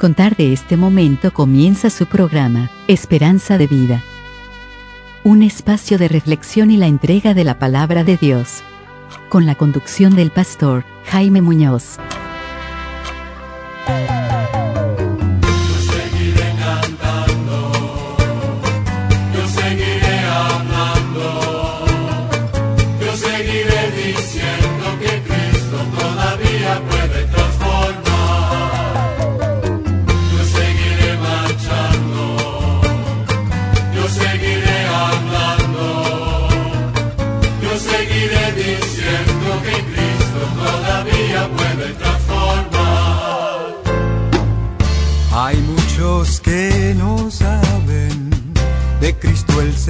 contar 0.00 0.34
de 0.34 0.54
este 0.54 0.78
momento 0.78 1.30
comienza 1.30 1.90
su 1.90 2.06
programa, 2.06 2.70
Esperanza 2.88 3.58
de 3.58 3.66
Vida. 3.66 4.02
Un 5.24 5.42
espacio 5.42 5.98
de 5.98 6.08
reflexión 6.08 6.70
y 6.70 6.78
la 6.78 6.86
entrega 6.86 7.34
de 7.34 7.44
la 7.44 7.58
palabra 7.58 8.02
de 8.02 8.16
Dios. 8.16 8.62
Con 9.28 9.44
la 9.44 9.56
conducción 9.56 10.16
del 10.16 10.30
pastor 10.30 10.86
Jaime 11.04 11.42
Muñoz. 11.42 11.98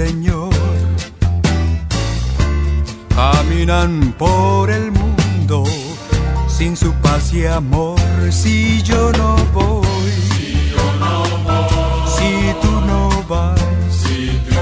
Señor. 0.01 0.51
Caminan 3.15 4.15
por 4.17 4.71
el 4.71 4.93
mundo 4.93 5.65
sin 6.49 6.77
su 6.77 6.93
paz 7.03 7.35
y 7.35 7.45
amor. 7.45 7.99
Si 8.31 8.83
yo 8.83 9.13
no 9.13 9.37
voy, 9.53 10.13
si 10.37 10.75
tú 12.63 12.71
no 12.87 13.09
vas, 13.29 13.61
si 13.91 14.41
tú 14.49 14.61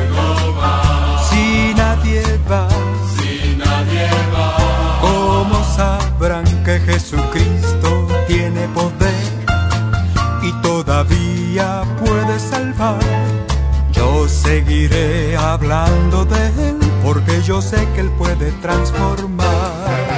vas, 0.58 1.28
si 1.28 1.74
nadie 1.76 2.22
va, 2.50 2.68
¿cómo 5.00 5.62
sabrán 5.76 6.46
que 6.64 6.80
Jesucristo 6.80 8.08
tiene 8.26 8.66
poder 8.68 9.14
y 10.42 10.52
todavía 10.62 11.82
puede 12.00 12.40
salvar? 12.40 13.27
Seguiré 14.48 15.36
hablando 15.36 16.24
de 16.24 16.46
Él 16.70 16.78
porque 17.04 17.42
yo 17.42 17.60
sé 17.60 17.86
que 17.94 18.00
Él 18.00 18.10
puede 18.16 18.50
transformar. 18.62 20.17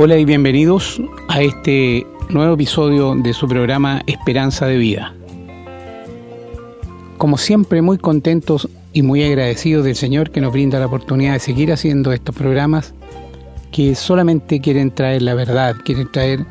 Hola 0.00 0.16
y 0.16 0.24
bienvenidos 0.24 1.02
a 1.26 1.42
este 1.42 2.06
nuevo 2.28 2.54
episodio 2.54 3.16
de 3.16 3.32
su 3.32 3.48
programa 3.48 4.00
Esperanza 4.06 4.66
de 4.66 4.76
Vida. 4.76 5.12
Como 7.16 7.36
siempre, 7.36 7.82
muy 7.82 7.98
contentos 7.98 8.68
y 8.92 9.02
muy 9.02 9.24
agradecidos 9.24 9.84
del 9.84 9.96
Señor 9.96 10.30
que 10.30 10.40
nos 10.40 10.52
brinda 10.52 10.78
la 10.78 10.86
oportunidad 10.86 11.32
de 11.32 11.40
seguir 11.40 11.72
haciendo 11.72 12.12
estos 12.12 12.32
programas 12.32 12.94
que 13.72 13.96
solamente 13.96 14.60
quieren 14.60 14.92
traer 14.92 15.22
la 15.22 15.34
verdad, 15.34 15.74
quieren 15.84 16.08
traer, 16.12 16.46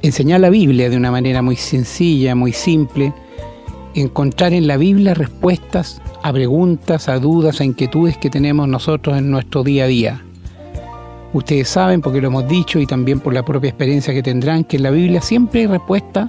enseñar 0.00 0.40
la 0.40 0.48
Biblia 0.48 0.88
de 0.88 0.96
una 0.96 1.10
manera 1.10 1.42
muy 1.42 1.56
sencilla, 1.56 2.34
muy 2.34 2.54
simple, 2.54 3.12
encontrar 3.94 4.54
en 4.54 4.66
la 4.66 4.78
Biblia 4.78 5.12
respuestas 5.12 6.00
a 6.22 6.32
preguntas, 6.32 7.10
a 7.10 7.18
dudas, 7.18 7.60
a 7.60 7.64
inquietudes 7.64 8.16
que 8.16 8.30
tenemos 8.30 8.66
nosotros 8.66 9.18
en 9.18 9.30
nuestro 9.30 9.62
día 9.62 9.84
a 9.84 9.88
día. 9.88 10.22
Ustedes 11.32 11.68
saben, 11.68 12.02
porque 12.02 12.20
lo 12.20 12.28
hemos 12.28 12.46
dicho 12.46 12.78
y 12.78 12.86
también 12.86 13.20
por 13.20 13.32
la 13.32 13.44
propia 13.44 13.70
experiencia 13.70 14.12
que 14.12 14.22
tendrán, 14.22 14.64
que 14.64 14.76
en 14.76 14.82
la 14.82 14.90
Biblia 14.90 15.22
siempre 15.22 15.62
hay 15.62 15.66
respuesta 15.66 16.28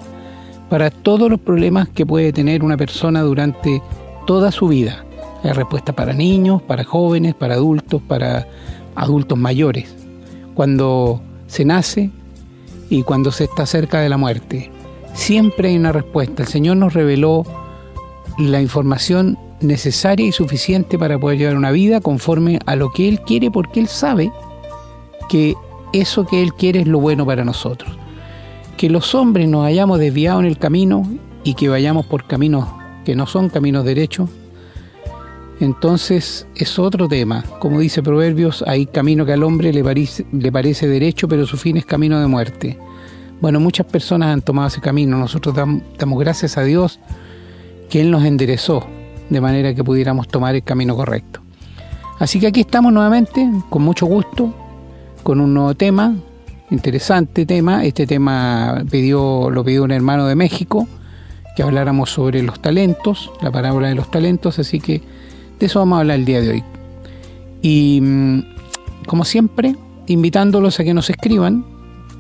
para 0.70 0.90
todos 0.90 1.30
los 1.30 1.40
problemas 1.40 1.90
que 1.90 2.06
puede 2.06 2.32
tener 2.32 2.64
una 2.64 2.78
persona 2.78 3.22
durante 3.22 3.82
toda 4.26 4.52
su 4.52 4.70
vida. 4.70 5.04
Hay 5.44 5.52
respuesta 5.52 5.92
para 5.94 6.14
niños, 6.14 6.62
para 6.62 6.86
jóvenes, 6.86 7.36
para 7.36 7.56
adultos, 7.56 8.02
para 8.02 8.48
adultos 8.96 9.38
mayores. 9.38 9.94
Cuando 10.54 11.22
se 11.48 11.66
nace 11.66 12.10
y 12.90 13.04
cuando 13.04 13.32
se 13.32 13.44
está 13.44 13.66
cerca 13.66 14.00
de 14.00 14.10
la 14.10 14.18
muerte. 14.18 14.72
Siempre 15.14 15.70
hay 15.70 15.78
una 15.78 15.92
respuesta. 15.92 16.44
El 16.44 16.50
Señor 16.50 16.78
nos 16.78 16.94
reveló 16.94 17.44
la 18.40 18.62
información 18.62 19.38
necesaria 19.60 20.26
y 20.26 20.32
suficiente 20.32 20.98
para 20.98 21.20
poder 21.20 21.38
llevar 21.38 21.58
una 21.58 21.72
vida 21.72 22.02
conforme 22.02 22.60
a 22.66 22.76
lo 22.76 22.92
que 22.92 23.08
Él 23.10 23.20
quiere 23.22 23.52
porque 23.52 23.80
Él 23.80 23.88
sabe 23.88 24.32
que 25.34 25.56
eso 25.94 26.28
que 26.28 26.44
Él 26.44 26.54
quiere 26.54 26.82
es 26.82 26.88
lo 26.88 27.00
bueno 27.00 27.26
para 27.26 27.44
nosotros. 27.44 27.92
Que 28.78 28.88
los 28.88 29.16
hombres 29.16 29.50
nos 29.50 29.66
hayamos 29.66 29.98
desviado 29.98 30.40
en 30.40 30.46
el 30.46 30.60
camino 30.60 31.10
y 31.44 31.56
que 31.56 31.70
vayamos 31.70 32.06
por 32.06 32.28
caminos 32.28 32.68
que 33.04 33.16
no 33.16 33.26
son 33.26 33.50
caminos 33.50 33.84
derechos, 33.84 34.30
entonces 35.60 36.46
es 36.54 36.78
otro 36.78 37.08
tema. 37.08 37.44
Como 37.58 37.80
dice 37.80 38.04
Proverbios, 38.04 38.64
hay 38.68 38.86
camino 38.86 39.26
que 39.26 39.34
al 39.34 39.42
hombre 39.42 39.74
le 39.74 39.84
parece, 40.52 40.88
derecho, 40.88 41.28
pero 41.28 41.48
su 41.48 41.58
fin 41.58 41.78
es 41.78 41.86
camino 41.88 42.22
de 42.22 42.28
muerte. 42.28 42.78
Bueno, 43.42 43.60
muchas 43.60 43.88
personas 43.88 44.30
han 44.30 44.44
tomado 44.44 44.68
ese 44.68 44.82
camino. 44.82 45.18
Nosotros 45.18 45.56
damos 45.56 46.20
gracias 46.20 46.60
a 46.60 46.64
Dios 46.64 47.00
que 47.90 48.02
Él 48.02 48.12
nos 48.12 48.24
enderezó 48.24 48.86
de 49.32 49.42
manera 49.42 49.74
que 49.74 49.84
pudiéramos 49.84 50.28
tomar 50.28 50.54
el 50.54 50.62
camino 50.64 50.96
correcto. 50.96 51.42
Así 52.20 52.40
que 52.40 52.46
aquí 52.46 52.60
estamos 52.60 52.94
nuevamente, 52.94 53.50
con 53.72 53.82
mucho 53.82 54.06
gusto, 54.06 54.54
con 55.24 55.40
un 55.40 55.54
nuevo 55.54 55.74
tema, 55.76 56.16
interesante 56.70 57.46
tema. 57.46 57.86
Este 57.86 58.06
tema 58.06 58.84
pidió, 58.90 59.50
lo 59.50 59.64
pidió 59.64 59.84
un 59.84 59.92
hermano 59.92 60.28
de 60.28 60.36
México, 60.36 60.88
que 61.56 61.64
habláramos 61.64 62.12
sobre 62.12 62.44
los 62.44 62.62
talentos, 62.62 63.32
la 63.42 63.52
parábola 63.52 63.88
de 63.88 63.96
los 63.96 64.12
talentos, 64.12 64.60
así 64.60 64.80
que 64.80 65.02
de 65.60 65.66
eso 65.66 65.80
vamos 65.80 65.98
a 65.98 66.00
hablar 66.02 66.20
el 66.20 66.26
día 66.26 66.42
de 66.42 66.50
hoy. 66.50 66.64
Y 67.62 68.00
mm, 68.02 68.44
como 69.08 69.24
siempre, 69.24 69.76
invitándolos 70.08 70.80
a 70.80 70.84
que 70.84 70.94
nos 70.94 71.10
escriban 71.10 71.66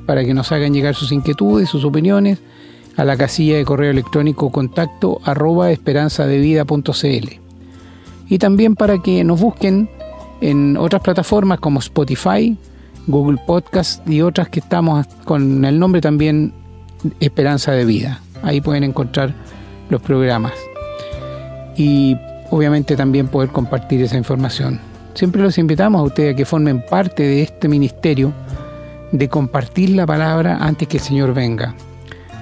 para 0.05 0.23
que 0.23 0.33
nos 0.33 0.51
hagan 0.51 0.73
llegar 0.73 0.95
sus 0.95 1.11
inquietudes, 1.11 1.69
sus 1.69 1.85
opiniones 1.85 2.39
a 2.97 3.05
la 3.05 3.17
casilla 3.17 3.57
de 3.57 3.65
correo 3.65 3.91
electrónico 3.91 4.51
contacto 4.51 5.19
arroba 5.23 5.71
esperanzadevida.cl 5.71 7.43
y 8.29 8.37
también 8.37 8.75
para 8.75 9.01
que 9.01 9.23
nos 9.23 9.39
busquen 9.41 9.89
en 10.41 10.77
otras 10.77 11.01
plataformas 11.01 11.59
como 11.59 11.79
Spotify, 11.79 12.57
Google 13.07 13.39
Podcast 13.45 14.07
y 14.07 14.21
otras 14.21 14.49
que 14.49 14.59
estamos 14.59 15.05
con 15.25 15.65
el 15.65 15.79
nombre 15.79 16.01
también 16.01 16.53
Esperanza 17.19 17.71
de 17.71 17.85
Vida. 17.85 18.21
Ahí 18.43 18.61
pueden 18.61 18.83
encontrar 18.83 19.33
los 19.89 20.01
programas. 20.01 20.53
Y 21.75 22.15
obviamente 22.49 22.95
también 22.95 23.27
poder 23.27 23.49
compartir 23.49 24.01
esa 24.01 24.17
información. 24.17 24.79
Siempre 25.15 25.41
los 25.41 25.57
invitamos 25.57 25.99
a 25.99 26.03
ustedes 26.03 26.33
a 26.33 26.35
que 26.35 26.45
formen 26.45 26.83
parte 26.89 27.23
de 27.23 27.41
este 27.41 27.67
ministerio 27.67 28.33
de 29.11 29.29
compartir 29.29 29.91
la 29.91 30.05
palabra 30.05 30.57
antes 30.59 30.87
que 30.87 30.97
el 30.97 31.03
Señor 31.03 31.33
venga, 31.33 31.75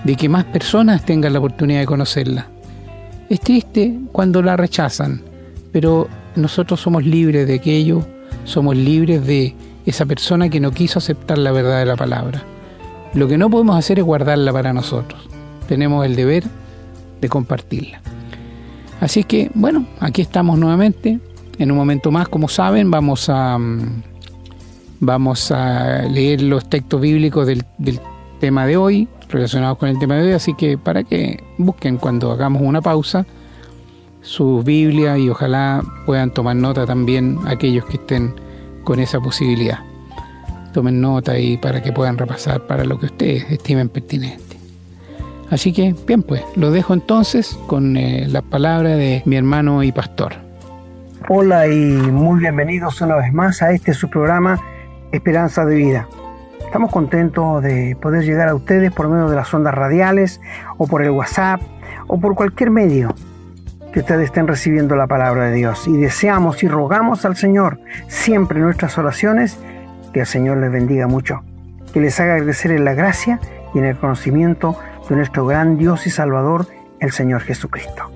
de 0.04 0.16
que 0.16 0.30
más 0.30 0.46
personas 0.46 1.06
tengan 1.06 1.34
la 1.34 1.40
oportunidad 1.40 1.82
de 1.82 1.86
conocerla. 1.86 2.48
Es 3.30 3.40
triste 3.42 4.00
cuando 4.12 4.42
la 4.42 4.58
rechazan, 4.58 5.22
pero 5.72 6.08
nosotros 6.36 6.80
somos 6.80 7.06
libres 7.06 7.48
de 7.48 7.56
aquello, 7.56 8.06
somos 8.46 8.76
libres 8.76 9.26
de 9.26 9.54
esa 9.86 10.06
persona 10.06 10.50
que 10.50 10.60
no 10.60 10.72
quiso 10.72 11.00
aceptar 11.00 11.38
la 11.38 11.52
verdad 11.52 11.80
de 11.80 11.86
la 11.86 11.96
palabra. 11.96 12.44
Lo 13.14 13.28
que 13.28 13.38
no 13.38 13.50
podemos 13.50 13.78
hacer 13.78 14.00
es 14.00 14.06
guardarla 14.06 14.54
para 14.54 14.74
nosotros. 14.74 15.28
Tenemos 15.68 16.06
el 16.06 16.16
deber 16.16 16.44
de 17.20 17.30
compartirla. 17.30 18.02
Así 19.00 19.24
que, 19.24 19.52
bueno, 19.54 19.86
aquí 20.00 20.22
estamos 20.22 20.58
nuevamente. 20.58 21.20
En 21.58 21.72
un 21.72 21.78
momento 21.78 22.12
más, 22.12 22.30
como 22.30 22.48
saben, 22.48 22.90
vamos 22.90 23.30
a, 23.30 23.58
mm, 23.58 24.04
vamos 25.00 25.52
a 25.52 26.04
leer 26.04 26.42
los 26.42 26.70
textos 26.70 27.02
bíblicos 27.02 27.48
del, 27.48 27.64
del 27.78 28.00
tema 28.40 28.66
de 28.66 28.78
hoy, 28.78 29.08
relacionados 29.30 29.78
con 29.78 29.90
el 29.90 30.00
tema 30.00 30.16
de 30.16 30.28
hoy. 30.28 30.32
Así 30.34 30.54
que 30.54 30.78
para 30.78 31.04
que 31.04 31.44
busquen 31.58 31.98
cuando 31.98 32.32
hagamos 32.32 32.62
una 32.62 32.82
pausa 32.82 33.26
su 34.22 34.62
Biblia 34.64 35.18
y 35.18 35.30
ojalá 35.30 35.84
puedan 36.06 36.32
tomar 36.32 36.56
nota 36.56 36.86
también 36.86 37.40
aquellos 37.48 37.86
que 37.86 37.98
estén 37.98 38.36
con 38.84 39.00
esa 39.00 39.20
posibilidad. 39.20 39.80
Tomen 40.74 41.02
nota 41.02 41.34
ahí 41.34 41.58
para 41.58 41.82
que 41.82 41.92
puedan 41.92 42.18
repasar 42.18 42.66
para 42.68 42.86
lo 42.86 42.98
que 43.00 43.08
ustedes 43.08 43.50
estimen 43.52 43.90
pertinente. 43.90 44.58
Así 45.50 45.74
que, 45.74 45.94
bien, 46.08 46.24
pues, 46.24 46.44
lo 46.56 46.72
dejo 46.72 46.94
entonces 46.94 47.60
con 47.68 47.98
eh, 47.98 48.26
la 48.30 48.42
palabra 48.42 48.96
de 48.96 49.22
mi 49.26 49.36
hermano 49.36 49.84
y 49.84 49.92
pastor. 49.92 50.34
Hola 51.28 51.68
y 51.68 51.74
muy 51.74 52.40
bienvenidos 52.40 53.02
una 53.02 53.18
vez 53.18 53.34
más 53.34 53.62
a 53.62 53.72
este 53.72 53.94
su 53.94 54.10
programa 54.10 54.60
Esperanza 55.12 55.66
de 55.66 55.76
Vida. 55.76 56.08
Estamos 56.66 56.90
contentos 56.90 57.62
de 57.62 57.98
poder 58.02 58.24
llegar 58.24 58.48
a 58.48 58.56
ustedes 58.56 58.94
por 58.94 59.10
medio 59.10 59.28
de 59.28 59.36
las 59.36 59.54
ondas 59.54 59.76
radiales 59.76 60.40
o 60.78 60.88
por 60.88 61.04
el 61.04 61.12
WhatsApp 61.12 61.62
o 62.08 62.18
por 62.18 62.34
cualquier 62.34 62.72
medio 62.72 63.14
que 63.92 64.00
ustedes 64.00 64.26
estén 64.26 64.48
recibiendo 64.48 64.96
la 64.96 65.08
palabra 65.08 65.46
de 65.46 65.56
Dios. 65.56 65.88
Y 65.88 65.98
deseamos 65.98 66.64
y 66.64 66.68
rogamos 66.68 67.26
al 67.26 67.36
Señor 67.36 67.80
siempre 68.08 68.60
en 68.60 68.66
nuestras 68.66 68.98
oraciones 68.98 69.58
que 70.14 70.22
el 70.22 70.26
Señor 70.26 70.58
les 70.58 70.72
bendiga 70.72 71.08
mucho, 71.08 71.42
que 71.94 72.02
les 72.02 72.20
haga 72.20 72.38
crecer 72.40 72.72
en 72.72 72.86
la 72.86 72.94
gracia 72.94 73.40
y 73.74 73.80
en 73.80 73.86
el 73.86 73.98
conocimiento 73.98 74.78
de 75.10 75.16
nuestro 75.16 75.46
gran 75.46 75.78
Dios 75.78 76.08
y 76.08 76.10
Salvador, 76.10 76.68
el 77.00 77.12
Señor 77.12 77.42
Jesucristo. 77.42 78.12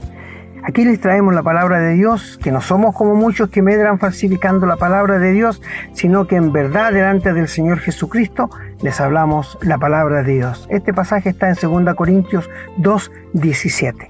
Aquí 0.63 0.83
les 0.83 0.99
traemos 0.99 1.33
la 1.35 1.43
palabra 1.43 1.79
de 1.79 1.93
Dios, 1.93 2.39
que 2.41 2.51
no 2.51 2.59
somos 2.59 2.95
como 2.95 3.13
muchos 3.13 3.49
que 3.49 3.61
medran 3.61 3.99
falsificando 3.99 4.65
la 4.65 4.77
palabra 4.77 5.19
de 5.19 5.31
Dios, 5.31 5.61
sino 5.93 6.25
que 6.25 6.37
en 6.37 6.51
verdad 6.51 6.91
delante 6.91 7.33
del 7.33 7.47
Señor 7.47 7.79
Jesucristo 7.79 8.49
les 8.81 8.99
hablamos 8.99 9.59
la 9.61 9.77
palabra 9.77 10.23
de 10.23 10.33
Dios. 10.33 10.65
Este 10.71 10.91
pasaje 10.91 11.29
está 11.29 11.49
en 11.49 11.55
2 11.61 11.93
Corintios 11.93 12.49
2, 12.77 13.11
17. 13.33 14.07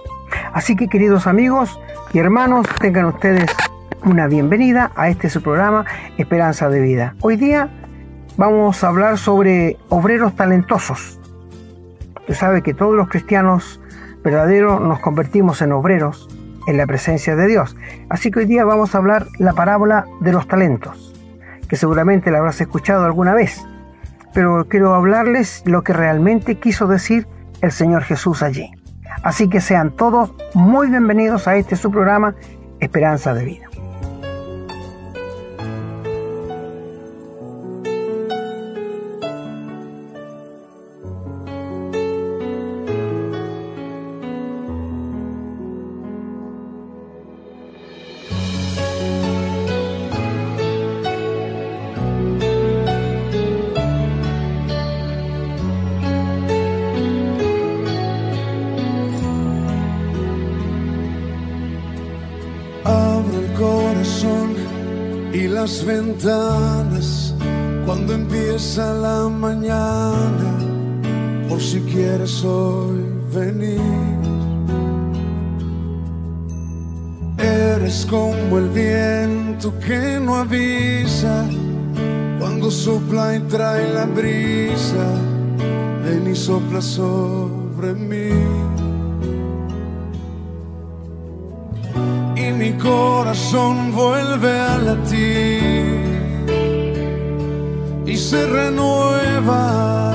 Así 0.53 0.75
que 0.75 0.87
queridos 0.87 1.27
amigos 1.27 1.79
y 2.13 2.19
hermanos, 2.19 2.67
tengan 2.79 3.05
ustedes 3.05 3.51
una 4.03 4.27
bienvenida 4.27 4.91
a 4.95 5.09
este 5.09 5.29
su 5.29 5.41
programa 5.41 5.85
Esperanza 6.17 6.69
de 6.69 6.79
Vida. 6.79 7.15
Hoy 7.21 7.37
día 7.37 7.69
vamos 8.37 8.83
a 8.83 8.87
hablar 8.87 9.17
sobre 9.17 9.77
obreros 9.89 10.35
talentosos. 10.35 11.19
Usted 12.19 12.33
sabe 12.35 12.61
que 12.61 12.73
todos 12.73 12.95
los 12.95 13.09
cristianos 13.09 13.81
verdaderos 14.23 14.81
nos 14.81 14.99
convertimos 14.99 15.61
en 15.61 15.71
obreros 15.71 16.27
en 16.67 16.77
la 16.77 16.87
presencia 16.87 17.35
de 17.35 17.47
Dios. 17.47 17.75
Así 18.09 18.31
que 18.31 18.39
hoy 18.39 18.45
día 18.45 18.65
vamos 18.65 18.95
a 18.95 18.97
hablar 18.97 19.27
la 19.37 19.53
parábola 19.53 20.05
de 20.19 20.31
los 20.31 20.47
talentos, 20.47 21.13
que 21.67 21.75
seguramente 21.75 22.31
la 22.31 22.39
habrás 22.39 22.59
escuchado 22.61 23.05
alguna 23.05 23.33
vez. 23.33 23.65
Pero 24.33 24.67
quiero 24.67 24.93
hablarles 24.93 25.63
lo 25.65 25.83
que 25.83 25.93
realmente 25.93 26.59
quiso 26.59 26.87
decir 26.87 27.27
el 27.61 27.71
Señor 27.71 28.03
Jesús 28.03 28.43
allí. 28.43 28.71
Así 29.25 29.49
que 29.49 29.59
sean 29.59 29.89
todos 29.89 30.35
muy 30.53 30.87
bienvenidos 30.87 31.47
a 31.47 31.55
este 31.55 31.75
su 31.75 31.89
programa 31.89 32.35
Esperanza 32.79 33.33
de 33.33 33.43
Vida. 33.43 33.67
Sopla 86.45 86.81
sobre 86.81 87.93
mí. 88.09 88.29
y 92.35 92.51
mi 92.51 92.71
corazón 92.73 93.91
vuelve 93.91 94.59
a 94.59 94.77
latir 94.77 96.05
y 98.05 98.15
se 98.15 98.45
renueva 98.45 100.13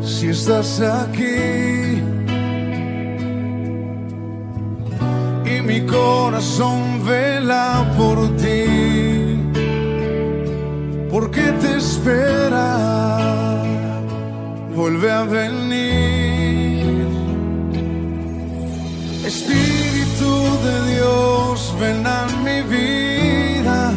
si 0.00 0.28
estás 0.28 0.80
aquí. 0.80 2.00
Y 5.54 5.60
mi 5.68 5.80
corazón 5.84 7.04
vela 7.04 7.84
por 7.98 8.16
ti, 8.36 9.42
porque 11.10 11.44
te 11.60 11.76
espera, 11.76 13.25
vuelve 14.76 15.10
a 15.10 15.22
venir. 15.24 16.84
Espíritu 19.24 20.32
de 20.66 20.76
Dios, 20.92 21.74
ven 21.80 22.06
a 22.06 22.26
mi 22.44 22.60
vida 22.76 23.92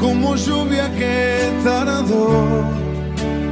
como 0.00 0.36
lluvia 0.36 0.86
que 0.94 1.50
tardó 1.64 2.46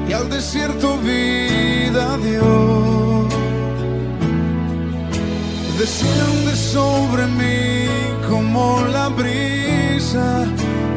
y 0.09 0.13
al 0.13 0.31
desierto 0.31 0.97
vida 0.99 2.17
dio. 2.19 3.29
Desciende 5.79 6.55
sobre 6.55 7.27
mí 7.41 7.89
como 8.31 8.83
la 8.93 9.09
brisa 9.09 10.47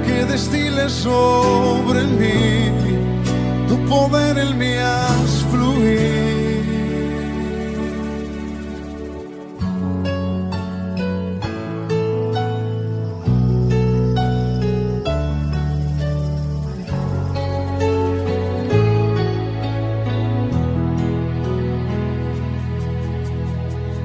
que 0.05 0.25
destile 0.25 0.87
sobre 0.89 2.03
mí, 2.19 2.71
tu 3.67 3.77
poder 3.85 4.37
en 4.37 4.53
haz 4.79 5.42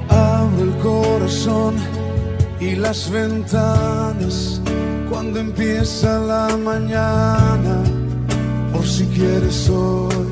Abro 0.09 0.63
el 0.63 0.75
corazón 0.81 1.75
y 2.59 2.75
las 2.75 3.09
ventanas 3.09 4.61
cuando 5.09 5.39
empieza 5.39 6.19
la 6.19 6.57
mañana, 6.57 7.83
por 8.71 8.85
si 8.85 9.05
quieres 9.07 9.69
hoy 9.69 10.28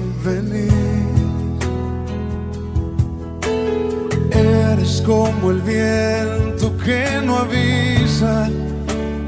como 5.08 5.52
el 5.52 5.62
viento 5.62 6.78
que 6.84 7.22
no 7.24 7.38
avisa 7.38 8.50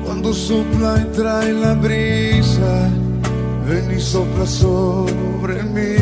cuando 0.04 0.34
sopla 0.34 1.02
y 1.02 1.06
trae 1.16 1.54
la 1.54 1.74
brisa, 1.74 2.90
ven 3.66 3.90
y 3.98 4.02
sopla 4.02 4.46
sobre 4.46 5.64
mí. 5.64 5.96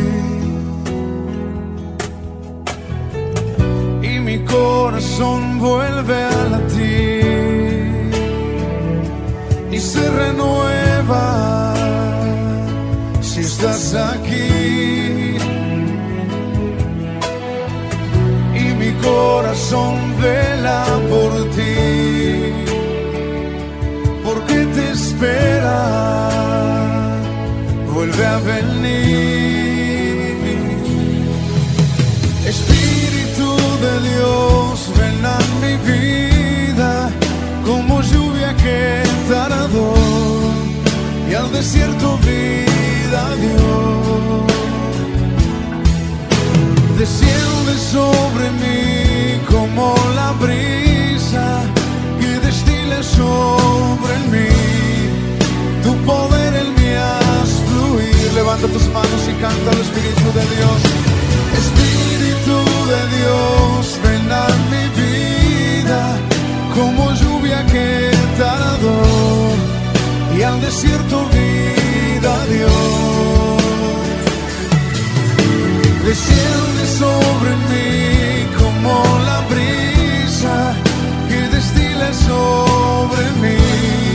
y 4.01 4.19
mi 4.19 4.39
corazón 4.45 5.59
vuelve 5.59 6.23
a 6.23 6.45
latir 6.53 8.11
y 9.71 9.77
se 9.77 10.09
renueva 10.09 11.75
si 13.21 13.41
estás 13.41 13.93
aquí. 13.93 14.96
Corazón 19.47 19.95
vela 20.21 20.83
por 21.09 21.31
ti, 21.55 22.53
porque 24.25 24.65
te 24.75 24.91
espera, 24.91 25.79
vuelve 27.93 28.25
a 28.25 28.37
venir. 28.39 28.97
Espíritu 32.45 33.49
de 33.85 33.93
Dios, 34.09 34.91
ven 34.97 35.25
a 35.25 35.39
mi 35.61 35.75
vida 35.91 37.09
como 37.65 38.01
lluvia 38.01 38.53
que 38.57 39.03
tardó 39.29 39.93
y 41.29 41.33
al 41.35 41.49
desierto 41.53 42.17
vida 42.17 43.23
dio. 43.43 44.45
Desciende 46.97 47.73
sobre 47.93 48.51
mí 48.61 49.06
como 49.77 49.95
la 50.15 50.31
brisa 50.33 51.61
que 52.19 52.39
destile 52.45 53.03
sobre 53.03 54.15
mí 54.31 54.49
tu 55.83 55.93
poder 56.05 56.47
Levanta 58.37 58.67
tus 58.67 58.87
manos 58.89 59.23
y 59.27 59.33
canta 59.41 59.71
al 59.71 59.79
Espíritu 59.79 60.27
de 60.37 60.45
Dios. 60.55 60.79
Espíritu 61.63 62.57
de 62.91 63.01
Dios, 63.17 63.99
ven 64.03 64.31
a 64.31 64.47
mi 64.71 64.85
vida 65.01 66.01
como 66.75 67.11
lluvia 67.13 67.65
que 67.65 68.11
tardó 68.37 69.01
y 70.37 70.43
al 70.43 70.61
desierto 70.61 71.25
vida 71.29 72.45
dio. 72.45 72.75
Desciende 76.05 76.83
sobre 76.99 77.51
mí 77.69 78.16
la 79.29 79.41
brisa 79.49 80.73
que 81.29 81.39
destila 81.55 82.13
sobre 82.13 83.23
mí. 83.41 84.06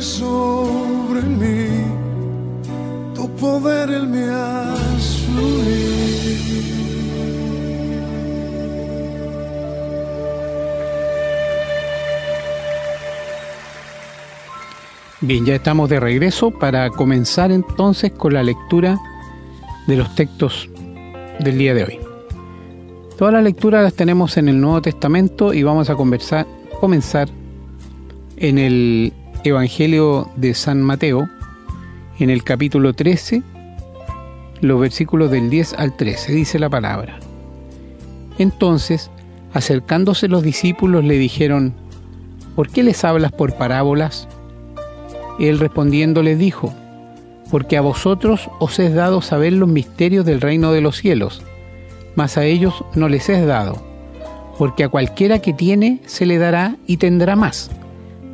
Sobre 0.00 1.22
mí. 1.22 1.68
Tu 3.14 3.28
poder 3.36 4.02
me. 4.06 4.26
Bien, 15.20 15.46
ya 15.46 15.54
estamos 15.54 15.88
de 15.88 16.00
regreso 16.00 16.50
para 16.50 16.90
comenzar 16.90 17.52
entonces 17.52 18.10
con 18.10 18.34
la 18.34 18.42
lectura 18.42 18.98
de 19.86 19.96
los 19.96 20.12
textos 20.16 20.68
del 21.38 21.58
día 21.58 21.74
de 21.74 21.84
hoy. 21.84 21.98
Todas 23.16 23.32
las 23.32 23.44
lecturas 23.44 23.84
las 23.84 23.94
tenemos 23.94 24.36
en 24.36 24.48
el 24.48 24.60
Nuevo 24.60 24.82
Testamento 24.82 25.54
y 25.54 25.62
vamos 25.62 25.88
a 25.90 25.94
conversar, 25.94 26.46
comenzar 26.80 27.28
en 28.36 28.58
el 28.58 29.12
Evangelio 29.44 30.30
de 30.36 30.54
San 30.54 30.82
Mateo, 30.82 31.28
en 32.20 32.30
el 32.30 32.44
capítulo 32.44 32.92
13, 32.92 33.42
los 34.60 34.80
versículos 34.80 35.32
del 35.32 35.50
10 35.50 35.74
al 35.74 35.96
13, 35.96 36.32
dice 36.32 36.60
la 36.60 36.70
palabra. 36.70 37.18
Entonces, 38.38 39.10
acercándose 39.52 40.28
los 40.28 40.44
discípulos 40.44 41.04
le 41.04 41.18
dijeron, 41.18 41.74
¿por 42.54 42.68
qué 42.68 42.84
les 42.84 43.04
hablas 43.04 43.32
por 43.32 43.56
parábolas? 43.56 44.28
Él 45.40 45.58
respondiendo 45.58 46.22
les 46.22 46.38
dijo, 46.38 46.72
porque 47.50 47.76
a 47.76 47.80
vosotros 47.80 48.48
os 48.60 48.78
es 48.78 48.94
dado 48.94 49.22
saber 49.22 49.54
los 49.54 49.68
misterios 49.68 50.24
del 50.24 50.40
reino 50.40 50.72
de 50.72 50.82
los 50.82 50.98
cielos, 50.98 51.42
mas 52.14 52.38
a 52.38 52.44
ellos 52.44 52.84
no 52.94 53.08
les 53.08 53.28
es 53.28 53.44
dado, 53.44 53.82
porque 54.56 54.84
a 54.84 54.88
cualquiera 54.88 55.40
que 55.40 55.52
tiene 55.52 56.00
se 56.06 56.26
le 56.26 56.38
dará 56.38 56.76
y 56.86 56.98
tendrá 56.98 57.34
más, 57.34 57.72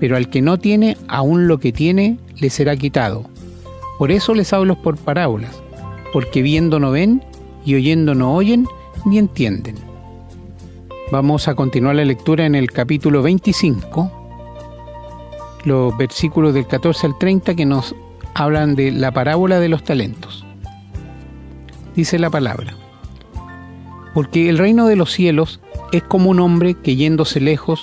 pero 0.00 0.17
al 0.17 0.31
que 0.31 0.43
no 0.43 0.59
tiene, 0.59 0.97
aún 1.09 1.49
lo 1.49 1.59
que 1.59 1.73
tiene 1.73 2.19
le 2.40 2.50
será 2.50 2.76
quitado. 2.76 3.25
Por 3.99 4.12
eso 4.12 4.35
les 4.35 4.52
hablo 4.52 4.81
por 4.81 4.97
parábolas, 4.97 5.61
porque 6.12 6.43
viendo 6.43 6.78
no 6.78 6.90
ven 6.90 7.23
y 7.64 7.75
oyendo 7.75 8.14
no 8.14 8.35
oyen 8.35 8.67
ni 9.05 9.19
entienden. 9.19 9.76
Vamos 11.11 11.49
a 11.49 11.55
continuar 11.55 11.97
la 11.97 12.05
lectura 12.05 12.47
en 12.47 12.55
el 12.55 12.71
capítulo 12.71 13.23
25 13.23 14.19
los 15.64 15.97
versículos 15.97 16.55
del 16.55 16.67
14 16.67 17.07
al 17.07 17.19
30 17.19 17.55
que 17.55 17.67
nos 17.67 17.95
hablan 18.35 18.75
de 18.75 18.90
la 18.90 19.12
parábola 19.12 19.61
de 19.61 19.69
los 19.69 19.85
talentos. 19.85 20.45
Dice 21.95 22.19
la 22.19 22.31
palabra, 22.31 22.75
porque 24.14 24.49
el 24.49 24.59
reino 24.59 24.87
de 24.87 24.97
los 24.97 25.12
cielos 25.12 25.61
es 25.93 26.02
como 26.02 26.31
un 26.31 26.40
hombre 26.40 26.75
que 26.75 26.97
yéndose 26.97 27.40
lejos, 27.40 27.83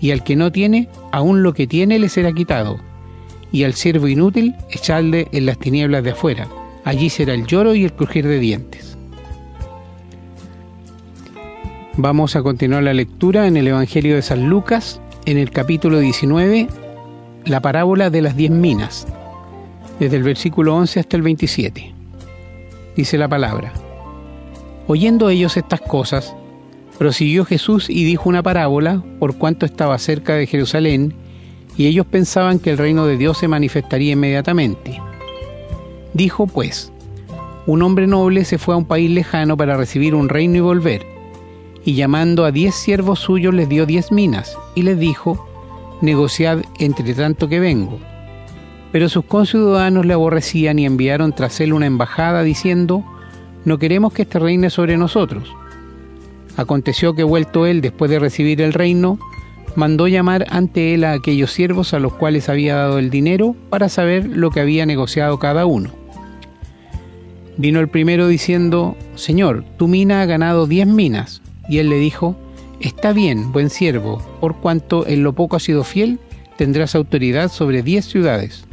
y 0.00 0.10
al 0.10 0.24
que 0.24 0.36
no 0.36 0.50
tiene, 0.50 0.88
aún 1.12 1.42
lo 1.42 1.52
que 1.52 1.66
tiene 1.66 1.98
le 1.98 2.08
será 2.08 2.32
quitado. 2.32 2.78
Y 3.52 3.64
al 3.64 3.74
siervo 3.74 4.08
inútil 4.08 4.54
echadle 4.70 5.28
en 5.32 5.46
las 5.46 5.58
tinieblas 5.58 6.02
de 6.04 6.10
afuera, 6.10 6.48
allí 6.84 7.10
será 7.10 7.34
el 7.34 7.46
lloro 7.46 7.74
y 7.74 7.84
el 7.84 7.92
crujir 7.92 8.26
de 8.26 8.38
dientes. 8.38 8.96
Vamos 11.96 12.36
a 12.36 12.42
continuar 12.42 12.84
la 12.84 12.94
lectura 12.94 13.46
en 13.46 13.56
el 13.56 13.68
Evangelio 13.68 14.14
de 14.14 14.22
San 14.22 14.48
Lucas, 14.48 15.00
en 15.26 15.36
el 15.36 15.50
capítulo 15.50 15.98
19, 15.98 16.68
la 17.44 17.60
parábola 17.60 18.08
de 18.10 18.22
las 18.22 18.36
diez 18.36 18.50
minas, 18.50 19.06
desde 19.98 20.16
el 20.16 20.22
versículo 20.22 20.76
11 20.76 21.00
hasta 21.00 21.16
el 21.16 21.22
27. 21.22 21.92
Dice 22.96 23.18
la 23.18 23.28
palabra, 23.28 23.72
oyendo 24.86 25.28
ellos 25.28 25.56
estas 25.56 25.80
cosas, 25.80 26.34
Prosiguió 27.00 27.46
Jesús 27.46 27.88
y 27.88 28.04
dijo 28.04 28.28
una 28.28 28.42
parábola 28.42 29.02
por 29.18 29.38
cuanto 29.38 29.64
estaba 29.64 29.96
cerca 29.96 30.34
de 30.34 30.46
Jerusalén 30.46 31.14
y 31.74 31.86
ellos 31.86 32.04
pensaban 32.04 32.58
que 32.58 32.68
el 32.68 32.76
reino 32.76 33.06
de 33.06 33.16
Dios 33.16 33.38
se 33.38 33.48
manifestaría 33.48 34.12
inmediatamente. 34.12 35.00
Dijo 36.12 36.46
pues, 36.46 36.92
un 37.64 37.80
hombre 37.80 38.06
noble 38.06 38.44
se 38.44 38.58
fue 38.58 38.74
a 38.74 38.76
un 38.76 38.84
país 38.84 39.10
lejano 39.10 39.56
para 39.56 39.78
recibir 39.78 40.14
un 40.14 40.28
reino 40.28 40.58
y 40.58 40.60
volver, 40.60 41.06
y 41.86 41.94
llamando 41.94 42.44
a 42.44 42.52
diez 42.52 42.74
siervos 42.74 43.20
suyos 43.20 43.54
les 43.54 43.70
dio 43.70 43.86
diez 43.86 44.12
minas, 44.12 44.58
y 44.74 44.82
les 44.82 44.98
dijo, 44.98 45.48
negociad 46.02 46.58
entre 46.80 47.14
tanto 47.14 47.48
que 47.48 47.60
vengo. 47.60 47.98
Pero 48.92 49.08
sus 49.08 49.24
conciudadanos 49.24 50.04
le 50.04 50.12
aborrecían 50.12 50.78
y 50.78 50.84
enviaron 50.84 51.32
tras 51.32 51.62
él 51.62 51.72
una 51.72 51.86
embajada 51.86 52.42
diciendo, 52.42 53.02
no 53.64 53.78
queremos 53.78 54.12
que 54.12 54.20
este 54.20 54.38
reine 54.38 54.68
sobre 54.68 54.98
nosotros. 54.98 55.50
Aconteció 56.56 57.14
que 57.14 57.22
vuelto 57.22 57.66
él 57.66 57.80
después 57.80 58.10
de 58.10 58.18
recibir 58.18 58.60
el 58.60 58.72
reino, 58.72 59.18
mandó 59.76 60.08
llamar 60.08 60.46
ante 60.50 60.94
él 60.94 61.04
a 61.04 61.12
aquellos 61.12 61.52
siervos 61.52 61.94
a 61.94 62.00
los 62.00 62.12
cuales 62.14 62.48
había 62.48 62.76
dado 62.76 62.98
el 62.98 63.10
dinero 63.10 63.54
para 63.70 63.88
saber 63.88 64.26
lo 64.26 64.50
que 64.50 64.60
había 64.60 64.86
negociado 64.86 65.38
cada 65.38 65.66
uno. 65.66 65.90
Vino 67.56 67.80
el 67.80 67.88
primero 67.88 68.26
diciendo, 68.26 68.96
Señor, 69.14 69.64
tu 69.76 69.86
mina 69.86 70.22
ha 70.22 70.26
ganado 70.26 70.66
diez 70.66 70.86
minas. 70.86 71.42
Y 71.68 71.78
él 71.78 71.90
le 71.90 71.98
dijo, 71.98 72.36
Está 72.80 73.12
bien, 73.12 73.52
buen 73.52 73.68
siervo, 73.68 74.22
por 74.40 74.56
cuanto 74.56 75.06
en 75.06 75.22
lo 75.22 75.34
poco 75.34 75.56
has 75.56 75.62
sido 75.64 75.84
fiel, 75.84 76.18
tendrás 76.56 76.94
autoridad 76.94 77.50
sobre 77.50 77.82
diez 77.82 78.06
ciudades. 78.06 78.64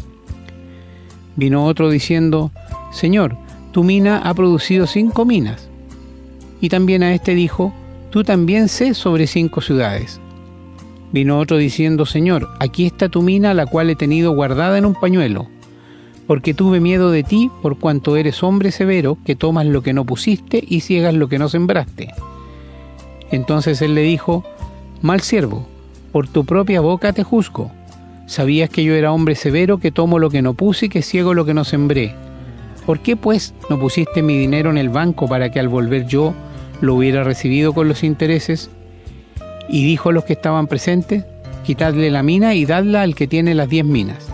Vino 1.36 1.66
otro 1.66 1.90
diciendo, 1.90 2.52
Señor, 2.92 3.38
tu 3.74 3.84
mina 3.84 4.20
ha 4.20 4.34
producido 4.34 4.88
cinco 4.88 5.26
minas. 5.26 5.67
Y 6.62 6.70
también 6.70 7.04
a 7.04 7.14
este 7.14 7.36
dijo, 7.36 7.74
Tú 8.10 8.24
también 8.24 8.70
sé 8.70 8.94
sobre 8.94 9.28
cinco 9.28 9.62
ciudades. 9.62 10.20
Vino 11.12 11.40
otro 11.40 11.58
diciendo, 11.58 12.06
Señor, 12.06 12.50
aquí 12.60 12.86
está 12.86 13.10
tu 13.10 13.22
mina, 13.22 13.54
la 13.54 13.66
cual 13.66 13.90
he 13.90 13.96
tenido 13.96 14.34
guardada 14.34 14.78
en 14.78 14.86
un 14.86 14.94
pañuelo, 14.94 15.48
porque 16.26 16.54
tuve 16.54 16.80
miedo 16.80 17.12
de 17.12 17.24
ti, 17.24 17.52
por 17.62 17.78
cuanto 17.78 18.18
eres 18.18 18.44
hombre 18.44 18.72
severo, 18.72 19.18
que 19.26 19.36
tomas 19.36 19.66
lo 19.66 19.84
que 19.84 19.94
no 19.94 20.06
pusiste 20.06 20.64
y 20.66 20.82
ciegas 20.82 21.14
lo 21.14 21.30
que 21.30 21.40
no 21.40 21.50
sembraste. 21.50 22.14
Entonces 23.32 23.82
él 23.82 23.94
le 23.94 24.02
dijo, 24.02 24.44
Mal 25.02 25.22
siervo, 25.22 25.68
por 26.12 26.28
tu 26.28 26.46
propia 26.46 26.82
boca 26.82 27.14
te 27.14 27.24
juzgo. 27.24 27.72
Sabías 28.26 28.70
que 28.70 28.84
yo 28.84 28.96
era 28.96 29.14
hombre 29.14 29.36
severo, 29.36 29.78
que 29.78 29.92
tomo 29.92 30.18
lo 30.18 30.30
que 30.30 30.42
no 30.42 30.54
puse 30.54 30.88
y 30.88 30.90
que 30.90 31.02
ciego 31.02 31.34
lo 31.34 31.46
que 31.46 31.54
no 31.54 31.64
sembré. 31.64 32.16
¿Por 32.86 33.00
qué 33.00 33.16
pues 33.16 33.54
no 33.70 33.80
pusiste 33.80 34.22
mi 34.22 34.38
dinero 34.38 34.70
en 34.70 34.78
el 34.78 34.90
banco 34.90 35.28
para 35.28 35.52
que 35.52 35.60
al 35.60 35.68
volver 35.68 36.08
yo 36.08 36.34
lo 36.82 36.96
hubiera 36.96 37.24
recibido 37.24 37.74
con 37.74 37.88
los 37.88 38.04
intereses? 38.04 38.70
Y 39.70 39.84
dijo 39.86 40.10
a 40.10 40.14
los 40.14 40.24
que 40.24 40.34
estaban 40.34 40.68
presentes, 40.68 41.26
quitadle 41.66 42.10
la 42.10 42.24
mina 42.24 42.56
y 42.56 42.66
dadla 42.66 43.02
al 43.02 43.16
que 43.16 43.28
tiene 43.28 43.54
las 43.54 43.70
diez 43.70 43.86
minas. 43.86 44.30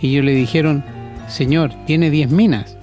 Y 0.00 0.08
ellos 0.08 0.24
le 0.24 0.34
dijeron, 0.34 0.84
Señor, 1.28 1.72
tiene 1.86 2.10
diez 2.10 2.30
minas. 2.30 2.76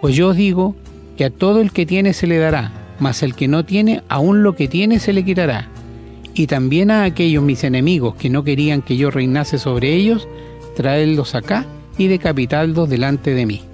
Pues 0.00 0.14
yo 0.14 0.28
os 0.28 0.36
digo 0.36 0.74
que 1.16 1.24
a 1.24 1.30
todo 1.30 1.60
el 1.60 1.72
que 1.72 1.86
tiene 1.86 2.12
se 2.12 2.26
le 2.26 2.38
dará, 2.38 2.72
mas 2.98 3.22
el 3.22 3.34
que 3.34 3.48
no 3.48 3.64
tiene, 3.64 4.02
aún 4.08 4.42
lo 4.42 4.54
que 4.54 4.68
tiene 4.68 4.98
se 4.98 5.12
le 5.12 5.24
quitará. 5.24 5.68
Y 6.34 6.46
también 6.46 6.90
a 6.90 7.04
aquellos 7.04 7.42
mis 7.42 7.64
enemigos 7.64 8.14
que 8.16 8.30
no 8.30 8.44
querían 8.44 8.82
que 8.82 8.96
yo 8.96 9.10
reinase 9.10 9.58
sobre 9.58 9.94
ellos, 9.94 10.28
traedlos 10.76 11.34
acá 11.34 11.66
y 11.96 12.06
decapitadlos 12.06 12.88
delante 12.88 13.34
de 13.34 13.46
mí. 13.46 13.67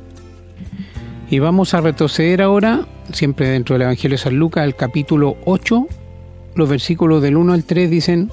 Y 1.35 1.41
vamos 1.41 1.75
a 1.75 1.81
retroceder 1.81 2.43
ahora, 2.43 2.87
siempre 3.13 3.49
dentro 3.49 3.75
del 3.75 3.83
Evangelio 3.83 4.17
de 4.17 4.23
San 4.23 4.37
Lucas, 4.37 4.63
al 4.63 4.77
capítulo 4.77 5.37
8, 5.47 5.89
los 6.55 6.69
versículos 6.69 7.23
del 7.23 7.37
1 7.37 7.55
al 7.55 7.65
3 7.65 7.91
dicen, 7.91 8.31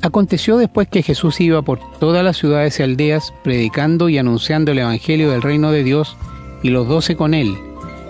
Aconteció 0.00 0.58
después 0.58 0.86
que 0.86 1.02
Jesús 1.02 1.40
iba 1.40 1.62
por 1.62 1.80
todas 1.98 2.22
las 2.22 2.36
ciudades 2.36 2.78
y 2.78 2.84
aldeas, 2.84 3.34
predicando 3.42 4.08
y 4.08 4.16
anunciando 4.16 4.70
el 4.70 4.78
Evangelio 4.78 5.28
del 5.28 5.42
reino 5.42 5.72
de 5.72 5.82
Dios, 5.82 6.16
y 6.62 6.70
los 6.70 6.86
doce 6.86 7.16
con 7.16 7.34
él, 7.34 7.56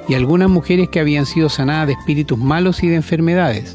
y 0.07 0.12
algunas 0.12 0.51
mujeres 0.51 0.90
que 0.90 1.01
habían 1.01 1.25
sido 1.25 1.49
sanadas 1.49 1.87
de 1.87 1.92
espíritus 1.95 2.37
malos 2.37 2.83
y 2.83 2.88
de 2.88 2.97
enfermedades. 2.97 3.75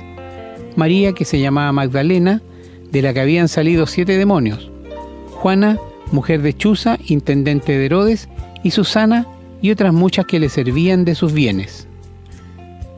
María, 0.75 1.13
que 1.13 1.25
se 1.25 1.39
llamaba 1.39 1.71
Magdalena, 1.71 2.43
de 2.91 3.01
la 3.01 3.15
que 3.15 3.21
habían 3.21 3.47
salido 3.47 3.87
siete 3.87 4.15
demonios. 4.19 4.69
Juana, 5.31 5.79
mujer 6.11 6.43
de 6.43 6.55
Chuza, 6.55 6.99
intendente 7.07 7.75
de 7.75 7.87
Herodes, 7.87 8.29
y 8.63 8.69
Susana, 8.69 9.25
y 9.61 9.71
otras 9.71 9.93
muchas 9.93 10.25
que 10.25 10.39
le 10.39 10.49
servían 10.49 11.05
de 11.05 11.15
sus 11.15 11.33
bienes. 11.33 11.87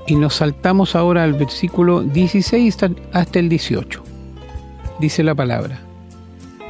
Y 0.07 0.15
nos 0.15 0.35
saltamos 0.35 0.95
ahora 0.95 1.23
al 1.23 1.33
versículo 1.33 2.01
16 2.01 2.77
hasta 3.11 3.39
el 3.39 3.49
18. 3.49 4.03
Dice 4.99 5.23
la 5.23 5.35
palabra, 5.35 5.79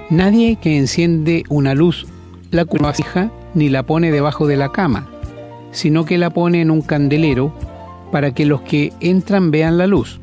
Nadie 0.10 0.58
que 0.62 0.78
enciende 0.78 1.44
una 1.50 1.74
luz 1.74 2.06
la 2.52 2.66
fija 2.94 3.32
ni 3.56 3.70
la 3.70 3.84
pone 3.84 4.12
debajo 4.12 4.46
de 4.48 4.58
la 4.58 4.72
cama, 4.72 5.08
sino 5.72 6.06
que 6.06 6.18
la 6.18 6.30
pone 6.30 6.62
en 6.62 6.70
un 6.70 6.82
candelero 6.82 7.54
para 8.12 8.32
que 8.34 8.46
los 8.46 8.62
que 8.62 8.94
entran 9.00 9.50
vean 9.50 9.78
la 9.78 9.88
luz, 9.88 10.20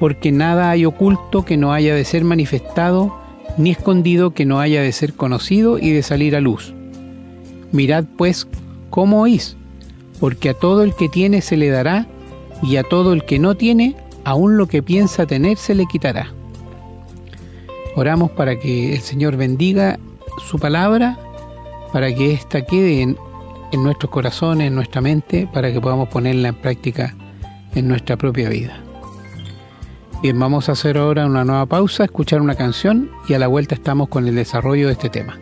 porque 0.00 0.32
nada 0.32 0.70
hay 0.70 0.84
oculto 0.84 1.44
que 1.44 1.56
no 1.56 1.72
haya 1.72 1.94
de 1.94 2.04
ser 2.04 2.24
manifestado, 2.24 3.16
ni 3.56 3.70
escondido 3.70 4.32
que 4.32 4.44
no 4.44 4.58
haya 4.58 4.82
de 4.82 4.90
ser 4.90 5.14
conocido 5.14 5.78
y 5.78 5.90
de 5.90 6.02
salir 6.02 6.34
a 6.34 6.40
luz. 6.40 6.74
Mirad 7.70 8.04
pues 8.16 8.48
cómo 8.92 9.22
oís, 9.22 9.56
porque 10.20 10.50
a 10.50 10.54
todo 10.54 10.82
el 10.84 10.94
que 10.94 11.08
tiene 11.08 11.40
se 11.40 11.56
le 11.56 11.70
dará, 11.70 12.06
y 12.62 12.76
a 12.76 12.84
todo 12.84 13.14
el 13.14 13.24
que 13.24 13.40
no 13.40 13.56
tiene, 13.56 13.96
aún 14.24 14.56
lo 14.56 14.68
que 14.68 14.82
piensa 14.82 15.26
tener 15.26 15.56
se 15.56 15.74
le 15.74 15.86
quitará. 15.86 16.32
Oramos 17.96 18.30
para 18.32 18.58
que 18.58 18.92
el 18.92 19.00
Señor 19.00 19.36
bendiga 19.36 19.98
su 20.46 20.58
palabra, 20.58 21.18
para 21.92 22.14
que 22.14 22.34
ésta 22.34 22.62
quede 22.62 23.00
en, 23.00 23.16
en 23.72 23.82
nuestros 23.82 24.10
corazones, 24.10 24.68
en 24.68 24.74
nuestra 24.74 25.00
mente, 25.00 25.48
para 25.52 25.72
que 25.72 25.80
podamos 25.80 26.08
ponerla 26.10 26.48
en 26.48 26.54
práctica 26.54 27.16
en 27.74 27.88
nuestra 27.88 28.16
propia 28.16 28.50
vida. 28.50 28.78
Bien, 30.22 30.38
vamos 30.38 30.68
a 30.68 30.72
hacer 30.72 30.98
ahora 30.98 31.26
una 31.26 31.44
nueva 31.44 31.66
pausa, 31.66 32.04
escuchar 32.04 32.42
una 32.42 32.54
canción 32.54 33.10
y 33.26 33.34
a 33.34 33.38
la 33.38 33.48
vuelta 33.48 33.74
estamos 33.74 34.08
con 34.08 34.28
el 34.28 34.34
desarrollo 34.34 34.86
de 34.86 34.92
este 34.92 35.08
tema. 35.08 35.38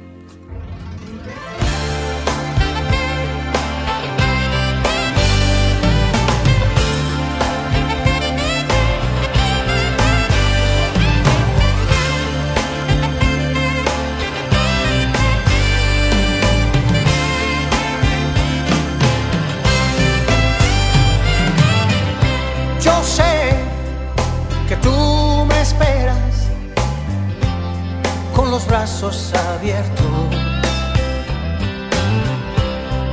Brazos 29.01 29.33
abiertos. 29.55 30.07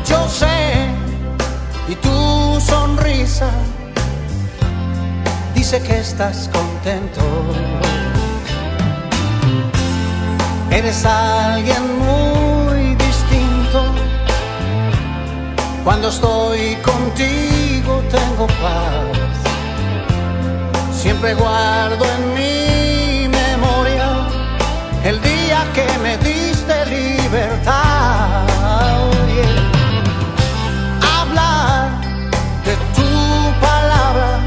Yo 0.05 0.27
sé 0.27 0.47
y 1.87 1.95
tu 1.95 2.59
sonrisa 2.59 3.49
dice 5.55 5.81
que 5.81 5.99
estás 5.99 6.49
contento. 6.51 7.21
Eres 10.71 11.05
alguien 11.05 11.83
muy 11.99 12.95
distinto. 12.95 13.83
Cuando 15.83 16.09
estoy 16.09 16.75
contigo 16.83 18.03
tengo 18.11 18.47
paz. 18.47 19.37
Siempre 20.91 21.33
guardo 21.35 22.05
en 22.05 22.33
mi 22.33 23.27
memoria 23.29 24.27
el 25.05 25.21
día 25.21 25.36
libertad. 27.27 28.47
Hablar 31.15 31.89
de 32.65 32.75
tu 32.95 33.09
palabra 33.67 34.39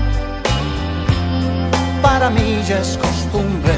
para 2.02 2.30
mí 2.30 2.62
ya 2.66 2.78
es 2.78 2.96
costumbre. 2.96 3.76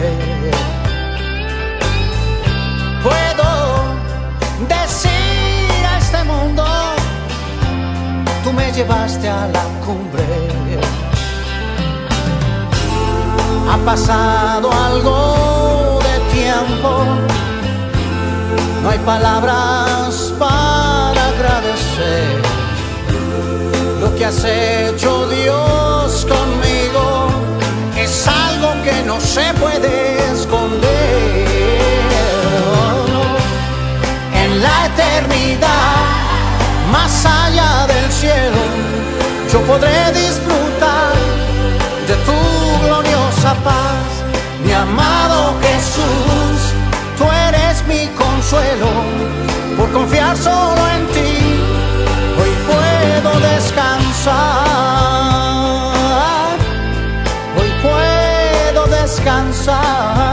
Puedo 3.02 3.48
decir 4.68 5.86
a 5.92 5.98
este 5.98 6.22
mundo, 6.24 6.64
tú 8.44 8.52
me 8.52 8.70
llevaste 8.72 9.28
a 9.28 9.46
la 9.48 9.64
cumbre 9.84 10.52
ha 13.72 13.78
pasado 13.78 14.70
algo 14.70 15.98
de 16.02 16.34
tiempo. 16.34 17.31
No 18.82 18.90
hay 18.90 18.98
palabras 18.98 20.34
para 20.40 21.28
agradecer 21.28 22.42
lo 24.00 24.12
que 24.16 24.24
has 24.24 24.44
hecho 24.44 25.28
Dios 25.28 26.26
conmigo. 26.26 27.28
Es 27.96 28.26
algo 28.26 28.82
que 28.82 29.04
no 29.06 29.20
se 29.20 29.54
puede 29.54 30.32
esconder. 30.32 31.46
En 34.34 34.62
la 34.62 34.86
eternidad, 34.86 36.02
más 36.90 37.24
allá 37.24 37.86
del 37.86 38.10
cielo, 38.10 38.62
yo 39.52 39.60
podré 39.60 40.12
disfrutar 40.12 41.14
de 42.08 42.14
tu 42.26 42.84
gloriosa 42.84 43.54
paz, 43.62 44.08
mi 44.64 44.72
amado. 44.72 45.21
Por 49.78 49.90
confiar 49.92 50.36
solo 50.36 50.88
en 50.90 51.06
ti, 51.08 51.58
hoy 52.38 52.50
puedo 52.66 53.40
descansar, 53.40 54.36
hoy 57.58 57.70
puedo 57.82 58.86
descansar. 59.00 60.31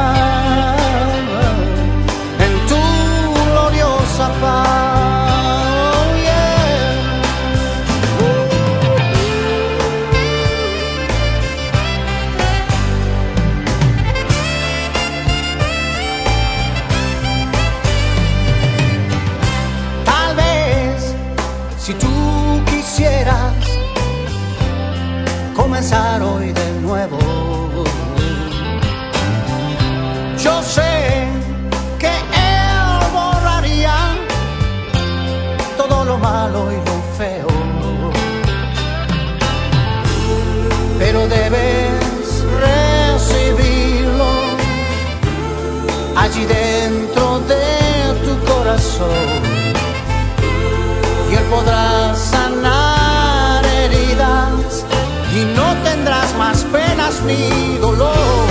Ni 57.29 57.77
dolor. 57.77 58.47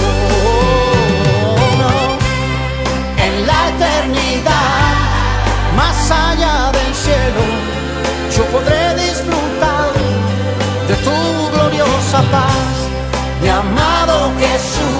En 3.26 3.34
la 3.48 3.60
eternidad, 3.72 4.94
más 5.76 5.98
allá 6.10 6.56
del 6.78 6.90
cielo, 7.04 7.42
yo 8.36 8.42
podré 8.54 8.82
disfrutar 9.04 9.90
de 10.88 10.94
tu 11.06 11.16
gloriosa 11.54 12.20
paz, 12.34 12.72
mi 13.42 13.48
amado 13.48 14.16
Jesús, 14.42 14.97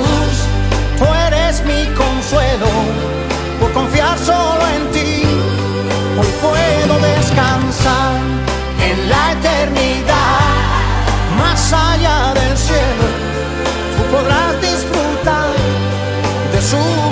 de 16.70 17.07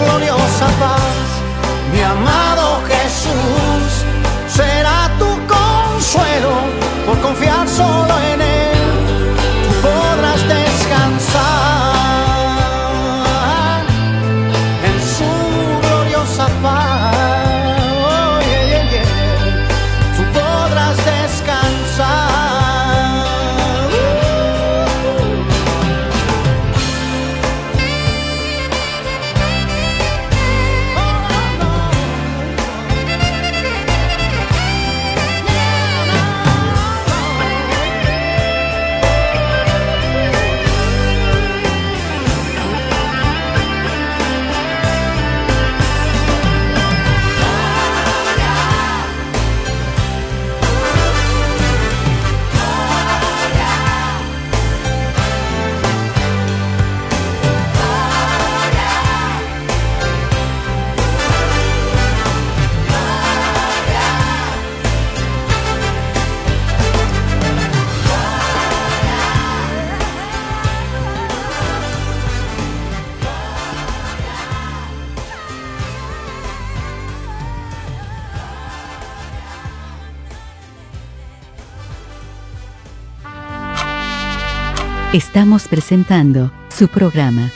Estamos 85.17 85.67
presentando 85.67 86.53
su 86.69 86.89
programa, 86.89 87.51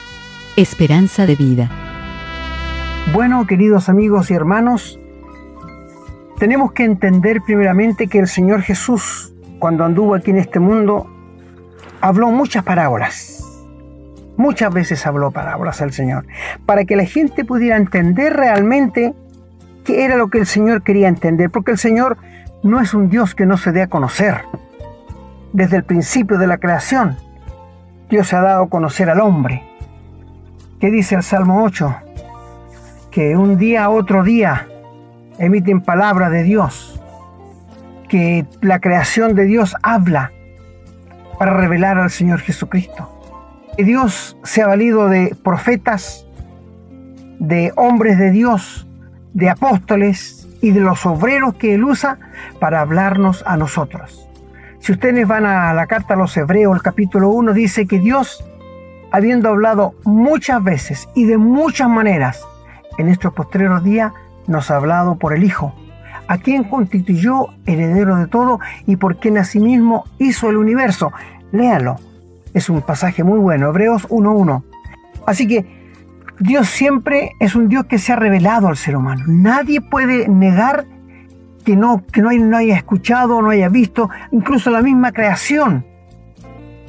Esperanza 0.56 1.26
de 1.26 1.36
Vida. 1.36 1.70
Bueno, 3.12 3.46
queridos 3.46 3.90
amigos 3.90 4.30
y 4.30 4.34
hermanos, 4.34 4.98
tenemos 6.38 6.72
que 6.72 6.84
entender 6.84 7.42
primeramente 7.42 8.06
que 8.06 8.18
el 8.18 8.28
Señor 8.28 8.62
Jesús, 8.62 9.34
cuando 9.58 9.84
anduvo 9.84 10.14
aquí 10.14 10.30
en 10.30 10.38
este 10.38 10.58
mundo, 10.58 11.06
habló 12.00 12.30
muchas 12.30 12.64
parábolas. 12.64 13.44
Muchas 14.38 14.72
veces 14.72 15.06
habló 15.06 15.30
parábolas 15.30 15.82
al 15.82 15.92
Señor, 15.92 16.24
para 16.64 16.86
que 16.86 16.96
la 16.96 17.04
gente 17.04 17.44
pudiera 17.44 17.76
entender 17.76 18.32
realmente 18.32 19.12
qué 19.84 20.06
era 20.06 20.16
lo 20.16 20.30
que 20.30 20.38
el 20.38 20.46
Señor 20.46 20.82
quería 20.82 21.08
entender, 21.08 21.50
porque 21.50 21.72
el 21.72 21.78
Señor 21.78 22.16
no 22.62 22.80
es 22.80 22.94
un 22.94 23.10
Dios 23.10 23.34
que 23.34 23.44
no 23.44 23.58
se 23.58 23.70
dé 23.72 23.82
a 23.82 23.88
conocer. 23.88 24.46
Desde 25.52 25.76
el 25.76 25.84
principio 25.84 26.38
de 26.38 26.46
la 26.46 26.56
creación, 26.56 27.18
Dios 28.10 28.32
ha 28.34 28.40
dado 28.40 28.64
a 28.64 28.68
conocer 28.68 29.08
al 29.08 29.20
hombre. 29.20 29.62
¿Qué 30.80 30.90
dice 30.90 31.14
el 31.14 31.22
Salmo 31.22 31.62
8? 31.62 31.94
Que 33.12 33.36
un 33.36 33.56
día 33.56 33.84
a 33.84 33.90
otro 33.90 34.24
día 34.24 34.66
emiten 35.38 35.80
palabra 35.80 36.28
de 36.28 36.42
Dios, 36.42 37.00
que 38.08 38.46
la 38.60 38.80
creación 38.80 39.36
de 39.36 39.44
Dios 39.44 39.76
habla 39.82 40.32
para 41.38 41.54
revelar 41.54 41.98
al 41.98 42.10
Señor 42.10 42.40
Jesucristo. 42.40 43.08
Que 43.76 43.84
Dios 43.84 44.36
se 44.42 44.62
ha 44.62 44.66
valido 44.66 45.08
de 45.08 45.36
profetas, 45.44 46.26
de 47.38 47.72
hombres 47.76 48.18
de 48.18 48.32
Dios, 48.32 48.88
de 49.34 49.50
apóstoles 49.50 50.48
y 50.60 50.72
de 50.72 50.80
los 50.80 51.06
obreros 51.06 51.54
que 51.54 51.74
Él 51.74 51.84
usa 51.84 52.18
para 52.58 52.80
hablarnos 52.80 53.44
a 53.46 53.56
nosotros. 53.56 54.29
Si 54.80 54.92
ustedes 54.92 55.28
van 55.28 55.44
a 55.44 55.74
la 55.74 55.86
carta 55.86 56.14
a 56.14 56.16
los 56.16 56.34
Hebreos, 56.38 56.74
el 56.74 56.82
capítulo 56.82 57.28
1, 57.28 57.52
dice 57.52 57.86
que 57.86 57.98
Dios, 57.98 58.42
habiendo 59.10 59.50
hablado 59.50 59.94
muchas 60.04 60.64
veces 60.64 61.06
y 61.14 61.26
de 61.26 61.36
muchas 61.36 61.90
maneras 61.90 62.46
en 62.96 63.10
estos 63.10 63.34
postreros 63.34 63.84
días, 63.84 64.12
nos 64.46 64.70
ha 64.70 64.76
hablado 64.76 65.16
por 65.16 65.34
el 65.34 65.44
Hijo, 65.44 65.74
a 66.28 66.38
quien 66.38 66.64
constituyó 66.64 67.48
heredero 67.66 68.16
de 68.16 68.26
todo 68.26 68.58
y 68.86 68.96
por 68.96 69.18
quien 69.18 69.36
asimismo 69.36 70.06
hizo 70.18 70.48
el 70.48 70.56
universo. 70.56 71.12
Léalo, 71.52 71.96
es 72.54 72.70
un 72.70 72.80
pasaje 72.80 73.22
muy 73.22 73.38
bueno, 73.38 73.68
Hebreos 73.68 74.08
1.1. 74.08 74.62
Así 75.26 75.46
que 75.46 75.66
Dios 76.38 76.68
siempre 76.68 77.32
es 77.38 77.54
un 77.54 77.68
Dios 77.68 77.84
que 77.84 77.98
se 77.98 78.14
ha 78.14 78.16
revelado 78.16 78.68
al 78.68 78.78
ser 78.78 78.96
humano. 78.96 79.24
Nadie 79.26 79.82
puede 79.82 80.26
negar 80.26 80.86
que 81.64 81.76
no, 81.76 82.02
que 82.12 82.22
no, 82.22 82.30
hay- 82.30 82.38
no 82.38 82.56
haya 82.56 82.76
escuchado, 82.76 83.40
no 83.42 83.50
haya 83.50 83.68
visto, 83.68 84.08
incluso 84.32 84.70
la 84.70 84.82
misma 84.82 85.12
creación. 85.12 85.84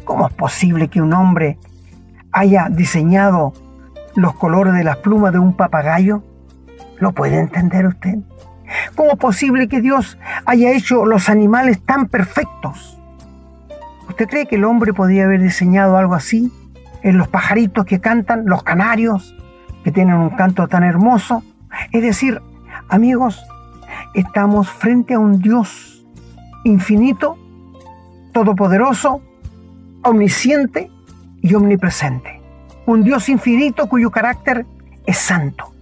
¿Cómo 0.05 0.27
es 0.27 0.33
posible 0.33 0.87
que 0.87 1.01
un 1.01 1.13
hombre 1.13 1.57
haya 2.31 2.67
diseñado 2.69 3.53
los 4.15 4.33
colores 4.35 4.73
de 4.73 4.83
las 4.83 4.97
plumas 4.97 5.33
de 5.33 5.39
un 5.39 5.55
papagayo? 5.55 6.23
¿Lo 6.99 7.11
puede 7.13 7.39
entender 7.39 7.85
usted? 7.87 8.17
¿Cómo 8.95 9.11
es 9.11 9.17
posible 9.17 9.67
que 9.67 9.81
Dios 9.81 10.17
haya 10.45 10.71
hecho 10.71 11.05
los 11.05 11.29
animales 11.29 11.81
tan 11.81 12.07
perfectos? 12.07 12.97
¿Usted 14.07 14.27
cree 14.27 14.45
que 14.45 14.55
el 14.55 14.65
hombre 14.65 14.93
podría 14.93 15.25
haber 15.25 15.41
diseñado 15.41 15.97
algo 15.97 16.13
así? 16.15 16.51
En 17.03 17.17
los 17.17 17.27
pajaritos 17.27 17.85
que 17.85 17.99
cantan, 17.99 18.43
los 18.45 18.63
canarios, 18.63 19.35
que 19.83 19.91
tienen 19.91 20.15
un 20.15 20.29
canto 20.31 20.67
tan 20.67 20.83
hermoso. 20.83 21.43
Es 21.91 22.01
decir, 22.01 22.41
amigos, 22.89 23.43
estamos 24.13 24.69
frente 24.69 25.13
a 25.13 25.19
un 25.19 25.39
Dios 25.39 26.05
infinito, 26.63 27.37
todopoderoso, 28.33 29.21
omnisciente 30.03 30.89
y 31.41 31.53
omnipresente. 31.53 32.41
Un 32.85 33.03
Dios 33.03 33.29
infinito 33.29 33.87
cuyo 33.87 34.11
carácter 34.11 34.65
es 35.05 35.17
santo. 35.17 35.73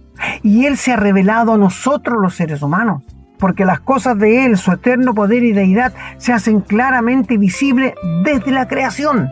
Y 0.42 0.66
Él 0.66 0.76
se 0.76 0.92
ha 0.92 0.96
revelado 0.96 1.54
a 1.54 1.58
nosotros 1.58 2.18
los 2.20 2.34
seres 2.34 2.62
humanos, 2.62 3.02
porque 3.38 3.64
las 3.64 3.80
cosas 3.80 4.18
de 4.18 4.44
Él, 4.44 4.58
su 4.58 4.72
eterno 4.72 5.14
poder 5.14 5.42
y 5.42 5.52
deidad, 5.52 5.92
se 6.18 6.32
hacen 6.32 6.60
claramente 6.60 7.38
visibles 7.38 7.94
desde 8.22 8.52
la 8.52 8.68
creación. 8.68 9.30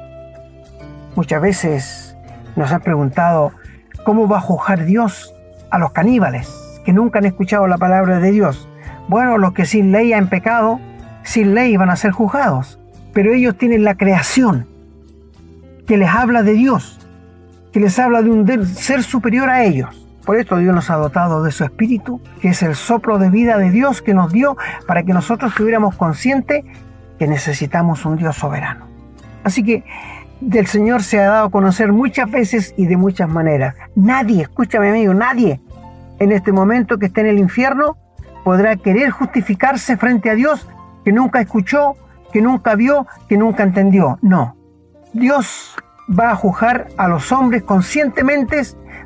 Muchas 1.14 1.42
veces 1.42 2.16
nos 2.56 2.72
han 2.72 2.80
preguntado 2.80 3.52
cómo 4.04 4.28
va 4.28 4.38
a 4.38 4.40
juzgar 4.40 4.84
Dios 4.84 5.34
a 5.70 5.78
los 5.78 5.92
caníbales 5.92 6.48
que 6.84 6.92
nunca 6.92 7.18
han 7.18 7.26
escuchado 7.26 7.66
la 7.66 7.76
palabra 7.76 8.18
de 8.18 8.30
Dios. 8.30 8.67
Bueno, 9.08 9.38
los 9.38 9.52
que 9.52 9.64
sin 9.64 9.90
ley 9.90 10.12
han 10.12 10.28
pecado, 10.28 10.80
sin 11.22 11.54
ley 11.54 11.76
van 11.76 11.90
a 11.90 11.96
ser 11.96 12.12
juzgados, 12.12 12.78
pero 13.14 13.32
ellos 13.32 13.56
tienen 13.56 13.82
la 13.82 13.96
creación 13.96 14.66
que 15.86 15.96
les 15.96 16.10
habla 16.10 16.42
de 16.42 16.52
Dios, 16.52 17.06
que 17.72 17.80
les 17.80 17.98
habla 17.98 18.22
de 18.22 18.30
un 18.30 18.66
ser 18.66 19.02
superior 19.02 19.48
a 19.48 19.64
ellos. 19.64 20.06
Por 20.26 20.36
esto 20.36 20.58
Dios 20.58 20.74
nos 20.74 20.90
ha 20.90 20.96
dotado 20.96 21.42
de 21.42 21.50
su 21.50 21.64
espíritu, 21.64 22.20
que 22.42 22.48
es 22.48 22.62
el 22.62 22.74
soplo 22.74 23.18
de 23.18 23.30
vida 23.30 23.56
de 23.56 23.70
Dios 23.70 24.02
que 24.02 24.12
nos 24.12 24.30
dio 24.30 24.58
para 24.86 25.02
que 25.02 25.14
nosotros 25.14 25.52
estuviéramos 25.52 25.96
conscientes 25.96 26.64
que 27.18 27.26
necesitamos 27.26 28.04
un 28.04 28.16
Dios 28.16 28.36
soberano. 28.36 28.86
Así 29.42 29.64
que 29.64 29.84
del 30.42 30.66
Señor 30.66 31.02
se 31.02 31.18
ha 31.18 31.28
dado 31.28 31.46
a 31.46 31.50
conocer 31.50 31.92
muchas 31.92 32.30
veces 32.30 32.74
y 32.76 32.84
de 32.84 32.98
muchas 32.98 33.28
maneras. 33.30 33.74
Nadie, 33.96 34.42
escúchame 34.42 34.90
amigo, 34.90 35.14
nadie 35.14 35.62
en 36.18 36.32
este 36.32 36.52
momento 36.52 36.98
que 36.98 37.06
esté 37.06 37.22
en 37.22 37.28
el 37.28 37.38
infierno 37.38 37.96
podrá 38.44 38.76
querer 38.76 39.10
justificarse 39.10 39.96
frente 39.96 40.30
a 40.30 40.34
Dios 40.34 40.68
que 41.04 41.12
nunca 41.12 41.40
escuchó, 41.40 41.96
que 42.32 42.42
nunca 42.42 42.74
vio, 42.74 43.06
que 43.28 43.36
nunca 43.36 43.62
entendió. 43.62 44.18
No. 44.22 44.56
Dios 45.12 45.74
va 46.08 46.30
a 46.30 46.36
juzgar 46.36 46.88
a 46.96 47.08
los 47.08 47.32
hombres 47.32 47.62
conscientemente 47.62 48.62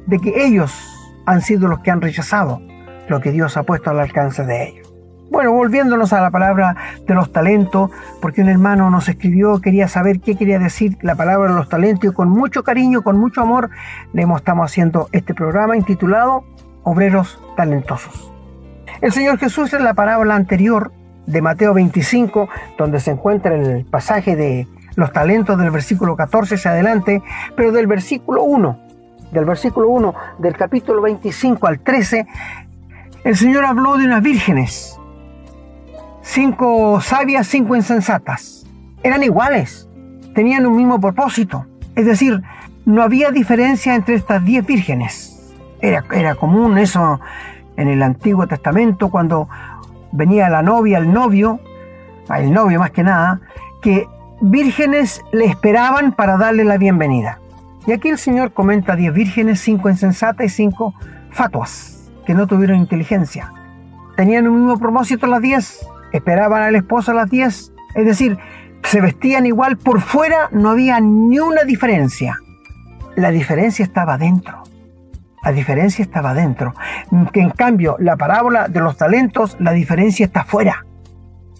de 0.06 0.18
que 0.18 0.44
ellos 0.44 0.72
han 1.26 1.40
sido 1.40 1.68
los 1.68 1.80
que 1.80 1.90
han 1.90 2.00
rechazado 2.00 2.60
lo 3.08 3.20
que 3.20 3.32
Dios 3.32 3.56
ha 3.56 3.62
puesto 3.62 3.90
al 3.90 4.00
alcance 4.00 4.44
de 4.44 4.68
ellos. 4.68 4.92
Bueno, 5.30 5.52
volviéndonos 5.52 6.12
a 6.12 6.20
la 6.20 6.30
palabra 6.30 6.76
de 7.06 7.14
los 7.14 7.32
talentos, 7.32 7.90
porque 8.20 8.42
un 8.42 8.48
hermano 8.48 8.90
nos 8.90 9.08
escribió, 9.08 9.60
quería 9.60 9.88
saber 9.88 10.20
qué 10.20 10.36
quería 10.36 10.58
decir 10.58 10.98
la 11.00 11.14
palabra 11.14 11.50
de 11.50 11.56
los 11.56 11.68
talentos 11.68 12.10
y 12.10 12.14
con 12.14 12.28
mucho 12.28 12.62
cariño, 12.62 13.02
con 13.02 13.18
mucho 13.18 13.40
amor, 13.40 13.70
le 14.12 14.22
estamos 14.22 14.70
haciendo 14.70 15.08
este 15.12 15.32
programa 15.32 15.76
intitulado 15.76 16.44
Obreros 16.82 17.40
Talentosos. 17.56 18.31
El 19.02 19.10
Señor 19.10 19.36
Jesús 19.38 19.72
en 19.72 19.82
la 19.82 19.94
parábola 19.94 20.36
anterior 20.36 20.92
de 21.26 21.42
Mateo 21.42 21.74
25, 21.74 22.48
donde 22.78 23.00
se 23.00 23.10
encuentra 23.10 23.52
el 23.52 23.84
pasaje 23.84 24.36
de 24.36 24.68
los 24.94 25.12
talentos 25.12 25.58
del 25.58 25.72
versículo 25.72 26.14
14 26.14 26.54
hacia 26.54 26.70
adelante, 26.70 27.20
pero 27.56 27.72
del 27.72 27.88
versículo 27.88 28.44
1, 28.44 28.78
del 29.32 29.44
versículo 29.44 29.88
1 29.88 30.14
del 30.38 30.56
capítulo 30.56 31.02
25 31.02 31.66
al 31.66 31.80
13, 31.80 32.28
el 33.24 33.36
Señor 33.36 33.64
habló 33.64 33.96
de 33.96 34.04
unas 34.04 34.22
vírgenes, 34.22 34.96
cinco 36.20 37.00
sabias, 37.00 37.48
cinco 37.48 37.74
insensatas. 37.74 38.64
Eran 39.02 39.24
iguales, 39.24 39.88
tenían 40.32 40.64
un 40.64 40.76
mismo 40.76 41.00
propósito, 41.00 41.66
es 41.96 42.06
decir, 42.06 42.40
no 42.84 43.02
había 43.02 43.32
diferencia 43.32 43.96
entre 43.96 44.14
estas 44.14 44.44
diez 44.44 44.64
vírgenes. 44.64 45.52
Era, 45.80 46.04
era 46.12 46.36
común 46.36 46.78
eso 46.78 47.18
en 47.76 47.88
el 47.88 48.02
Antiguo 48.02 48.46
Testamento 48.46 49.10
cuando 49.10 49.48
venía 50.12 50.48
la 50.48 50.62
novia, 50.62 50.98
el 50.98 51.12
novio, 51.12 51.60
el 52.36 52.52
novio 52.52 52.78
más 52.78 52.90
que 52.90 53.02
nada, 53.02 53.40
que 53.80 54.06
vírgenes 54.40 55.22
le 55.32 55.46
esperaban 55.46 56.12
para 56.12 56.36
darle 56.36 56.64
la 56.64 56.76
bienvenida. 56.76 57.38
Y 57.86 57.92
aquí 57.92 58.08
el 58.08 58.18
Señor 58.18 58.52
comenta 58.52 58.94
10 58.94 59.12
vírgenes, 59.12 59.60
5 59.60 59.90
insensatas 59.90 60.46
y 60.46 60.48
5 60.48 60.94
fatuas, 61.30 62.10
que 62.26 62.34
no 62.34 62.46
tuvieron 62.46 62.78
inteligencia. 62.78 63.52
Tenían 64.16 64.46
un 64.46 64.64
mismo 64.64 64.78
propósito 64.78 65.26
las 65.26 65.40
10, 65.40 65.86
esperaban 66.12 66.62
al 66.62 66.76
esposo 66.76 67.10
a 67.10 67.14
las 67.14 67.30
10, 67.30 67.72
es 67.94 68.06
decir, 68.06 68.38
se 68.84 69.00
vestían 69.00 69.46
igual, 69.46 69.76
por 69.78 70.00
fuera 70.00 70.48
no 70.52 70.70
había 70.70 71.00
ni 71.00 71.38
una 71.38 71.64
diferencia. 71.64 72.36
La 73.16 73.30
diferencia 73.30 73.84
estaba 73.84 74.18
dentro. 74.18 74.61
La 75.44 75.52
diferencia 75.52 76.02
estaba 76.02 76.34
dentro. 76.34 76.74
Que 77.32 77.40
en 77.40 77.50
cambio, 77.50 77.96
la 77.98 78.16
parábola 78.16 78.68
de 78.68 78.80
los 78.80 78.96
talentos, 78.96 79.56
la 79.58 79.72
diferencia 79.72 80.24
está 80.24 80.44
fuera. 80.44 80.84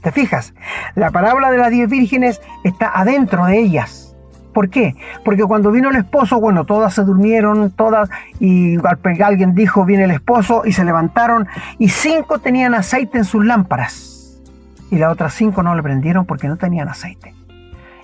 ¿Te 0.03 0.11
fijas? 0.13 0.55
La 0.95 1.11
parábola 1.11 1.51
de 1.51 1.59
las 1.59 1.71
diez 1.71 1.89
vírgenes 1.89 2.41
está 2.65 2.91
adentro 2.95 3.47
de 3.47 3.59
ellas. 3.59 4.17
¿Por 4.53 4.69
qué? 4.69 4.95
Porque 5.25 5.45
cuando 5.45 5.71
vino 5.71 5.89
el 5.91 5.97
esposo, 5.97 6.39
bueno, 6.39 6.67
todas 6.67 6.93
se 6.93 7.05
durmieron, 7.05 7.71
todas, 7.71 8.11
y 8.39 8.77
alguien 9.23 9.55
dijo, 9.55 9.85
viene 9.85 10.05
el 10.05 10.11
esposo, 10.11 10.63
y 10.67 10.73
se 10.73 10.85
levantaron, 10.85 11.49
y 11.79 11.89
cinco 11.89 12.39
tenían 12.39 12.75
aceite 12.75 13.17
en 13.17 13.25
sus 13.25 13.45
lámparas, 13.47 14.43
y 14.91 14.99
las 14.99 15.11
otras 15.11 15.33
cinco 15.33 15.63
no 15.63 15.75
le 15.75 15.83
prendieron 15.83 16.27
porque 16.27 16.49
no 16.49 16.59
tenían 16.59 16.89
aceite. 16.89 17.35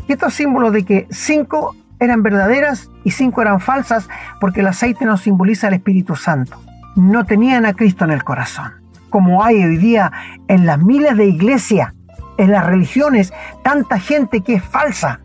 Y 0.06 0.12
esto 0.12 0.28
es 0.28 0.34
símbolo 0.34 0.70
de 0.70 0.84
que 0.84 1.06
cinco 1.10 1.76
eran 2.00 2.22
verdaderas 2.22 2.90
y 3.04 3.10
cinco 3.10 3.42
eran 3.42 3.60
falsas, 3.60 4.08
porque 4.40 4.60
el 4.60 4.68
aceite 4.68 5.04
nos 5.04 5.22
simboliza 5.22 5.68
el 5.68 5.74
Espíritu 5.74 6.16
Santo. 6.16 6.60
No 6.96 7.24
tenían 7.24 7.66
a 7.66 7.74
Cristo 7.74 8.04
en 8.04 8.10
el 8.10 8.24
corazón 8.24 8.78
como 9.08 9.44
hay 9.44 9.62
hoy 9.64 9.76
día 9.76 10.12
en 10.48 10.66
las 10.66 10.78
miles 10.78 11.16
de 11.16 11.26
iglesias, 11.26 11.92
en 12.36 12.52
las 12.52 12.66
religiones, 12.66 13.32
tanta 13.62 13.98
gente 13.98 14.42
que 14.42 14.54
es 14.54 14.64
falsa, 14.64 15.20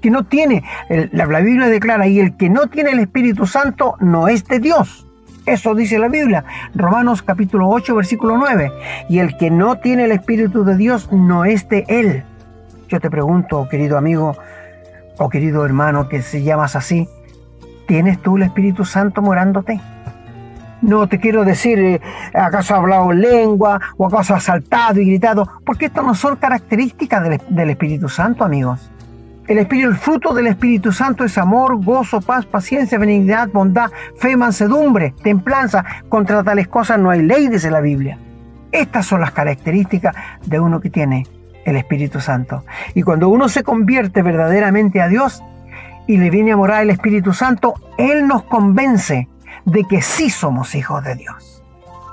que 0.00 0.10
no 0.10 0.24
tiene, 0.24 0.64
la, 1.12 1.26
Biblia 1.40 1.68
declara, 1.68 2.06
y 2.06 2.20
el 2.20 2.36
que 2.36 2.50
no 2.50 2.66
tiene 2.66 2.90
el 2.90 2.98
Espíritu 2.98 3.46
Santo 3.46 3.96
no 4.00 4.28
es 4.28 4.46
de 4.46 4.58
Dios. 4.58 5.06
Eso 5.46 5.74
dice 5.74 5.98
la 5.98 6.08
Biblia, 6.08 6.44
Romanos 6.74 7.22
capítulo 7.22 7.68
8, 7.68 7.96
versículo 7.96 8.36
9. 8.36 8.70
Y 9.08 9.18
el 9.18 9.36
que 9.36 9.50
no 9.50 9.76
tiene 9.76 10.04
el 10.04 10.12
Espíritu 10.12 10.64
de 10.64 10.76
Dios 10.76 11.10
no 11.12 11.44
es 11.44 11.68
de 11.68 11.84
Él. 11.88 12.24
Yo 12.88 13.00
te 13.00 13.10
pregunto, 13.10 13.68
querido 13.68 13.98
amigo 13.98 14.36
o 15.22 15.28
querido 15.28 15.64
hermano 15.64 16.08
que 16.08 16.20
se 16.20 16.42
llamas 16.42 16.74
así, 16.74 17.08
¿tienes 17.86 18.20
tú 18.20 18.36
el 18.36 18.42
Espíritu 18.42 18.84
Santo 18.84 19.22
morándote? 19.22 19.80
No 20.80 21.06
te 21.06 21.20
quiero 21.20 21.44
decir, 21.44 21.78
eh, 21.78 22.00
¿acaso 22.34 22.74
ha 22.74 22.78
hablado 22.78 23.12
lengua 23.12 23.80
o 23.96 24.06
acaso 24.06 24.34
ha 24.34 24.40
saltado 24.40 25.00
y 25.00 25.06
gritado? 25.06 25.48
Porque 25.64 25.86
esto 25.86 26.02
no 26.02 26.16
son 26.16 26.36
características 26.36 27.22
del, 27.48 27.70
Espíritu 27.70 28.08
Santo, 28.08 28.44
amigos. 28.44 28.90
El, 29.46 29.58
espíritu, 29.58 29.90
el 29.90 29.96
fruto 29.96 30.34
del 30.34 30.48
Espíritu 30.48 30.90
Santo 30.90 31.24
es 31.24 31.38
amor, 31.38 31.84
gozo, 31.84 32.20
paz, 32.20 32.44
paciencia, 32.44 32.98
benignidad, 32.98 33.48
bondad, 33.48 33.90
fe, 34.16 34.36
mansedumbre, 34.36 35.14
templanza. 35.22 35.84
Contra 36.08 36.42
tales 36.42 36.66
cosas 36.66 36.98
no 36.98 37.10
hay 37.10 37.22
ley, 37.22 37.46
dice 37.46 37.70
la 37.70 37.80
Biblia. 37.80 38.18
Estas 38.72 39.06
son 39.06 39.20
las 39.20 39.30
características 39.30 40.16
de 40.44 40.58
uno 40.58 40.80
que 40.80 40.90
tiene 40.90 41.26
el 41.64 41.76
Espíritu 41.76 42.20
Santo. 42.20 42.64
Y 42.94 43.02
cuando 43.02 43.28
uno 43.28 43.48
se 43.48 43.62
convierte 43.62 44.22
verdaderamente 44.22 45.00
a 45.00 45.08
Dios 45.08 45.42
y 46.06 46.18
le 46.18 46.30
viene 46.30 46.52
a 46.52 46.56
morar 46.56 46.82
el 46.82 46.90
Espíritu 46.90 47.32
Santo, 47.32 47.74
Él 47.98 48.26
nos 48.26 48.42
convence 48.44 49.28
de 49.64 49.84
que 49.84 50.02
sí 50.02 50.30
somos 50.30 50.74
hijos 50.74 51.04
de 51.04 51.14
Dios. 51.14 51.62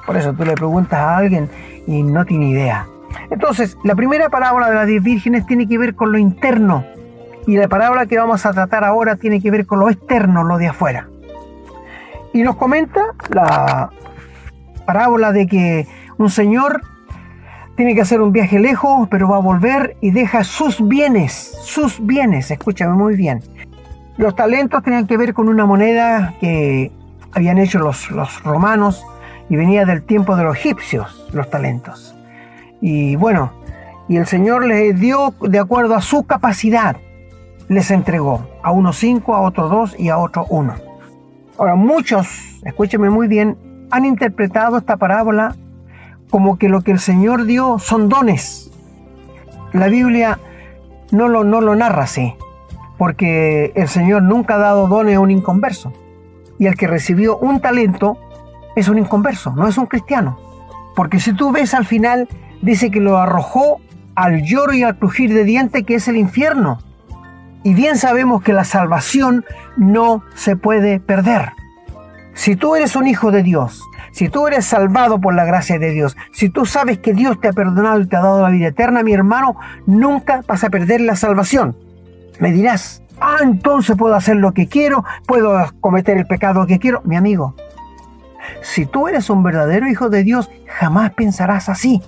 Por 0.05 0.17
eso 0.17 0.33
tú 0.33 0.45
le 0.45 0.53
preguntas 0.53 0.99
a 0.99 1.17
alguien 1.17 1.49
y 1.87 2.03
no 2.03 2.25
tiene 2.25 2.49
idea. 2.49 2.87
Entonces, 3.31 3.77
la 3.83 3.95
primera 3.95 4.29
parábola 4.29 4.69
de 4.69 4.75
las 4.75 4.87
diez 4.87 5.03
vírgenes 5.03 5.45
tiene 5.45 5.67
que 5.67 5.77
ver 5.77 5.95
con 5.95 6.11
lo 6.11 6.17
interno 6.17 6.85
y 7.47 7.57
la 7.57 7.67
parábola 7.67 8.05
que 8.05 8.17
vamos 8.17 8.45
a 8.45 8.53
tratar 8.53 8.83
ahora 8.83 9.15
tiene 9.15 9.41
que 9.41 9.49
ver 9.49 9.65
con 9.65 9.79
lo 9.79 9.89
externo, 9.89 10.43
lo 10.43 10.57
de 10.57 10.67
afuera. 10.67 11.09
Y 12.33 12.43
nos 12.43 12.55
comenta 12.57 13.01
la 13.29 13.89
parábola 14.85 15.31
de 15.31 15.47
que 15.47 15.87
un 16.17 16.29
señor 16.29 16.81
tiene 17.79 17.95
que 17.95 18.01
hacer 18.01 18.19
un 18.19 18.33
viaje 18.33 18.59
lejos, 18.59 19.07
pero 19.09 19.29
va 19.29 19.37
a 19.37 19.39
volver 19.39 19.95
y 20.01 20.11
deja 20.11 20.43
sus 20.43 20.85
bienes, 20.85 21.57
sus 21.63 22.05
bienes, 22.05 22.51
escúchame 22.51 22.91
muy 22.91 23.15
bien. 23.15 23.41
Los 24.17 24.35
talentos 24.35 24.83
tenían 24.83 25.07
que 25.07 25.15
ver 25.15 25.33
con 25.33 25.47
una 25.47 25.65
moneda 25.65 26.33
que 26.41 26.91
habían 27.31 27.57
hecho 27.57 27.79
los, 27.79 28.11
los 28.11 28.43
romanos 28.43 29.05
y 29.47 29.55
venía 29.55 29.85
del 29.85 30.03
tiempo 30.03 30.35
de 30.35 30.43
los 30.43 30.57
egipcios 30.57 31.29
los 31.31 31.49
talentos. 31.49 32.13
Y 32.81 33.15
bueno, 33.15 33.53
y 34.09 34.17
el 34.17 34.25
Señor 34.25 34.65
les 34.65 34.99
dio 34.99 35.33
de 35.39 35.59
acuerdo 35.59 35.95
a 35.95 36.01
su 36.01 36.23
capacidad, 36.23 36.97
les 37.69 37.91
entregó 37.91 38.45
a 38.61 38.73
unos 38.73 38.97
cinco, 38.97 39.35
a 39.35 39.39
otros 39.39 39.71
dos 39.71 39.95
y 39.97 40.09
a 40.09 40.17
otros 40.17 40.47
uno. 40.49 40.75
Ahora, 41.57 41.75
muchos, 41.75 42.27
escúcheme 42.65 43.09
muy 43.09 43.29
bien, 43.29 43.57
han 43.89 44.03
interpretado 44.03 44.79
esta 44.79 44.97
parábola 44.97 45.55
como 46.29 46.57
que 46.57 46.69
lo 46.69 46.81
que 46.81 46.91
el 46.91 46.99
Señor 46.99 47.45
dio 47.45 47.79
son 47.79 48.09
dones. 48.09 48.71
La 49.73 49.87
Biblia 49.87 50.39
no 51.11 51.27
lo, 51.27 51.43
no 51.43 51.61
lo 51.61 51.75
narra 51.75 52.03
así, 52.03 52.35
porque 52.97 53.71
el 53.75 53.87
Señor 53.87 54.23
nunca 54.23 54.55
ha 54.55 54.59
dado 54.59 54.87
dones 54.87 55.15
a 55.15 55.19
un 55.19 55.31
inconverso. 55.31 55.93
Y 56.57 56.67
el 56.67 56.75
que 56.75 56.87
recibió 56.87 57.37
un 57.37 57.61
talento 57.61 58.17
es 58.75 58.89
un 58.89 58.97
inconverso, 58.97 59.53
no 59.55 59.67
es 59.67 59.77
un 59.77 59.85
cristiano. 59.85 60.39
Porque 60.95 61.19
si 61.19 61.33
tú 61.33 61.51
ves 61.51 61.73
al 61.73 61.85
final, 61.85 62.27
dice 62.61 62.91
que 62.91 62.99
lo 62.99 63.17
arrojó 63.17 63.79
al 64.15 64.43
lloro 64.43 64.73
y 64.73 64.83
al 64.83 64.97
crujir 64.97 65.33
de 65.33 65.45
diente 65.45 65.83
que 65.83 65.95
es 65.95 66.07
el 66.07 66.17
infierno. 66.17 66.79
Y 67.63 67.73
bien 67.73 67.97
sabemos 67.97 68.41
que 68.41 68.53
la 68.53 68.63
salvación 68.63 69.45
no 69.77 70.23
se 70.35 70.55
puede 70.55 70.99
perder. 70.99 71.53
Si 72.39 72.55
tú 72.55 72.73
eres 72.73 72.95
un 72.95 73.05
hijo 73.05 73.31
de 73.33 73.43
Dios, 73.43 73.83
si 74.13 74.29
tú 74.29 74.47
eres 74.47 74.65
salvado 74.65 75.19
por 75.19 75.35
la 75.35 75.43
gracia 75.43 75.77
de 75.77 75.91
Dios, 75.91 76.15
si 76.31 76.47
tú 76.47 76.65
sabes 76.65 76.97
que 76.99 77.13
Dios 77.13 77.41
te 77.41 77.49
ha 77.49 77.51
perdonado 77.51 77.99
y 77.99 78.07
te 78.07 78.15
ha 78.15 78.21
dado 78.21 78.41
la 78.41 78.49
vida 78.49 78.67
eterna, 78.67 79.03
mi 79.03 79.11
hermano, 79.11 79.57
nunca 79.85 80.41
vas 80.47 80.63
a 80.63 80.69
perder 80.69 81.01
la 81.01 81.17
salvación. 81.17 81.75
Me 82.39 82.53
dirás, 82.53 83.03
ah, 83.19 83.39
entonces 83.41 83.97
puedo 83.97 84.15
hacer 84.15 84.37
lo 84.37 84.53
que 84.53 84.69
quiero, 84.69 85.03
puedo 85.27 85.53
cometer 85.81 86.17
el 86.17 86.27
pecado 86.27 86.65
que 86.65 86.79
quiero. 86.79 87.01
Mi 87.03 87.17
amigo, 87.17 87.55
si 88.61 88.85
tú 88.85 89.09
eres 89.09 89.29
un 89.29 89.43
verdadero 89.43 89.89
hijo 89.89 90.07
de 90.07 90.23
Dios, 90.23 90.49
jamás 90.65 91.11
pensarás 91.11 91.67
así. 91.67 92.01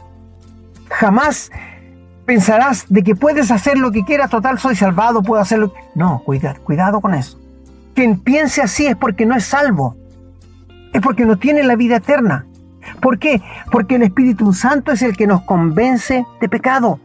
Jamás 0.91 1.51
pensarás 2.25 2.85
de 2.87 3.03
que 3.03 3.15
puedes 3.15 3.51
hacer 3.51 3.77
lo 3.77 3.91
que 3.91 4.05
quieras, 4.05 4.29
total, 4.29 4.59
soy 4.59 4.77
salvado, 4.77 5.23
puedo 5.23 5.41
hacerlo. 5.41 5.73
No, 5.93 6.23
cuidado, 6.23 6.63
cuidado 6.63 7.01
con 7.01 7.15
eso. 7.15 7.37
Quien 7.93 8.17
piense 8.17 8.61
así 8.61 8.87
es 8.87 8.95
porque 8.95 9.25
no 9.25 9.35
es 9.35 9.43
salvo. 9.43 9.97
Es 10.93 11.01
porque 11.01 11.25
no 11.25 11.37
tiene 11.37 11.63
la 11.63 11.75
vida 11.75 11.97
eterna. 11.97 12.45
¿Por 12.99 13.19
qué? 13.19 13.41
Porque 13.71 13.95
el 13.95 14.03
Espíritu 14.03 14.53
Santo 14.53 14.91
es 14.91 15.01
el 15.01 15.15
que 15.15 15.27
nos 15.27 15.43
convence 15.43 16.25
de 16.39 16.49
pecado. 16.49 16.99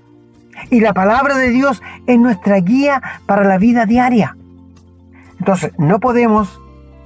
Y 0.71 0.81
la 0.81 0.93
palabra 0.95 1.37
de 1.37 1.51
Dios 1.51 1.83
es 2.07 2.19
nuestra 2.19 2.57
guía 2.57 3.03
para 3.27 3.45
la 3.45 3.59
vida 3.59 3.87
diaria. 3.87 4.37
Entonces, 5.39 5.73
no 5.79 6.01
podemos 6.01 6.61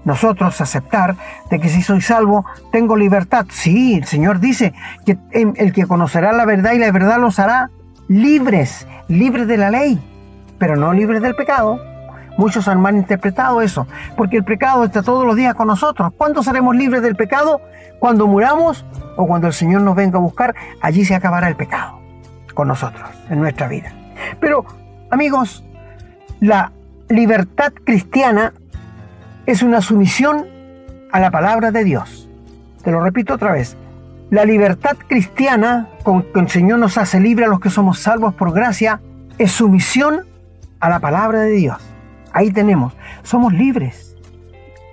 nosotros 0.04 0.60
aceptar 0.60 1.16
de 1.50 1.60
que 1.60 1.68
si 1.68 1.82
soy 1.82 2.00
salvo 2.00 2.46
tengo 2.72 2.96
libertad. 2.96 3.46
Sí, 3.50 3.96
el 3.96 4.04
Señor 4.04 4.40
dice 4.40 4.72
que 5.04 5.18
el 5.32 5.72
que 5.72 5.86
conocerá 5.86 6.32
la 6.32 6.46
verdad 6.46 6.72
y 6.72 6.78
la 6.78 6.90
verdad 6.90 7.20
los 7.20 7.38
hará 7.38 7.70
libres, 8.08 8.86
libres 9.08 9.46
de 9.46 9.56
la 9.56 9.70
ley, 9.70 10.00
pero 10.58 10.76
no 10.76 10.92
libres 10.92 11.22
del 11.22 11.34
pecado. 11.34 11.89
Muchos 12.40 12.68
han 12.68 12.80
malinterpretado 12.80 13.60
eso, 13.60 13.86
porque 14.16 14.38
el 14.38 14.44
pecado 14.44 14.82
está 14.84 15.02
todos 15.02 15.26
los 15.26 15.36
días 15.36 15.54
con 15.54 15.66
nosotros. 15.66 16.10
¿Cuándo 16.16 16.42
seremos 16.42 16.74
libres 16.74 17.02
del 17.02 17.14
pecado? 17.14 17.60
Cuando 17.98 18.26
muramos 18.26 18.86
o 19.18 19.26
cuando 19.26 19.46
el 19.46 19.52
Señor 19.52 19.82
nos 19.82 19.94
venga 19.94 20.16
a 20.16 20.22
buscar, 20.22 20.54
allí 20.80 21.04
se 21.04 21.14
acabará 21.14 21.48
el 21.48 21.56
pecado 21.56 22.00
con 22.54 22.66
nosotros, 22.66 23.06
en 23.28 23.40
nuestra 23.40 23.68
vida. 23.68 23.92
Pero, 24.40 24.64
amigos, 25.10 25.62
la 26.40 26.72
libertad 27.10 27.74
cristiana 27.84 28.54
es 29.44 29.62
una 29.62 29.82
sumisión 29.82 30.46
a 31.12 31.20
la 31.20 31.30
palabra 31.30 31.70
de 31.72 31.84
Dios. 31.84 32.26
Te 32.82 32.90
lo 32.90 33.02
repito 33.02 33.34
otra 33.34 33.52
vez. 33.52 33.76
La 34.30 34.46
libertad 34.46 34.96
cristiana 35.06 35.90
con 36.04 36.22
que 36.22 36.40
el 36.40 36.48
Señor 36.48 36.78
nos 36.78 36.96
hace 36.96 37.20
libre 37.20 37.44
a 37.44 37.48
los 37.48 37.60
que 37.60 37.68
somos 37.68 37.98
salvos 37.98 38.32
por 38.32 38.54
gracia 38.54 39.02
es 39.36 39.52
sumisión 39.52 40.24
a 40.80 40.88
la 40.88 41.00
palabra 41.00 41.40
de 41.40 41.50
Dios. 41.50 41.89
Ahí 42.32 42.50
tenemos, 42.50 42.94
somos 43.22 43.52
libres. 43.52 44.16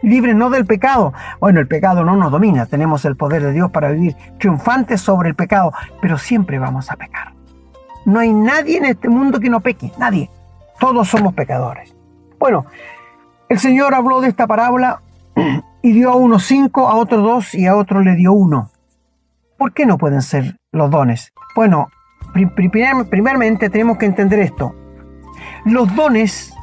Libres 0.01 0.35
no 0.35 0.49
del 0.49 0.65
pecado. 0.65 1.13
Bueno, 1.39 1.59
el 1.59 1.67
pecado 1.67 2.03
no 2.03 2.15
nos 2.15 2.31
domina, 2.31 2.65
tenemos 2.65 3.03
el 3.05 3.15
poder 3.15 3.43
de 3.43 3.53
Dios 3.53 3.71
para 3.71 3.91
vivir 3.91 4.15
triunfantes 4.39 5.01
sobre 5.01 5.29
el 5.29 5.35
pecado, 5.35 5.73
pero 6.01 6.17
siempre 6.17 6.59
vamos 6.59 6.91
a 6.91 6.95
pecar. 6.95 7.33
No 8.05 8.19
hay 8.19 8.31
nadie 8.31 8.77
en 8.77 8.85
este 8.85 9.09
mundo 9.09 9.39
que 9.39 9.49
no 9.49 9.59
peque, 9.59 9.91
nadie. 9.97 10.29
Todos 10.79 11.09
somos 11.09 11.33
pecadores. 11.33 11.95
Bueno, 12.39 12.65
el 13.49 13.59
Señor 13.59 13.93
habló 13.93 14.21
de 14.21 14.29
esta 14.29 14.47
parábola 14.47 15.01
y 15.81 15.91
dio 15.91 16.11
a 16.11 16.15
unos 16.15 16.43
cinco, 16.43 16.87
a 16.87 16.95
otros 16.95 17.23
dos 17.23 17.55
y 17.55 17.65
a 17.65 17.75
otro 17.75 18.01
le 18.01 18.15
dio 18.15 18.33
uno. 18.33 18.71
¿Por 19.57 19.73
qué 19.73 19.85
no 19.85 19.97
pueden 19.97 20.21
ser 20.21 20.57
los 20.71 20.91
dones? 20.91 21.33
Bueno, 21.55 21.89
primeramente 23.09 23.69
tenemos 23.69 23.97
que 23.97 24.05
entender 24.05 24.39
esto. 24.39 24.75
Los 25.65 25.93
dones 25.95 26.53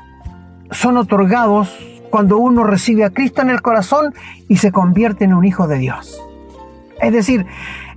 son 0.75 0.97
otorgados 0.97 1.75
cuando 2.11 2.39
uno 2.39 2.65
recibe 2.65 3.05
a 3.05 3.11
Cristo 3.11 3.43
en 3.43 3.51
el 3.51 3.63
corazón 3.63 4.15
y 4.49 4.59
se 4.59 4.71
convierte 4.71 5.25
en 5.25 5.35
un 5.35 5.45
hijo 5.45 5.67
de 5.67 5.79
Dios. 5.79 6.21
Es 7.01 7.13
decir, 7.13 7.47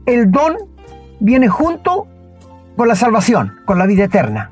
el 0.06 0.32
don 0.32 0.56
viene 1.20 1.48
junto 1.48 2.08
con 2.76 2.88
la 2.88 2.96
salvación, 2.96 3.60
con 3.66 3.78
la 3.78 3.86
vida 3.86 4.06
eterna, 4.06 4.52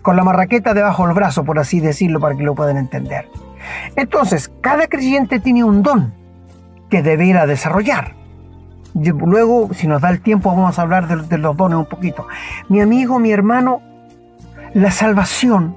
con 0.00 0.16
la 0.16 0.24
marraqueta 0.24 0.74
debajo 0.74 1.06
del 1.06 1.14
brazo, 1.14 1.44
por 1.44 1.58
así 1.58 1.80
decirlo, 1.80 2.20
para 2.20 2.36
que 2.36 2.42
lo 2.42 2.54
puedan 2.54 2.76
entender. 2.76 3.28
Entonces, 3.96 4.50
cada 4.60 4.86
creyente 4.86 5.40
tiene 5.40 5.64
un 5.64 5.82
don 5.82 6.12
que 6.90 7.02
deberá 7.02 7.46
desarrollar. 7.46 8.14
Luego, 8.94 9.70
si 9.72 9.86
nos 9.86 10.02
da 10.02 10.10
el 10.10 10.20
tiempo, 10.20 10.50
vamos 10.50 10.78
a 10.78 10.82
hablar 10.82 11.06
de, 11.28 11.38
los 11.38 11.56
dones 11.56 11.78
un 11.78 11.86
poquito. 11.86 12.26
Mi 12.68 12.80
amigo, 12.80 13.18
mi 13.18 13.32
hermano, 13.32 13.80
la 14.74 14.90
salvación 14.90 15.76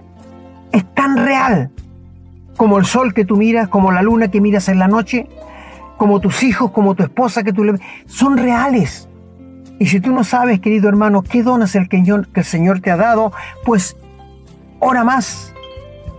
es 0.75 0.93
tan 0.93 1.17
real 1.17 1.71
como 2.57 2.77
el 2.77 2.85
sol 2.85 3.13
que 3.13 3.25
tú 3.25 3.37
miras, 3.37 3.69
como 3.69 3.91
la 3.91 4.01
luna 4.01 4.29
que 4.29 4.41
miras 4.41 4.67
en 4.69 4.79
la 4.79 4.87
noche, 4.87 5.27
como 5.97 6.19
tus 6.19 6.43
hijos, 6.43 6.71
como 6.71 6.95
tu 6.95 7.03
esposa 7.03 7.43
que 7.43 7.53
tú 7.53 7.63
le 7.63 7.79
son 8.05 8.37
reales. 8.37 9.07
Y 9.79 9.87
si 9.87 9.99
tú 9.99 10.11
no 10.11 10.23
sabes, 10.23 10.59
querido 10.59 10.89
hermano, 10.89 11.21
qué 11.21 11.43
don 11.43 11.61
es 11.61 11.75
el 11.75 11.89
que, 11.89 11.97
el 11.97 12.43
Señor 12.43 12.79
te 12.81 12.91
ha 12.91 12.97
dado, 12.97 13.31
pues 13.63 13.97
ora 14.79 15.03
más, 15.03 15.53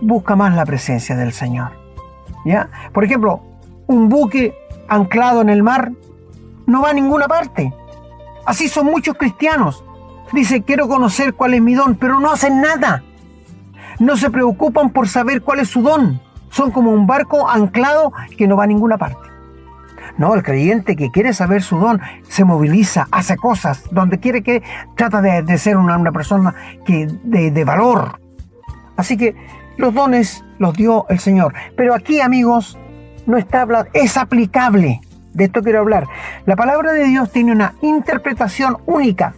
busca 0.01 0.35
más 0.35 0.55
la 0.55 0.65
presencia 0.65 1.15
del 1.15 1.33
Señor. 1.33 1.71
¿Ya? 2.45 2.69
Por 2.93 3.03
ejemplo, 3.03 3.41
un 3.87 4.09
buque 4.09 4.55
anclado 4.87 5.41
en 5.41 5.49
el 5.49 5.63
mar 5.63 5.91
no 6.65 6.81
va 6.81 6.91
a 6.91 6.93
ninguna 6.93 7.27
parte. 7.27 7.73
Así 8.45 8.67
son 8.69 8.87
muchos 8.87 9.15
cristianos. 9.17 9.83
Dice, 10.33 10.61
quiero 10.63 10.87
conocer 10.87 11.33
cuál 11.33 11.53
es 11.53 11.61
mi 11.61 11.73
don, 11.73 11.95
pero 11.95 12.19
no 12.19 12.31
hacen 12.31 12.61
nada. 12.61 13.03
No 13.99 14.17
se 14.17 14.29
preocupan 14.29 14.91
por 14.91 15.07
saber 15.07 15.41
cuál 15.41 15.59
es 15.59 15.69
su 15.69 15.81
don. 15.81 16.21
Son 16.49 16.71
como 16.71 16.91
un 16.91 17.07
barco 17.07 17.49
anclado 17.49 18.13
que 18.37 18.47
no 18.47 18.57
va 18.57 18.63
a 18.63 18.67
ninguna 18.67 18.97
parte. 18.97 19.27
No, 20.17 20.33
el 20.33 20.43
creyente 20.43 20.95
que 20.95 21.11
quiere 21.11 21.33
saber 21.33 21.61
su 21.61 21.77
don 21.77 22.01
se 22.27 22.43
moviliza, 22.43 23.07
hace 23.11 23.37
cosas, 23.37 23.83
donde 23.91 24.19
quiere 24.19 24.41
que 24.41 24.63
trata 24.95 25.21
de, 25.21 25.57
ser 25.57 25.77
una, 25.77 26.11
persona 26.11 26.55
que, 26.85 27.07
de, 27.23 27.63
valor. 27.63 28.19
Así 28.95 29.17
que 29.17 29.35
los 29.77 29.93
dones 29.93 30.43
los 30.57 30.75
dio 30.75 31.05
el 31.09 31.19
Señor. 31.19 31.53
Pero 31.75 31.93
aquí, 31.93 32.19
amigos, 32.19 32.79
no 33.25 33.37
está 33.37 33.61
hablando, 33.61 33.89
es 33.93 34.17
aplicable 34.17 35.01
de 35.33 35.43
esto 35.45 35.61
quiero 35.61 35.79
hablar. 35.79 36.07
La 36.45 36.55
palabra 36.55 36.93
de 36.93 37.05
Dios 37.05 37.31
tiene 37.31 37.51
una 37.51 37.75
interpretación 37.81 38.77
única, 38.87 39.35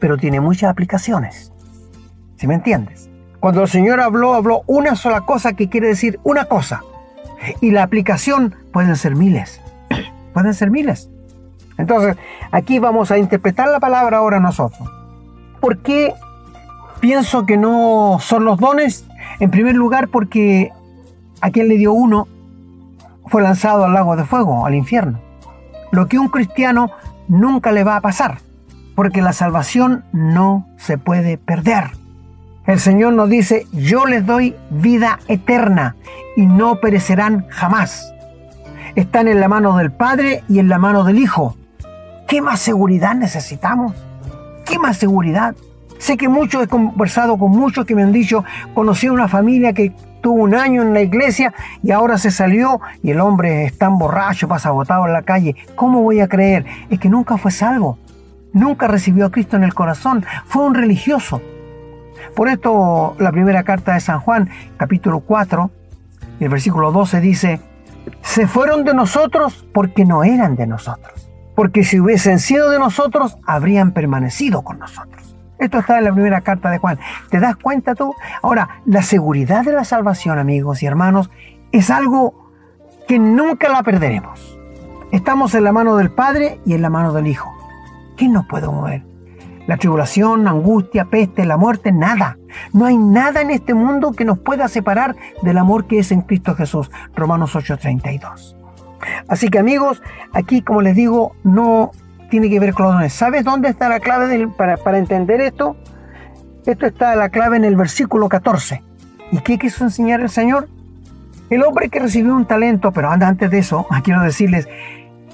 pero 0.00 0.16
tiene 0.16 0.40
muchas 0.40 0.70
aplicaciones. 0.70 1.52
¿Sí 2.36 2.48
me 2.48 2.54
entiendes? 2.54 3.09
Cuando 3.40 3.62
el 3.62 3.68
Señor 3.68 4.00
habló, 4.00 4.34
habló 4.34 4.62
una 4.66 4.94
sola 4.94 5.22
cosa 5.22 5.54
que 5.54 5.68
quiere 5.68 5.88
decir 5.88 6.20
una 6.22 6.44
cosa. 6.44 6.82
Y 7.60 7.70
la 7.70 7.82
aplicación 7.82 8.54
pueden 8.72 8.96
ser 8.96 9.16
miles. 9.16 9.60
pueden 10.34 10.52
ser 10.52 10.70
miles. 10.70 11.10
Entonces, 11.78 12.16
aquí 12.52 12.78
vamos 12.78 13.10
a 13.10 13.16
interpretar 13.16 13.68
la 13.68 13.80
palabra 13.80 14.18
ahora 14.18 14.38
nosotros. 14.38 14.86
¿Por 15.60 15.78
qué 15.78 16.12
pienso 17.00 17.46
que 17.46 17.56
no 17.56 18.18
son 18.20 18.44
los 18.44 18.58
dones? 18.58 19.06
En 19.40 19.50
primer 19.50 19.74
lugar, 19.74 20.08
porque 20.08 20.70
a 21.40 21.50
quien 21.50 21.68
le 21.68 21.78
dio 21.78 21.94
uno 21.94 22.28
fue 23.26 23.40
lanzado 23.40 23.86
al 23.86 23.94
lago 23.94 24.16
de 24.16 24.24
fuego, 24.24 24.66
al 24.66 24.74
infierno. 24.74 25.18
Lo 25.92 26.06
que 26.06 26.18
un 26.18 26.28
cristiano 26.28 26.90
nunca 27.28 27.72
le 27.72 27.84
va 27.84 27.96
a 27.96 28.00
pasar, 28.02 28.38
porque 28.94 29.22
la 29.22 29.32
salvación 29.32 30.04
no 30.12 30.66
se 30.76 30.98
puede 30.98 31.38
perder. 31.38 31.99
El 32.70 32.78
Señor 32.78 33.14
nos 33.14 33.28
dice, 33.28 33.66
yo 33.72 34.06
les 34.06 34.24
doy 34.24 34.54
vida 34.70 35.18
eterna 35.26 35.96
y 36.36 36.46
no 36.46 36.76
perecerán 36.76 37.48
jamás. 37.48 38.14
Están 38.94 39.26
en 39.26 39.40
la 39.40 39.48
mano 39.48 39.76
del 39.76 39.90
Padre 39.90 40.44
y 40.48 40.60
en 40.60 40.68
la 40.68 40.78
mano 40.78 41.02
del 41.02 41.18
Hijo. 41.18 41.56
¿Qué 42.28 42.40
más 42.40 42.60
seguridad 42.60 43.16
necesitamos? 43.16 43.92
¿Qué 44.64 44.78
más 44.78 44.98
seguridad? 44.98 45.56
Sé 45.98 46.16
que 46.16 46.28
muchos 46.28 46.62
he 46.62 46.68
conversado 46.68 47.36
con 47.38 47.50
muchos 47.50 47.84
que 47.84 47.96
me 47.96 48.04
han 48.04 48.12
dicho, 48.12 48.44
conocí 48.72 49.08
a 49.08 49.12
una 49.12 49.26
familia 49.26 49.72
que 49.72 49.92
tuvo 50.20 50.40
un 50.40 50.54
año 50.54 50.82
en 50.82 50.94
la 50.94 51.00
iglesia 51.00 51.52
y 51.82 51.90
ahora 51.90 52.18
se 52.18 52.30
salió 52.30 52.80
y 53.02 53.10
el 53.10 53.20
hombre 53.20 53.64
es 53.64 53.78
tan 53.78 53.98
borracho, 53.98 54.46
pasa 54.46 54.70
botado 54.70 55.08
en 55.08 55.12
la 55.12 55.22
calle. 55.22 55.56
¿Cómo 55.74 56.02
voy 56.02 56.20
a 56.20 56.28
creer? 56.28 56.66
Es 56.88 57.00
que 57.00 57.08
nunca 57.08 57.36
fue 57.36 57.50
salvo. 57.50 57.98
Nunca 58.52 58.86
recibió 58.86 59.26
a 59.26 59.32
Cristo 59.32 59.56
en 59.56 59.64
el 59.64 59.74
corazón. 59.74 60.24
Fue 60.46 60.62
un 60.62 60.76
religioso. 60.76 61.42
Por 62.34 62.48
esto 62.48 63.16
la 63.18 63.32
primera 63.32 63.62
carta 63.64 63.94
de 63.94 64.00
San 64.00 64.20
Juan, 64.20 64.48
capítulo 64.76 65.20
4, 65.20 65.70
el 66.40 66.48
versículo 66.48 66.92
12 66.92 67.20
dice, 67.20 67.60
se 68.22 68.46
fueron 68.46 68.84
de 68.84 68.94
nosotros 68.94 69.66
porque 69.72 70.04
no 70.04 70.24
eran 70.24 70.56
de 70.56 70.66
nosotros. 70.66 71.28
porque 71.54 71.84
si 71.84 72.00
hubiesen 72.00 72.38
sido 72.38 72.70
de 72.70 72.78
nosotros, 72.78 73.36
habrían 73.46 73.92
permanecido 73.92 74.62
con 74.62 74.78
nosotros. 74.78 75.36
Esto 75.58 75.80
está 75.80 75.98
en 75.98 76.04
la 76.04 76.12
primera 76.12 76.40
carta 76.40 76.70
de 76.70 76.78
Juan. 76.78 76.98
¿Te 77.28 77.38
das 77.38 77.54
cuenta 77.56 77.94
tú? 77.94 78.14
Ahora, 78.40 78.80
la 78.86 79.02
seguridad 79.02 79.62
de 79.62 79.72
la 79.72 79.84
salvación, 79.84 80.38
amigos 80.38 80.82
y 80.82 80.86
hermanos, 80.86 81.28
es 81.70 81.90
algo 81.90 82.50
que 83.06 83.18
nunca 83.18 83.68
la 83.68 83.82
perderemos. 83.82 84.58
Estamos 85.12 85.54
en 85.54 85.64
la 85.64 85.72
mano 85.72 85.96
del 85.96 86.10
Padre 86.10 86.60
y 86.64 86.72
en 86.72 86.80
la 86.80 86.88
mano 86.88 87.12
del 87.12 87.26
Hijo. 87.26 87.52
¿Quién 88.16 88.32
nos 88.32 88.46
puede 88.46 88.66
mover? 88.68 89.02
La 89.70 89.76
tribulación, 89.76 90.48
angustia, 90.48 91.04
peste, 91.04 91.46
la 91.46 91.56
muerte, 91.56 91.92
nada. 91.92 92.38
No 92.72 92.86
hay 92.86 92.98
nada 92.98 93.40
en 93.40 93.50
este 93.52 93.72
mundo 93.72 94.10
que 94.10 94.24
nos 94.24 94.36
pueda 94.36 94.66
separar 94.66 95.14
del 95.44 95.58
amor 95.58 95.84
que 95.86 96.00
es 96.00 96.10
en 96.10 96.22
Cristo 96.22 96.56
Jesús. 96.56 96.90
Romanos 97.14 97.54
8:32. 97.54 98.56
Así 99.28 99.48
que 99.48 99.60
amigos, 99.60 100.02
aquí 100.32 100.62
como 100.62 100.82
les 100.82 100.96
digo, 100.96 101.36
no 101.44 101.92
tiene 102.30 102.50
que 102.50 102.58
ver 102.58 102.74
con 102.74 102.86
los 102.86 102.94
dones. 102.94 103.12
¿Sabes 103.12 103.44
dónde 103.44 103.68
está 103.68 103.88
la 103.88 104.00
clave 104.00 104.48
para, 104.48 104.76
para, 104.76 104.98
entender 104.98 105.40
esto? 105.40 105.76
Esto 106.66 106.86
está 106.86 107.14
la 107.14 107.28
clave 107.28 107.56
en 107.56 107.64
el 107.64 107.76
versículo 107.76 108.28
14. 108.28 108.82
¿Y 109.30 109.38
qué 109.38 109.56
quiso 109.56 109.84
enseñar 109.84 110.20
el 110.20 110.30
Señor? 110.30 110.68
El 111.48 111.62
hombre 111.62 111.90
que 111.90 112.00
recibió 112.00 112.34
un 112.34 112.44
talento, 112.44 112.90
pero 112.90 113.08
antes 113.08 113.48
de 113.48 113.58
eso, 113.58 113.86
quiero 114.02 114.20
decirles, 114.22 114.68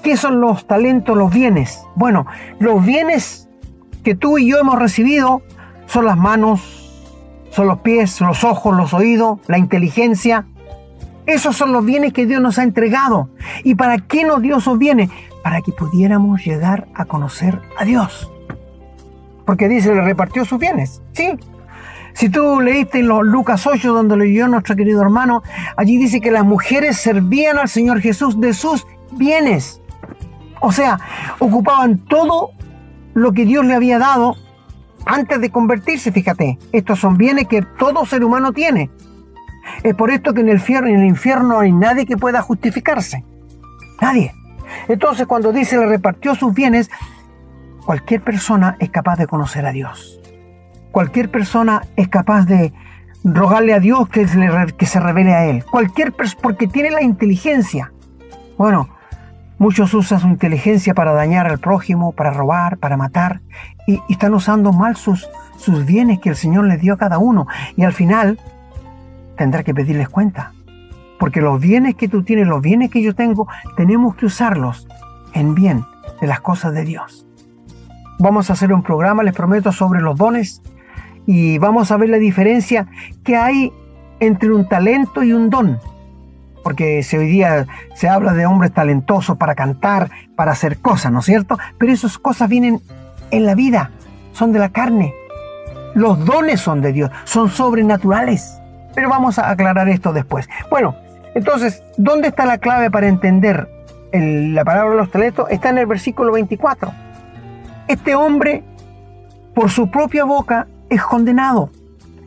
¿qué 0.03 0.15
son 0.15 0.39
los 0.41 0.67
talentos, 0.67 1.17
los 1.17 1.33
bienes? 1.33 1.81
Bueno, 1.95 2.27
los 2.59 2.85
bienes 2.85 3.46
que 4.07 4.15
tú 4.15 4.37
y 4.37 4.49
yo 4.49 4.57
hemos 4.57 4.79
recibido 4.79 5.41
son 5.85 6.05
las 6.05 6.15
manos, 6.15 6.61
son 7.49 7.67
los 7.67 7.79
pies, 7.79 8.21
los 8.21 8.45
ojos, 8.45 8.73
los 8.73 8.93
oídos, 8.93 9.39
la 9.47 9.57
inteligencia, 9.57 10.45
esos 11.25 11.57
son 11.57 11.73
los 11.73 11.83
bienes 11.83 12.13
que 12.13 12.25
Dios 12.25 12.41
nos 12.41 12.57
ha 12.57 12.63
entregado. 12.63 13.27
¿Y 13.65 13.75
para 13.75 13.97
qué 13.97 14.23
nos 14.23 14.41
dio 14.41 14.59
esos 14.59 14.79
bienes? 14.79 15.09
Para 15.43 15.59
que 15.59 15.73
pudiéramos 15.73 16.41
llegar 16.45 16.87
a 16.95 17.03
conocer 17.03 17.59
a 17.77 17.83
Dios. 17.83 18.31
Porque 19.45 19.67
dice, 19.67 19.93
le 19.93 19.99
repartió 19.99 20.45
sus 20.45 20.57
bienes. 20.57 21.01
Sí. 21.11 21.33
Si 22.13 22.29
tú 22.29 22.61
leíste 22.61 22.99
en 22.99 23.09
los 23.09 23.25
Lucas 23.25 23.67
8, 23.67 23.91
donde 23.91 24.15
leyó 24.15 24.47
nuestro 24.47 24.77
querido 24.77 25.01
hermano, 25.01 25.43
allí 25.75 25.97
dice 25.97 26.21
que 26.21 26.31
las 26.31 26.45
mujeres 26.45 26.95
servían 26.95 27.59
al 27.59 27.67
Señor 27.67 27.99
Jesús 27.99 28.39
de 28.39 28.53
sus 28.53 28.87
bienes. 29.11 29.81
O 30.61 30.71
sea, 30.71 30.97
ocupaban 31.39 31.97
todo 31.97 32.51
lo 33.17 33.31
que 33.31 33.45
Dios 33.45 33.65
le 33.65 33.73
había 33.73 33.97
dado 33.97 34.35
antes 35.07 35.41
de 35.41 35.49
convertirse, 35.49 36.11
fíjate. 36.11 36.59
Estos 36.71 36.99
son 36.99 37.17
bienes 37.17 37.47
que 37.47 37.63
todo 37.63 38.05
ser 38.05 38.23
humano 38.23 38.53
tiene. 38.53 38.91
Es 39.81 39.95
por 39.95 40.11
esto 40.11 40.35
que 40.35 40.41
en 40.41 40.49
el, 40.49 40.57
infierno, 40.57 40.87
en 40.87 40.99
el 40.99 41.07
infierno 41.07 41.47
no 41.47 41.59
hay 41.59 41.71
nadie 41.71 42.05
que 42.05 42.15
pueda 42.15 42.43
justificarse. 42.43 43.25
Nadie. 43.99 44.35
Entonces 44.87 45.25
cuando 45.25 45.51
dice 45.51 45.77
le 45.77 45.87
repartió 45.87 46.35
sus 46.35 46.53
bienes, 46.53 46.91
cualquier 47.87 48.21
persona 48.21 48.77
es 48.79 48.91
capaz 48.91 49.17
de 49.17 49.25
conocer 49.25 49.65
a 49.65 49.71
Dios. 49.71 50.21
Cualquier 50.91 51.31
persona 51.31 51.81
es 51.95 52.09
capaz 52.09 52.45
de 52.45 52.71
rogarle 53.23 53.73
a 53.73 53.79
Dios 53.79 54.09
que, 54.09 54.27
que 54.77 54.85
se 54.85 54.99
revele 54.99 55.33
a 55.33 55.45
Él. 55.47 55.65
Cualquier 55.65 56.13
persona, 56.13 56.41
porque 56.43 56.67
tiene 56.67 56.91
la 56.91 57.01
inteligencia. 57.01 57.91
Bueno, 58.59 58.89
muchos 59.57 59.93
usan 59.93 60.19
su 60.19 60.27
inteligencia 60.27 60.93
para 60.93 61.13
dañar 61.13 61.47
al 61.47 61.59
prójimo, 61.59 62.11
para 62.11 62.31
robar, 62.31 62.77
para 62.77 62.97
matar, 62.97 63.41
y, 63.87 63.99
están 64.09 64.33
usando 64.33 64.73
mal 64.73 64.95
sus, 64.95 65.27
sus 65.57 65.85
bienes 65.85 66.19
que 66.19 66.29
el 66.29 66.35
Señor 66.35 66.65
les 66.65 66.81
dio 66.81 66.93
a 66.93 66.97
cada 66.97 67.17
uno. 67.17 67.47
Y 67.75 67.83
al 67.83 67.93
final 67.93 68.39
tendrá 69.35 69.63
que 69.63 69.73
pedirles 69.73 70.09
cuenta. 70.09 70.53
Porque 71.19 71.41
los 71.41 71.59
bienes 71.59 71.95
que 71.95 72.07
tú 72.07 72.23
tienes, 72.23 72.47
los 72.47 72.61
bienes 72.61 72.91
que 72.91 73.01
yo 73.01 73.15
tengo, 73.15 73.47
tenemos 73.75 74.15
que 74.15 74.27
usarlos 74.27 74.87
en 75.33 75.55
bien 75.55 75.85
de 76.21 76.27
las 76.27 76.41
cosas 76.41 76.73
de 76.73 76.83
Dios. 76.83 77.25
Vamos 78.19 78.49
a 78.49 78.53
hacer 78.53 78.73
un 78.73 78.83
programa, 78.83 79.23
les 79.23 79.33
prometo, 79.33 79.71
sobre 79.71 80.01
los 80.01 80.17
dones 80.17 80.61
y 81.25 81.57
vamos 81.59 81.91
a 81.91 81.97
ver 81.97 82.09
la 82.09 82.17
diferencia 82.17 82.87
que 83.23 83.35
hay 83.35 83.71
entre 84.19 84.51
un 84.51 84.67
talento 84.67 85.23
y 85.23 85.33
un 85.33 85.49
don. 85.49 85.79
Porque 86.67 87.01
hoy 87.13 87.27
día 87.27 87.65
se 87.95 88.09
habla 88.09 88.33
de 88.33 88.45
hombres 88.45 88.73
talentosos 88.73 89.37
para 89.37 89.55
cantar, 89.55 90.11
para 90.35 90.51
hacer 90.51 90.79
cosas, 90.79 91.13
¿no 91.13 91.19
es 91.19 91.25
cierto? 91.25 91.57
Pero 91.77 91.93
esas 91.93 92.17
cosas 92.17 92.49
vienen 92.49 92.81
en 93.31 93.45
la 93.45 93.55
vida, 93.55 93.91
son 94.33 94.51
de 94.51 94.59
la 94.59 94.67
carne. 94.67 95.13
Los 95.95 96.25
dones 96.25 96.59
son 96.59 96.81
de 96.81 96.91
Dios, 96.91 97.09
son 97.23 97.49
sobrenaturales. 97.49 98.59
Pero 98.93 99.07
vamos 99.07 99.39
a 99.39 99.49
aclarar 99.49 99.87
esto 99.87 100.11
después. 100.11 100.49
Bueno, 100.69 100.93
entonces, 101.35 101.81
¿dónde 101.95 102.27
está 102.27 102.45
la 102.45 102.57
clave 102.57 102.91
para 102.91 103.07
entender 103.07 103.69
la 104.11 104.65
palabra 104.65 104.91
de 104.91 104.97
los 104.97 105.09
talentos? 105.09 105.49
Está 105.49 105.69
en 105.69 105.77
el 105.77 105.85
versículo 105.85 106.33
24. 106.33 106.91
Este 107.87 108.13
hombre, 108.13 108.65
por 109.55 109.69
su 109.69 109.89
propia 109.89 110.25
boca, 110.25 110.67
es 110.89 111.01
condenado. 111.01 111.69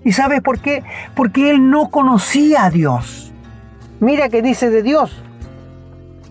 ¿Y 0.02 0.12
sabes 0.12 0.40
por 0.40 0.60
qué? 0.60 0.82
Porque 1.14 1.50
él 1.50 1.68
no 1.68 1.90
conocía 1.90 2.64
a 2.64 2.70
Dios. 2.70 3.29
Mira 4.00 4.30
que 4.30 4.40
dice 4.40 4.70
de 4.70 4.82
Dios. 4.82 5.22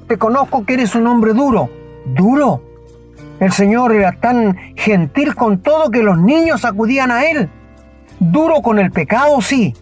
Te 0.07 0.17
conozco 0.17 0.65
que 0.65 0.74
eres 0.74 0.95
un 0.95 1.05
hombre 1.05 1.34
duro. 1.34 1.70
Duro. 2.05 2.63
El 3.39 3.51
Señor 3.51 3.93
era 3.93 4.11
tan 4.20 4.57
gentil 4.76 5.36
con 5.36 5.59
todo 5.59 5.91
que 5.91 6.01
los 6.01 6.17
niños 6.17 6.65
acudían 6.65 7.11
a 7.11 7.26
Él. 7.26 7.49
Duro 8.20 8.61
con 8.61 8.80
el 8.80 8.91
pecado, 8.91 9.39
sí, 9.39 9.76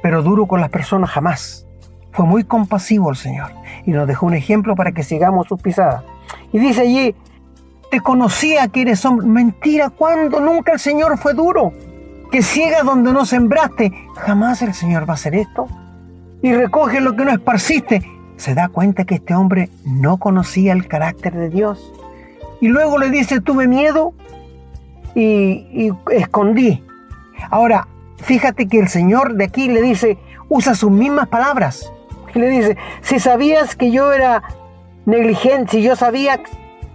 pero 0.00 0.22
duro 0.22 0.46
con 0.46 0.60
las 0.60 0.70
personas 0.70 1.10
jamás. 1.10 1.66
Fue 2.12 2.24
muy 2.24 2.44
compasivo 2.44 3.10
el 3.10 3.16
Señor 3.16 3.50
y 3.84 3.90
nos 3.90 4.06
dejó 4.06 4.26
un 4.26 4.34
ejemplo 4.34 4.76
para 4.76 4.92
que 4.92 5.02
sigamos 5.02 5.48
sus 5.48 5.60
pisadas. 5.60 6.04
Y 6.52 6.58
dice 6.60 6.82
allí, 6.82 7.16
te 7.90 8.00
conocía 8.00 8.68
que 8.68 8.82
eres 8.82 9.04
hombre. 9.04 9.26
Mentira, 9.26 9.90
¿cuándo? 9.90 10.40
Nunca 10.40 10.72
el 10.72 10.78
Señor 10.78 11.18
fue 11.18 11.34
duro. 11.34 11.72
Que 12.30 12.42
ciega 12.42 12.84
donde 12.84 13.12
no 13.12 13.26
sembraste. 13.26 13.92
Jamás 14.14 14.62
el 14.62 14.72
Señor 14.72 15.06
va 15.08 15.12
a 15.12 15.14
hacer 15.14 15.34
esto. 15.34 15.66
Y 16.44 16.52
recoge 16.52 17.00
lo 17.00 17.16
que 17.16 17.24
no 17.24 17.32
esparciste. 17.32 18.02
Se 18.36 18.54
da 18.54 18.68
cuenta 18.68 19.04
que 19.04 19.14
este 19.14 19.34
hombre 19.34 19.70
no 19.84 20.18
conocía 20.18 20.74
el 20.74 20.86
carácter 20.86 21.34
de 21.34 21.48
Dios. 21.48 21.92
Y 22.60 22.68
luego 22.68 22.98
le 22.98 23.10
dice, 23.10 23.40
tuve 23.40 23.66
miedo 23.66 24.12
y, 25.14 25.90
escondí. 26.12 26.84
Ahora, 27.50 27.88
Fíjate 28.24 28.68
que 28.68 28.78
el 28.78 28.88
Señor 28.88 29.34
de 29.34 29.44
aquí 29.44 29.68
le 29.68 29.82
dice, 29.82 30.18
usa 30.48 30.74
sus 30.74 30.90
mismas 30.90 31.28
palabras. 31.28 31.92
Y 32.34 32.38
le 32.38 32.48
dice, 32.48 32.76
si 33.02 33.18
sabías 33.18 33.76
que 33.76 33.90
yo 33.90 34.14
era 34.14 34.42
negligente, 35.04 35.72
si 35.72 35.82
yo 35.82 35.94
sabía, 35.94 36.40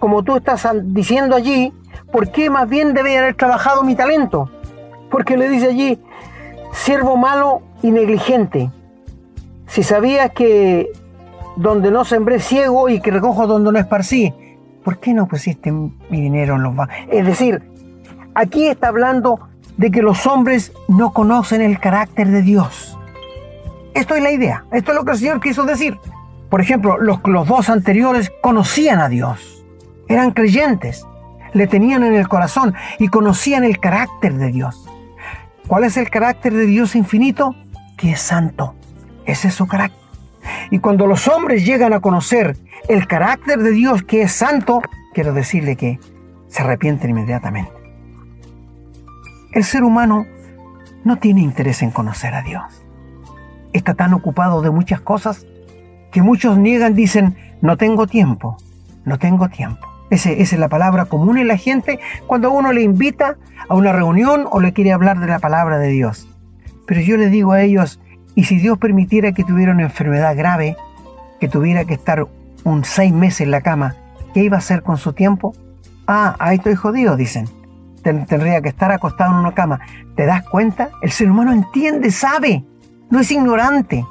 como 0.00 0.24
tú 0.24 0.36
estás 0.36 0.66
diciendo 0.82 1.36
allí, 1.36 1.72
¿por 2.10 2.32
qué 2.32 2.50
más 2.50 2.68
bien 2.68 2.94
debía 2.94 3.20
haber 3.20 3.36
trabajado 3.36 3.84
mi 3.84 3.94
talento? 3.94 4.50
Porque 5.08 5.36
le 5.36 5.48
dice 5.48 5.68
allí, 5.68 6.00
siervo 6.72 7.16
malo 7.16 7.62
y 7.80 7.92
negligente. 7.92 8.72
Si 9.70 9.84
sabías 9.84 10.32
que 10.32 10.90
donde 11.54 11.92
no 11.92 12.04
sembré 12.04 12.40
ciego 12.40 12.88
y 12.88 13.00
que 13.00 13.12
recojo 13.12 13.46
donde 13.46 13.70
no 13.70 13.78
esparcí, 13.78 14.34
¿por 14.82 14.98
qué 14.98 15.14
no 15.14 15.28
pusiste 15.28 15.70
mi 15.70 15.92
dinero 16.10 16.56
en 16.56 16.64
los 16.64 16.74
bancos? 16.74 16.96
Es 17.08 17.24
decir, 17.24 17.62
aquí 18.34 18.66
está 18.66 18.88
hablando 18.88 19.48
de 19.76 19.92
que 19.92 20.02
los 20.02 20.26
hombres 20.26 20.72
no 20.88 21.12
conocen 21.12 21.62
el 21.62 21.78
carácter 21.78 22.28
de 22.28 22.42
Dios. 22.42 22.98
Esto 23.94 24.16
es 24.16 24.22
la 24.24 24.32
idea, 24.32 24.64
esto 24.72 24.90
es 24.90 24.98
lo 24.98 25.04
que 25.04 25.12
el 25.12 25.18
Señor 25.18 25.40
quiso 25.40 25.64
decir. 25.64 25.96
Por 26.48 26.60
ejemplo, 26.60 26.98
los, 26.98 27.20
los 27.24 27.46
dos 27.46 27.70
anteriores 27.70 28.32
conocían 28.42 28.98
a 28.98 29.08
Dios, 29.08 29.64
eran 30.08 30.32
creyentes, 30.32 31.06
le 31.52 31.68
tenían 31.68 32.02
en 32.02 32.14
el 32.14 32.26
corazón 32.26 32.74
y 32.98 33.06
conocían 33.06 33.62
el 33.62 33.78
carácter 33.78 34.34
de 34.34 34.50
Dios. 34.50 34.84
¿Cuál 35.68 35.84
es 35.84 35.96
el 35.96 36.10
carácter 36.10 36.54
de 36.54 36.66
Dios 36.66 36.96
infinito? 36.96 37.54
Que 37.96 38.12
es 38.12 38.20
santo. 38.20 38.74
Ese 39.26 39.48
es 39.48 39.54
su 39.54 39.66
carácter. 39.66 40.00
Y 40.70 40.78
cuando 40.78 41.06
los 41.06 41.28
hombres 41.28 41.64
llegan 41.64 41.92
a 41.92 42.00
conocer 42.00 42.56
el 42.88 43.06
carácter 43.06 43.58
de 43.58 43.70
Dios 43.72 44.02
que 44.02 44.22
es 44.22 44.32
santo, 44.32 44.82
quiero 45.12 45.32
decirle 45.32 45.76
que 45.76 45.98
se 46.48 46.62
arrepienten 46.62 47.10
inmediatamente. 47.10 47.72
El 49.52 49.64
ser 49.64 49.82
humano 49.82 50.26
no 51.04 51.16
tiene 51.16 51.40
interés 51.40 51.82
en 51.82 51.90
conocer 51.90 52.34
a 52.34 52.42
Dios. 52.42 52.82
Está 53.72 53.94
tan 53.94 54.14
ocupado 54.14 54.62
de 54.62 54.70
muchas 54.70 55.00
cosas 55.00 55.46
que 56.12 56.22
muchos 56.22 56.58
niegan, 56.58 56.94
dicen, 56.94 57.36
no 57.60 57.76
tengo 57.76 58.06
tiempo, 58.06 58.56
no 59.04 59.18
tengo 59.18 59.48
tiempo. 59.48 59.86
esa 60.10 60.30
es 60.30 60.52
la 60.58 60.68
palabra 60.68 61.04
común 61.04 61.38
en 61.38 61.48
la 61.48 61.56
gente 61.56 62.00
cuando 62.26 62.50
uno 62.50 62.72
le 62.72 62.82
invita 62.82 63.36
a 63.68 63.74
una 63.74 63.92
reunión 63.92 64.46
o 64.50 64.60
le 64.60 64.72
quiere 64.72 64.92
hablar 64.92 65.20
de 65.20 65.26
la 65.26 65.38
palabra 65.38 65.78
de 65.78 65.88
Dios. 65.88 66.28
Pero 66.86 67.00
yo 67.00 67.16
le 67.16 67.28
digo 67.28 67.52
a 67.52 67.62
ellos, 67.62 68.00
¿y 68.40 68.44
si 68.44 68.56
Dios 68.56 68.78
permitiera 68.78 69.32
que 69.32 69.44
tuviera 69.44 69.72
una 69.72 69.82
enfermedad 69.82 70.34
grave, 70.34 70.74
que 71.40 71.46
tuviera 71.46 71.84
que 71.84 71.92
estar 71.92 72.26
un 72.64 72.84
seis 72.86 73.12
meses 73.12 73.42
en 73.42 73.50
la 73.50 73.60
cama, 73.60 73.96
¿qué 74.32 74.42
iba 74.42 74.56
a 74.56 74.60
hacer 74.60 74.82
con 74.82 74.96
su 74.96 75.12
tiempo? 75.12 75.54
Ah, 76.06 76.36
ahí 76.38 76.56
estoy 76.56 76.74
jodido, 76.74 77.18
dicen 77.18 77.46
tendría 78.02 78.62
que 78.62 78.70
estar 78.70 78.90
acostado 78.90 79.32
en 79.32 79.40
una 79.40 79.52
cama. 79.52 79.78
¿Te 80.16 80.24
das 80.24 80.42
cuenta? 80.48 80.88
El 81.02 81.10
ser 81.10 81.30
humano 81.30 81.52
entiende, 81.52 82.10
sabe, 82.10 82.64
no 83.10 83.20
es 83.20 83.30
ignorante. 83.30 84.06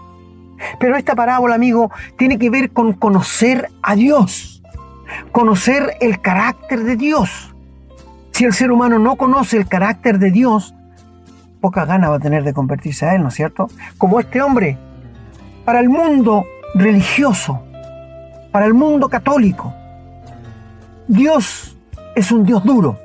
Pero 0.79 0.95
esta 0.95 1.15
parábola, 1.15 1.55
amigo, 1.55 1.89
tiene 2.15 2.37
que 2.37 2.51
ver 2.51 2.69
con 2.69 2.93
conocer 2.93 3.71
a 3.81 3.95
Dios. 3.95 4.61
conocer 5.31 5.97
el 6.01 6.21
carácter 6.21 6.83
de 6.83 6.95
Dios. 6.95 7.55
Si 8.29 8.45
el 8.45 8.53
ser 8.53 8.71
humano 8.71 8.99
no 8.99 9.15
conoce 9.15 9.57
el 9.57 9.67
carácter 9.67 10.19
de 10.19 10.29
Dios, 10.29 10.75
poca 11.59 11.85
gana 11.85 12.09
va 12.09 12.15
a 12.15 12.19
tener 12.19 12.43
de 12.43 12.53
convertirse 12.53 13.05
a 13.05 13.15
Él, 13.15 13.21
¿no 13.21 13.29
es 13.29 13.33
cierto? 13.35 13.69
Como 13.97 14.19
este 14.19 14.41
hombre, 14.41 14.77
para 15.65 15.79
el 15.79 15.89
mundo 15.89 16.45
religioso, 16.73 17.61
para 18.51 18.65
el 18.65 18.73
mundo 18.73 19.09
católico, 19.09 19.73
Dios 21.07 21.77
es 22.15 22.31
un 22.31 22.43
Dios 22.43 22.63
duro. 22.63 22.99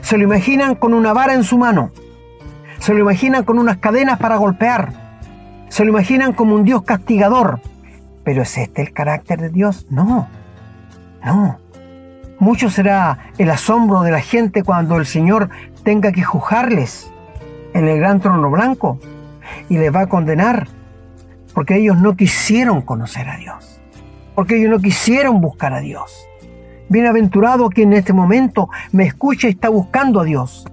Se 0.00 0.16
lo 0.16 0.24
imaginan 0.24 0.74
con 0.74 0.94
una 0.94 1.12
vara 1.12 1.34
en 1.34 1.44
su 1.44 1.58
mano, 1.58 1.92
se 2.78 2.94
lo 2.94 3.00
imaginan 3.00 3.44
con 3.44 3.58
unas 3.58 3.76
cadenas 3.78 4.18
para 4.18 4.36
golpear, 4.36 4.92
se 5.68 5.84
lo 5.84 5.90
imaginan 5.90 6.32
como 6.32 6.54
un 6.54 6.64
Dios 6.64 6.82
castigador. 6.82 7.60
Pero 8.24 8.42
¿es 8.42 8.56
este 8.56 8.82
el 8.82 8.92
carácter 8.92 9.40
de 9.40 9.48
Dios? 9.48 9.86
No, 9.90 10.28
no. 11.24 11.58
Mucho 12.38 12.70
será 12.70 13.18
el 13.38 13.50
asombro 13.50 14.02
de 14.02 14.10
la 14.10 14.20
gente 14.20 14.64
cuando 14.64 14.96
el 14.96 15.06
Señor 15.06 15.48
tenga 15.84 16.10
que 16.10 16.24
juzgarles 16.24 17.11
en 17.74 17.88
el 17.88 17.98
gran 17.98 18.20
trono 18.20 18.50
blanco 18.50 18.98
y 19.68 19.78
les 19.78 19.94
va 19.94 20.02
a 20.02 20.08
condenar 20.08 20.68
porque 21.54 21.76
ellos 21.76 21.98
no 21.98 22.16
quisieron 22.16 22.82
conocer 22.82 23.28
a 23.28 23.36
Dios, 23.36 23.80
porque 24.34 24.56
ellos 24.56 24.70
no 24.70 24.78
quisieron 24.78 25.40
buscar 25.40 25.72
a 25.72 25.80
Dios. 25.80 26.26
Bienaventurado 26.88 27.68
quien 27.70 27.92
en 27.92 27.98
este 27.98 28.12
momento 28.12 28.68
me 28.90 29.04
escucha 29.04 29.48
y 29.48 29.52
está 29.52 29.68
buscando 29.68 30.20
a 30.20 30.24
Dios. 30.24 30.66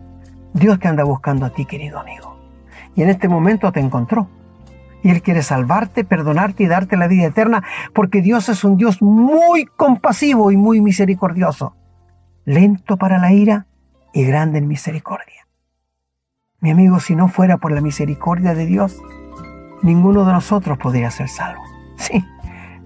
Dios 0.54 0.80
te 0.80 0.88
anda 0.88 1.04
buscando 1.04 1.46
a 1.46 1.52
ti, 1.52 1.66
querido 1.66 2.00
amigo. 2.00 2.38
Y 2.96 3.04
en 3.04 3.10
este 3.10 3.30
momento 3.30 3.72
te 3.72 3.80
encontró. 3.80 4.28
Y 5.02 5.12
Él 5.12 5.22
quiere 5.22 5.44
salvarte, 5.44 6.04
perdonarte 6.04 6.64
y 6.64 6.68
darte 6.68 6.98
la 6.98 7.08
vida 7.08 7.28
eterna, 7.28 7.64
porque 7.94 8.22
Dios 8.22 8.50
es 8.50 8.66
un 8.66 8.76
Dios 8.76 9.02
muy 9.02 9.66
compasivo 9.66 10.52
y 10.52 10.58
muy 10.58 10.82
misericordioso, 10.82 11.74
lento 12.44 12.98
para 12.98 13.18
la 13.18 13.32
ira 13.32 13.68
y 14.14 14.26
grande 14.26 14.58
en 14.58 14.68
misericordia. 14.68 15.49
Mi 16.62 16.72
amigo, 16.72 17.00
si 17.00 17.16
no 17.16 17.30
fuera 17.30 17.56
por 17.58 17.72
la 17.72 17.80
misericordia 17.80 18.54
de 18.54 18.66
Dios, 18.66 19.02
ninguno 19.82 20.26
de 20.26 20.34
nosotros 20.34 20.78
podría 20.78 21.12
ser 21.12 21.30
salvo. 21.30 21.62
Sí, 22.00 22.26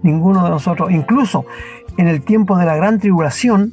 ninguno 0.01 0.43
de 0.43 0.49
nosotros. 0.49 0.89
Incluso 0.89 1.45
en 1.97 2.07
el 2.07 2.21
tiempo 2.21 2.57
de 2.57 2.65
la 2.65 2.76
gran 2.76 2.99
tribulación, 2.99 3.71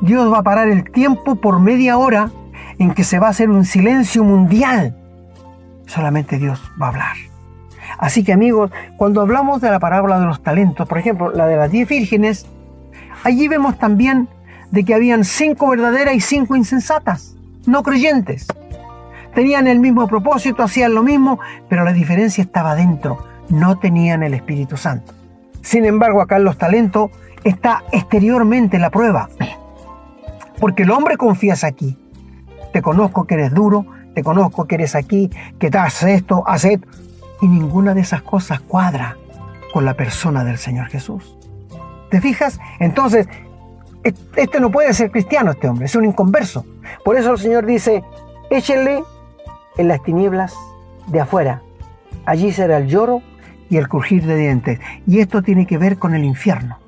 Dios 0.00 0.32
va 0.32 0.38
a 0.38 0.42
parar 0.44 0.68
el 0.68 0.88
tiempo 0.90 1.34
por 1.34 1.58
media 1.58 1.98
hora 1.98 2.30
en 2.78 2.94
que 2.94 3.02
se 3.02 3.18
va 3.18 3.26
a 3.26 3.30
hacer 3.30 3.50
un 3.50 3.64
silencio 3.64 4.22
mundial. 4.22 4.96
Solamente 5.86 6.38
Dios 6.38 6.60
va 6.80 6.86
a 6.86 6.88
hablar. 6.90 7.16
Así 7.98 8.22
que 8.22 8.32
amigos, 8.32 8.70
cuando 8.96 9.20
hablamos 9.20 9.60
de 9.60 9.70
la 9.70 9.80
parábola 9.80 10.20
de 10.20 10.26
los 10.26 10.44
talentos, 10.44 10.88
por 10.88 10.98
ejemplo, 10.98 11.32
la 11.32 11.48
de 11.48 11.56
las 11.56 11.70
diez 11.72 11.88
vírgenes, 11.88 12.46
allí 13.24 13.48
vemos 13.48 13.78
también 13.78 14.28
de 14.70 14.84
que 14.84 14.94
habían 14.94 15.24
cinco 15.24 15.70
verdaderas 15.70 16.14
y 16.14 16.20
cinco 16.20 16.54
insensatas, 16.54 17.34
no 17.66 17.82
creyentes. 17.82 18.46
Tenían 19.34 19.66
el 19.66 19.78
mismo 19.78 20.06
propósito, 20.08 20.62
hacían 20.62 20.94
lo 20.94 21.02
mismo, 21.02 21.38
pero 21.68 21.84
la 21.84 21.92
diferencia 21.92 22.42
estaba 22.42 22.74
dentro, 22.74 23.24
no 23.48 23.78
tenían 23.78 24.22
el 24.22 24.34
Espíritu 24.34 24.76
Santo. 24.76 25.12
Sin 25.62 25.84
embargo, 25.84 26.20
acá 26.20 26.36
en 26.36 26.44
los 26.44 26.58
talentos 26.58 27.10
está 27.44 27.84
exteriormente 27.92 28.78
la 28.78 28.90
prueba. 28.90 29.28
Porque 30.58 30.82
el 30.82 30.90
hombre 30.90 31.16
confiesa 31.16 31.66
aquí. 31.66 31.96
Te 32.72 32.82
conozco 32.82 33.26
que 33.26 33.34
eres 33.34 33.54
duro, 33.54 33.86
te 34.14 34.22
conozco 34.22 34.66
que 34.66 34.74
eres 34.74 34.94
aquí, 34.94 35.30
que 35.58 35.70
te 35.70 35.78
haces 35.78 36.08
esto, 36.10 36.42
haces 36.46 36.72
esto. 36.72 36.88
Y 37.40 37.48
ninguna 37.48 37.94
de 37.94 38.00
esas 38.00 38.22
cosas 38.22 38.60
cuadra 38.60 39.16
con 39.72 39.84
la 39.84 39.94
persona 39.94 40.44
del 40.44 40.58
Señor 40.58 40.88
Jesús. 40.88 41.36
¿Te 42.10 42.20
fijas? 42.20 42.58
Entonces, 42.80 43.28
este 44.36 44.60
no 44.60 44.70
puede 44.70 44.92
ser 44.94 45.10
cristiano, 45.10 45.52
este 45.52 45.68
hombre, 45.68 45.86
es 45.86 45.94
un 45.94 46.04
inconverso. 46.04 46.64
Por 47.04 47.16
eso 47.16 47.32
el 47.32 47.38
Señor 47.38 47.66
dice, 47.66 48.02
échenle 48.50 49.04
en 49.78 49.88
las 49.88 50.02
tinieblas 50.02 50.54
de 51.06 51.20
afuera. 51.20 51.62
Allí 52.26 52.52
será 52.52 52.76
el 52.76 52.88
lloro 52.88 53.22
y 53.70 53.78
el 53.78 53.88
crujir 53.88 54.26
de 54.26 54.36
dientes. 54.36 54.80
Y 55.06 55.20
esto 55.20 55.42
tiene 55.42 55.66
que 55.66 55.78
ver 55.78 55.98
con 55.98 56.14
el 56.14 56.24
infierno. 56.24 56.78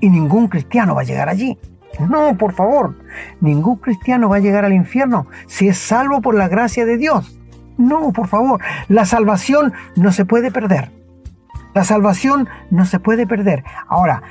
Y 0.00 0.10
ningún 0.10 0.48
cristiano 0.48 0.94
va 0.94 1.02
a 1.02 1.04
llegar 1.04 1.28
allí. 1.28 1.58
No, 1.98 2.36
por 2.36 2.52
favor, 2.52 2.96
ningún 3.40 3.76
cristiano 3.76 4.28
va 4.28 4.36
a 4.36 4.40
llegar 4.40 4.64
al 4.64 4.72
infierno 4.72 5.26
si 5.46 5.68
es 5.68 5.76
salvo 5.76 6.20
por 6.20 6.34
la 6.34 6.48
gracia 6.48 6.86
de 6.86 6.96
Dios. 6.96 7.36
No, 7.76 8.12
por 8.12 8.28
favor, 8.28 8.60
la 8.88 9.04
salvación 9.04 9.72
no 9.96 10.12
se 10.12 10.24
puede 10.24 10.50
perder. 10.50 10.90
La 11.74 11.84
salvación 11.84 12.48
no 12.70 12.84
se 12.84 13.00
puede 13.00 13.26
perder. 13.26 13.64
Ahora, 13.88 14.22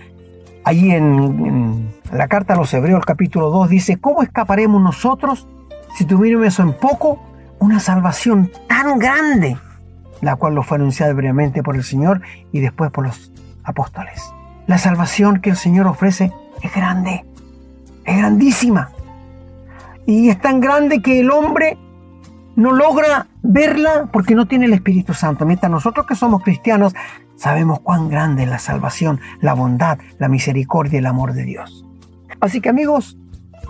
allí 0.64 0.91
en, 0.91 1.89
la 2.12 2.28
carta 2.28 2.53
a 2.53 2.57
los 2.57 2.74
Hebreos, 2.74 3.05
capítulo 3.05 3.49
2, 3.49 3.70
dice, 3.70 3.97
¿cómo 3.97 4.24
escaparemos 4.24 4.82
nosotros 4.82 5.47
si 5.95 6.05
tuviéramos 6.05 6.60
en 6.60 6.74
poco? 6.74 7.20
Una 7.60 7.80
salvación 7.80 8.51
tan 8.68 8.99
grande, 8.99 9.57
la 10.22 10.36
cual 10.36 10.55
lo 10.55 10.64
fue 10.64 10.78
anunciada 10.78 11.14
brevemente 11.14 11.62
por 11.62 11.76
el 11.76 11.84
Señor 11.84 12.22
y 12.51 12.60
después 12.60 12.91
por 12.91 13.05
los 13.05 13.32
apóstoles. 13.64 14.34
La 14.68 14.78
salvación 14.78 15.41
que 15.41 15.49
el 15.49 15.57
Señor 15.57 15.88
ofrece 15.88 16.32
es 16.62 16.74
grande, 16.74 17.26
es 18.05 18.18
grandísima. 18.18 18.91
Y 20.05 20.30
es 20.30 20.39
tan 20.39 20.60
grande 20.60 21.01
que 21.01 21.20
el 21.20 21.32
hombre 21.32 21.78
no 22.55 22.72
logra 22.72 23.28
verla 23.41 24.10
porque 24.12 24.36
no 24.36 24.47
tiene 24.47 24.66
el 24.66 24.74
Espíritu 24.74 25.14
Santo. 25.14 25.45
Mientras 25.45 25.72
nosotros 25.72 26.05
que 26.05 26.16
somos 26.16 26.43
cristianos 26.43 26.93
sabemos 27.36 27.80
cuán 27.82 28.10
grande 28.10 28.43
es 28.43 28.49
la 28.49 28.60
salvación, 28.60 29.20
la 29.39 29.53
bondad, 29.53 29.99
la 30.18 30.28
misericordia 30.28 30.97
y 30.97 30.99
el 30.99 31.05
amor 31.05 31.34
de 31.34 31.43
Dios. 31.43 31.86
Así 32.41 32.62
que 32.62 32.70
amigos, 32.70 33.18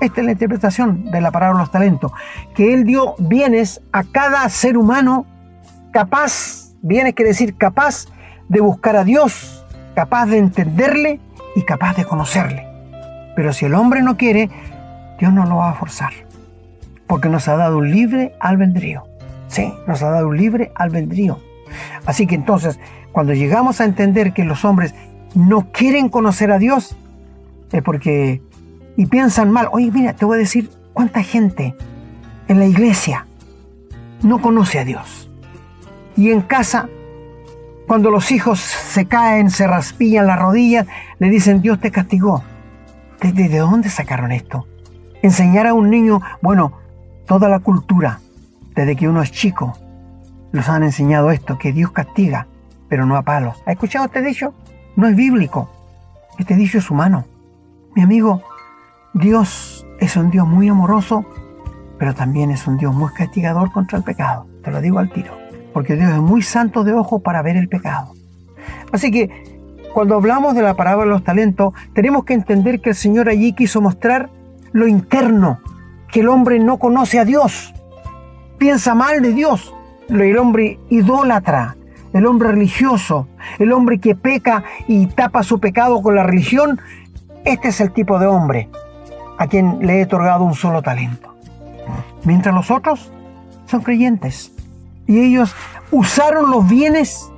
esta 0.01 0.21
es 0.21 0.25
la 0.25 0.31
interpretación 0.31 1.05
de 1.05 1.21
la 1.21 1.31
palabra 1.31 1.59
los 1.59 1.71
talentos, 1.71 2.11
que 2.55 2.73
Él 2.73 2.85
dio 2.85 3.15
bienes 3.17 3.81
a 3.91 4.03
cada 4.03 4.47
ser 4.49 4.77
humano 4.77 5.25
capaz, 5.91 6.73
bienes 6.81 7.13
quiere 7.13 7.29
decir 7.29 7.55
capaz 7.55 8.05
de 8.47 8.61
buscar 8.61 8.95
a 8.95 9.03
Dios, 9.03 9.65
capaz 9.95 10.27
de 10.27 10.37
entenderle 10.37 11.19
y 11.55 11.63
capaz 11.63 11.95
de 11.95 12.05
conocerle. 12.05 12.67
Pero 13.35 13.53
si 13.53 13.65
el 13.65 13.75
hombre 13.75 14.01
no 14.01 14.17
quiere, 14.17 14.49
Dios 15.19 15.33
no 15.33 15.45
lo 15.45 15.57
va 15.57 15.71
a 15.71 15.73
forzar 15.73 16.11
porque 17.09 17.27
nos 17.27 17.47
ha 17.47 17.57
dado 17.57 17.79
un 17.79 17.89
libre 17.89 18.35
albedrío. 18.39 19.03
Sí, 19.47 19.73
nos 19.87 20.03
ha 20.03 20.11
dado 20.11 20.27
un 20.27 20.37
libre 20.37 20.71
albedrío. 20.75 21.39
Así 22.05 22.27
que 22.27 22.35
entonces, 22.35 22.79
cuando 23.11 23.33
llegamos 23.33 23.81
a 23.81 23.85
entender 23.85 24.31
que 24.31 24.43
los 24.43 24.63
hombres 24.63 24.93
no 25.33 25.71
quieren 25.71 26.09
conocer 26.09 26.51
a 26.51 26.59
Dios, 26.59 26.95
es 27.71 27.81
porque 27.81 28.43
y 28.99 29.05
piensan 29.05 29.49
mal. 29.49 29.69
Oye, 29.71 29.89
mira, 29.91 30.11
te 30.11 30.25
voy 30.25 30.35
a 30.35 30.39
decir 30.39 30.69
cuánta 30.91 31.23
gente 31.23 31.73
en 32.49 32.59
la 32.59 32.65
iglesia 32.65 33.27
no 34.23 34.41
conoce 34.41 34.77
a 34.77 34.83
Dios. 34.83 35.31
Y 36.17 36.31
en 36.31 36.41
casa, 36.41 36.89
cuando 37.87 38.11
los 38.11 38.29
hijos 38.29 38.59
se 38.59 39.05
caen, 39.05 39.51
se 39.51 39.67
raspillan 39.67 40.27
las 40.27 40.37
rodillas, 40.37 40.85
le 41.17 41.29
dicen, 41.29 41.61
Dios 41.61 41.79
te 41.79 41.91
castigó. 41.91 42.43
¿De, 43.21 43.57
dónde 43.57 43.89
sacaron 43.89 44.33
esto? 44.33 44.67
Enseñar 45.21 45.65
a 45.65 45.73
un 45.73 45.89
niño, 45.89 46.21
bueno, 46.41 46.73
Toda 47.25 47.47
la 47.47 47.59
cultura, 47.59 48.21
desde 48.73 48.95
que 48.95 49.07
uno 49.07 49.21
es 49.21 49.31
chico, 49.31 49.77
nos 50.51 50.67
han 50.67 50.81
enseñado 50.81 51.29
esto, 51.29 51.59
que 51.59 51.71
Dios 51.71 51.91
castiga, 51.91 52.47
pero 52.87 53.05
no 53.05 53.15
a 53.15 53.21
palos. 53.21 53.61
¿Ha 53.67 53.73
escuchado 53.73 54.05
este 54.07 54.23
dicho? 54.23 54.55
No 54.95 55.07
es 55.07 55.15
bíblico. 55.15 55.69
Este 56.39 56.55
dicho 56.55 56.79
es 56.79 56.89
humano. 56.89 57.25
Mi 57.95 58.01
amigo, 58.01 58.41
Dios 59.13 59.87
es 59.99 60.15
un 60.15 60.29
Dios 60.29 60.47
muy 60.47 60.69
amoroso, 60.69 61.25
pero 61.97 62.13
también 62.13 62.51
es 62.51 62.67
un 62.67 62.77
Dios 62.77 62.93
muy 62.93 63.11
castigador 63.11 63.71
contra 63.71 63.97
el 63.97 64.03
pecado. 64.03 64.45
Te 64.63 64.71
lo 64.71 64.81
digo 64.81 64.99
al 64.99 65.09
tiro. 65.11 65.35
Porque 65.73 65.95
Dios 65.95 66.11
es 66.11 66.19
muy 66.19 66.41
santo 66.41 66.83
de 66.83 66.93
ojo 66.93 67.19
para 67.19 67.41
ver 67.41 67.57
el 67.57 67.69
pecado. 67.69 68.13
Así 68.91 69.11
que 69.11 69.59
cuando 69.93 70.15
hablamos 70.15 70.53
de 70.53 70.61
la 70.61 70.75
parábola 70.75 71.05
de 71.05 71.11
los 71.11 71.23
talentos, 71.23 71.73
tenemos 71.93 72.23
que 72.23 72.33
entender 72.35 72.81
que 72.81 72.89
el 72.89 72.95
Señor 72.95 73.29
allí 73.29 73.53
quiso 73.53 73.81
mostrar 73.81 74.29
lo 74.71 74.87
interno 74.87 75.59
que 76.11 76.21
el 76.21 76.29
hombre 76.29 76.59
no 76.59 76.77
conoce 76.77 77.19
a 77.19 77.25
Dios, 77.25 77.73
piensa 78.57 78.95
mal 78.95 79.21
de 79.21 79.31
Dios, 79.31 79.73
el 80.09 80.37
hombre 80.37 80.79
idólatra, 80.89 81.75
el 82.13 82.25
hombre 82.25 82.51
religioso, 82.51 83.27
el 83.59 83.71
hombre 83.71 83.99
que 83.99 84.15
peca 84.15 84.63
y 84.87 85.05
tapa 85.07 85.43
su 85.43 85.59
pecado 85.59 86.01
con 86.01 86.15
la 86.15 86.23
religión, 86.23 86.79
este 87.45 87.67
es 87.67 87.79
el 87.79 87.91
tipo 87.91 88.17
de 88.17 88.25
hombre 88.25 88.69
a 89.39 89.47
quien 89.47 89.79
le 89.79 89.99
he 89.99 90.03
otorgado 90.03 90.43
un 90.43 90.53
solo 90.53 90.83
talento. 90.83 91.33
Mientras 92.25 92.53
los 92.53 92.69
otros 92.69 93.09
son 93.65 93.81
creyentes 93.81 94.51
y 95.07 95.19
ellos 95.19 95.55
usaron 95.91 96.51
los 96.51 96.67
bienes 96.67 97.31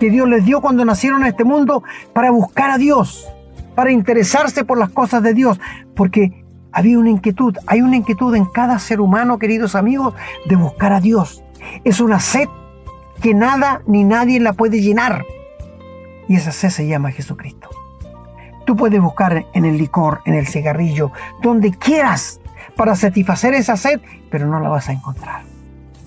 que 0.00 0.10
Dios 0.10 0.28
les 0.28 0.44
dio 0.44 0.60
cuando 0.60 0.84
nacieron 0.84 1.22
a 1.22 1.28
este 1.28 1.44
mundo 1.44 1.84
para 2.12 2.32
buscar 2.32 2.70
a 2.70 2.78
Dios, 2.78 3.28
para 3.76 3.92
interesarse 3.92 4.64
por 4.64 4.76
las 4.76 4.90
cosas 4.90 5.22
de 5.22 5.32
Dios, 5.32 5.60
porque 5.94 6.44
había 6.72 6.98
una 6.98 7.10
inquietud, 7.10 7.56
hay 7.66 7.80
una 7.80 7.96
inquietud 7.96 8.34
en 8.34 8.46
cada 8.46 8.78
ser 8.80 9.00
humano, 9.00 9.38
queridos 9.38 9.76
amigos, 9.76 10.14
de 10.46 10.56
buscar 10.56 10.92
a 10.92 11.00
Dios. 11.00 11.44
Es 11.84 12.00
una 12.00 12.18
sed 12.18 12.48
que 13.22 13.34
nada 13.34 13.82
ni 13.86 14.02
nadie 14.02 14.40
la 14.40 14.52
puede 14.52 14.80
llenar. 14.80 15.24
Y 16.28 16.36
esa 16.36 16.50
sed 16.50 16.70
se 16.70 16.88
llama 16.88 17.12
Jesucristo. 17.12 17.68
Tú 18.70 18.76
puedes 18.76 19.00
buscar 19.02 19.46
en 19.52 19.64
el 19.64 19.78
licor, 19.78 20.20
en 20.26 20.34
el 20.34 20.46
cigarrillo, 20.46 21.10
donde 21.42 21.72
quieras 21.72 22.40
para 22.76 22.94
satisfacer 22.94 23.52
esa 23.52 23.76
sed, 23.76 24.00
pero 24.30 24.46
no 24.46 24.60
la 24.60 24.68
vas 24.68 24.88
a 24.88 24.92
encontrar. 24.92 25.42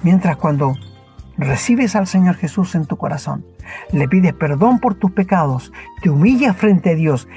Mientras 0.02 0.38
cuando 0.38 0.74
recibes 1.38 1.94
al 1.98 2.08
Señor 2.08 2.36
Jesús 2.36 2.76
en 2.76 2.86
tu 2.86 2.96
corazón, 2.96 3.46
le 3.92 4.08
pides 4.08 4.32
perdón 4.32 4.80
por 4.80 4.96
tus 4.96 5.12
pecados, 5.12 5.74
te 6.02 6.10
humillas 6.10 6.56
frente 6.56 6.92
a 6.92 6.96
Dios, 6.96 7.28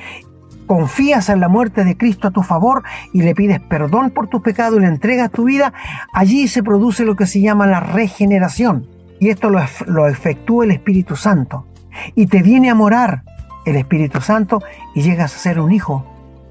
confías 0.68 1.28
en 1.28 1.40
la 1.40 1.48
muerte 1.48 1.82
de 1.82 1.96
Cristo 1.96 2.28
a 2.28 2.30
tu 2.30 2.44
favor 2.44 2.84
y 3.12 3.22
le 3.22 3.34
pides 3.34 3.58
perdón 3.58 4.12
por 4.12 4.28
tus 4.28 4.42
pecados 4.42 4.78
y 4.78 4.82
le 4.82 4.86
entregas 4.86 5.32
tu 5.32 5.42
vida, 5.42 5.72
allí 6.12 6.46
se 6.46 6.62
produce 6.62 7.04
lo 7.04 7.16
que 7.16 7.26
se 7.26 7.40
llama 7.40 7.66
la 7.66 7.80
regeneración. 7.80 8.86
Y 9.18 9.30
esto 9.30 9.50
lo, 9.50 9.60
lo 9.88 10.06
efectúa 10.06 10.66
el 10.66 10.70
Espíritu 10.70 11.16
Santo. 11.16 11.66
Y 12.14 12.28
te 12.28 12.42
viene 12.42 12.70
a 12.70 12.76
morar 12.76 13.24
el 13.66 13.76
Espíritu 13.76 14.22
Santo 14.22 14.62
y 14.94 15.02
llegas 15.02 15.34
a 15.34 15.38
ser 15.38 15.60
un 15.60 15.72
hijo 15.72 16.06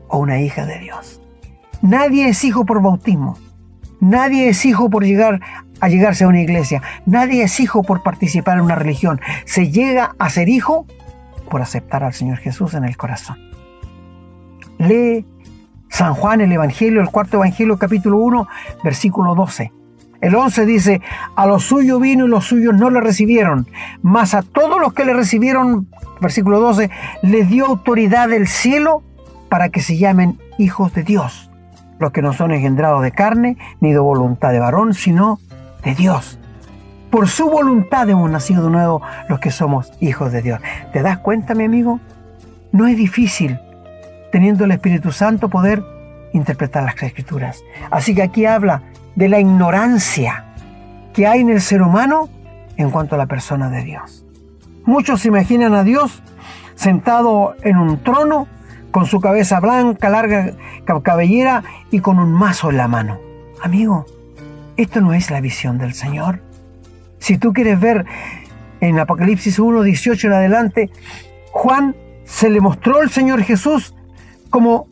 o 0.08 0.20
una 0.20 0.40
hija 0.40 0.66
de 0.66 0.80
Dios. 0.80 1.22
Nadie 1.82 2.30
es 2.30 2.44
hijo 2.44 2.66
por 2.66 2.82
bautismo. 2.82 3.38
Nadie 4.00 4.50
es 4.50 4.64
hijo 4.66 4.90
por 4.90 5.04
llegar 5.04 5.40
a 5.80 5.88
llegarse 5.88 6.26
a 6.26 6.28
una 6.28 6.42
iglesia. 6.42 6.82
Nadie 7.06 7.44
es 7.44 7.60
hijo 7.60 7.84
por 7.84 8.04
participar 8.04 8.58
en 8.58 8.66
una 8.66 8.76
religión. 8.76 9.20
Se 9.46 9.72
llega 9.72 10.16
a 10.20 10.30
ser 10.30 10.50
hijo 10.50 10.86
por 11.50 11.62
aceptar 11.62 12.04
al 12.04 12.14
Señor 12.14 12.38
Jesús 12.38 12.74
en 12.74 12.84
el 12.84 12.98
corazón. 12.98 13.38
Lee 14.78 15.26
San 15.90 16.14
Juan 16.14 16.42
el 16.42 16.52
Evangelio, 16.52 17.02
el 17.02 17.10
cuarto 17.10 17.38
Evangelio, 17.38 17.78
capítulo 17.78 18.18
1, 18.18 18.48
versículo 18.84 19.34
12. 19.34 19.72
El 20.22 20.36
11 20.36 20.66
dice, 20.66 21.02
a 21.36 21.46
los 21.46 21.64
suyos 21.64 22.02
vino 22.02 22.26
y 22.26 22.30
los 22.30 22.46
suyos 22.46 22.74
no 22.74 22.90
le 22.90 23.02
recibieron, 23.02 23.68
mas 24.02 24.34
a 24.34 24.42
todos 24.42 24.80
los 24.80 24.94
que 24.94 25.06
le 25.06 25.14
recibieron, 25.14 25.88
versículo 26.22 26.60
12, 26.60 26.90
les 27.22 27.50
dio 27.50 27.66
autoridad 27.66 28.30
del 28.30 28.48
cielo 28.48 29.04
para 29.50 29.70
que 29.70 29.82
se 29.82 29.98
llamen 29.98 30.40
hijos 30.58 30.94
de 30.94 31.04
Dios, 31.04 31.52
los 32.00 32.12
que 32.12 32.22
no 32.22 32.34
son 32.34 32.52
engendrados 32.52 33.02
de 33.04 33.12
carne 33.12 33.58
ni 33.82 33.92
de 33.92 34.00
voluntad 34.00 34.52
de 34.52 34.60
varón, 34.60 34.94
sino 34.94 35.40
de 35.84 35.96
Dios. 35.96 36.40
Por 37.10 37.28
su 37.28 37.50
voluntad 37.50 38.10
hemos 38.10 38.30
nacido 38.30 38.66
de 38.66 38.72
nuevo 38.72 39.02
los 39.30 39.40
que 39.40 39.52
somos 39.52 39.92
hijos 40.02 40.32
de 40.32 40.42
Dios. 40.42 40.60
¿Te 40.92 41.02
das 41.02 41.20
cuenta, 41.20 41.56
mi 41.56 41.64
amigo? 41.64 42.00
No 42.72 42.88
es 42.88 42.98
difícil, 42.98 43.58
teniendo 44.32 44.66
el 44.66 44.72
Espíritu 44.72 45.12
Santo, 45.12 45.48
poder 45.48 45.82
interpretar 46.34 46.84
las 46.84 47.02
escrituras. 47.02 47.64
Así 47.90 48.14
que 48.14 48.24
aquí 48.24 48.46
habla 48.46 48.82
de 49.16 49.30
la 49.30 49.40
ignorancia 49.40 50.46
que 51.14 51.28
hay 51.28 51.42
en 51.42 51.50
el 51.50 51.62
ser 51.62 51.82
humano 51.82 52.30
en 52.78 52.92
cuanto 52.92 53.16
a 53.16 53.18
la 53.18 53.26
persona 53.26 53.70
de 53.70 53.84
Dios. 53.84 54.26
Muchos 54.86 55.22
se 55.22 55.30
imaginan 55.30 55.74
a 55.74 55.84
Dios 55.84 56.22
sentado 56.76 57.56
en 57.64 57.78
un 57.78 58.04
trono, 58.04 58.48
con 58.92 59.06
su 59.06 59.20
cabeza 59.20 59.60
blanca, 59.60 60.10
larga 60.10 60.54
cabellera 61.04 61.64
y 61.92 62.00
con 62.00 62.20
un 62.20 62.32
mazo 62.32 62.70
en 62.70 62.78
la 62.78 62.88
mano. 62.88 63.20
Amigo, 63.62 64.06
esto 64.78 65.02
no 65.02 65.14
es 65.14 65.32
la 65.32 65.42
visión 65.42 65.78
del 65.78 65.94
Señor. 65.94 66.42
Si 67.20 67.38
tú 67.38 67.52
quieres 67.52 67.80
ver 67.80 68.06
en 68.80 69.00
Apocalipsis 69.00 69.60
1, 69.60 69.84
18 69.84 70.28
en 70.28 70.34
adelante, 70.34 70.90
Juan 71.52 71.96
se 72.24 72.50
le 72.50 72.62
mostró 72.62 73.00
al 73.00 73.10
Señor 73.10 73.44
Jesús 73.44 73.96
como 74.50 74.88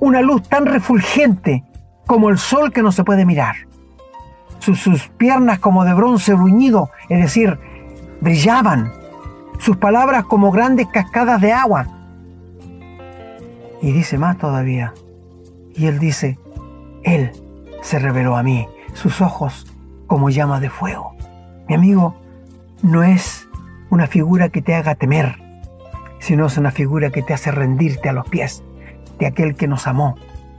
una 0.00 0.20
luz 0.20 0.42
tan 0.48 0.66
refulgente 0.66 1.64
como 2.06 2.30
el 2.30 2.38
sol 2.38 2.72
que 2.72 2.82
no 2.82 2.92
se 2.92 3.04
puede 3.04 3.26
mirar. 3.26 3.56
Sus, 4.60 5.08
piernas 5.16 5.58
como 5.58 5.84
de 5.84 5.94
bronce 5.94 6.34
bruñido, 6.34 6.90
es 7.08 7.20
decir, 7.20 7.58
brillaban. 8.20 8.92
Sus 9.58 9.76
palabras 9.76 10.24
como 10.24 10.50
grandes 10.50 10.86
cascadas 10.88 11.40
de 11.40 11.52
agua. 11.52 11.86
Y 13.82 13.92
dice 13.92 14.18
más 14.18 14.38
todavía. 14.38 14.94
Y 15.74 15.86
él 15.86 15.98
dice, 15.98 16.38
Él 17.02 17.32
se 17.82 17.98
reveló 17.98 18.36
a 18.36 18.42
mí, 18.42 18.66
sus 18.94 19.20
ojos 19.20 19.66
como 20.06 20.30
llama 20.30 20.60
de 20.60 20.70
fuego. 20.70 21.14
Mi 21.68 21.74
amigo, 21.74 22.14
no 22.82 23.02
es 23.02 23.48
una 23.90 24.06
figura 24.06 24.48
que 24.48 24.62
te 24.62 24.74
haga 24.74 24.94
temer, 24.94 25.36
sino 26.18 26.46
es 26.46 26.56
una 26.56 26.70
figura 26.70 27.10
que 27.10 27.22
te 27.22 27.34
hace 27.34 27.50
rendirte 27.50 28.08
a 28.08 28.12
los 28.12 28.28
pies 28.28 28.62
de 29.18 29.26
aquel 29.26 29.54
que 29.54 29.68
nos 29.68 29.86
amó 29.86 30.16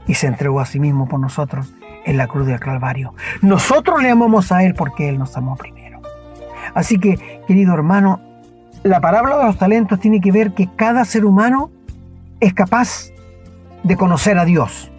y 0.08 0.14
se 0.14 0.26
entregó 0.26 0.58
a 0.58 0.66
sí 0.66 0.80
mismo 0.80 1.06
por 1.06 1.20
nosotros 1.20 1.72
en 2.04 2.16
la 2.16 2.26
cruz 2.26 2.46
del 2.46 2.58
Calvario. 2.58 3.14
Nosotros 3.42 4.02
le 4.02 4.10
amamos 4.10 4.50
a 4.50 4.64
Él 4.64 4.74
porque 4.74 5.08
Él 5.08 5.18
nos 5.18 5.36
amó 5.36 5.54
primero. 5.54 6.00
Así 6.74 6.98
que, 6.98 7.42
querido 7.46 7.74
hermano, 7.74 8.20
la 8.82 9.00
parábola 9.00 9.38
de 9.38 9.44
los 9.44 9.58
talentos 9.58 10.00
tiene 10.00 10.20
que 10.20 10.32
ver 10.32 10.54
que 10.54 10.68
cada 10.74 11.04
ser 11.04 11.24
humano 11.24 11.70
es 12.40 12.54
capaz 12.54 13.10
de 13.84 13.96
conocer 13.96 14.38
a 14.38 14.44
Dios. 14.44 14.90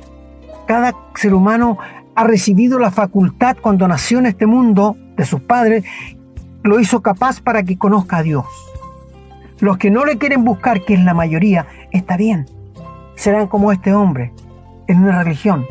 Cada 0.68 0.94
ser 1.16 1.34
humano 1.34 1.80
ha 2.16 2.24
recibido 2.24 2.80
la 2.80 2.92
facultad 2.92 3.58
cuando 3.60 3.88
nació 3.88 4.20
en 4.20 4.28
este 4.28 4.46
mundo 4.46 4.96
de 5.16 5.26
sus 5.26 5.42
padres, 5.42 5.84
lo 6.64 6.80
hizo 6.80 7.02
capaz 7.02 7.42
para 7.42 7.64
que 7.64 7.78
conozca 7.78 8.18
a 8.18 8.24
Dios. 8.24 8.46
Los 9.60 9.78
que 9.78 9.90
no 9.90 10.06
le 10.06 10.18
quieren 10.18 10.44
buscar, 10.44 10.86
que 10.86 10.94
es 10.94 11.04
la 11.04 11.14
mayoría, 11.14 11.66
está 11.92 12.18
bien. 12.18 12.46
Serán 13.16 13.48
como 13.48 13.72
este 13.72 13.94
hombre 13.94 14.32
en 14.90 15.04
una 15.04 15.24
religión. 15.24 15.66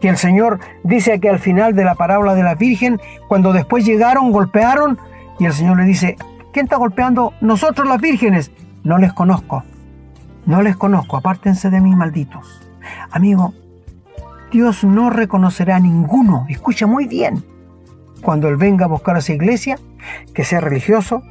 Que 0.00 0.08
el 0.08 0.16
Señor 0.16 0.60
dice 0.82 1.20
que 1.20 1.28
al 1.28 1.38
final 1.38 1.74
de 1.74 1.84
la 1.84 1.94
parábola 1.94 2.34
de 2.34 2.42
la 2.42 2.54
Virgen, 2.54 2.98
cuando 3.28 3.52
después 3.52 3.84
llegaron, 3.84 4.32
golpearon, 4.32 4.98
y 5.38 5.44
el 5.44 5.52
Señor 5.52 5.76
le 5.76 5.84
dice, 5.84 6.16
¿quién 6.52 6.64
está 6.64 6.76
golpeando? 6.76 7.34
Nosotros 7.42 7.86
las 7.86 8.00
vírgenes. 8.00 8.50
No 8.82 8.96
les 8.96 9.12
conozco. 9.12 9.62
No 10.46 10.62
les 10.62 10.76
conozco. 10.76 11.18
Apártense 11.18 11.68
de 11.68 11.80
mí, 11.80 11.94
malditos. 11.94 12.62
Amigo, 13.10 13.52
Dios 14.50 14.84
no 14.84 15.10
reconocerá 15.10 15.76
a 15.76 15.80
ninguno. 15.80 16.46
Escucha 16.48 16.86
muy 16.86 17.06
bien. 17.06 17.44
Cuando 18.22 18.48
Él 18.48 18.56
venga 18.56 18.86
a 18.86 18.88
buscar 18.88 19.16
a 19.16 19.18
esa 19.18 19.32
iglesia, 19.32 19.78
que 20.34 20.44
sea 20.44 20.60
religioso, 20.60 21.22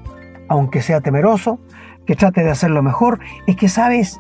aunque 0.48 0.82
sea 0.82 1.02
temeroso, 1.02 1.60
que 2.06 2.16
trate 2.16 2.44
de 2.44 2.52
hacerlo 2.52 2.84
mejor, 2.84 3.20
es 3.48 3.56
que 3.56 3.70
sabes, 3.70 4.20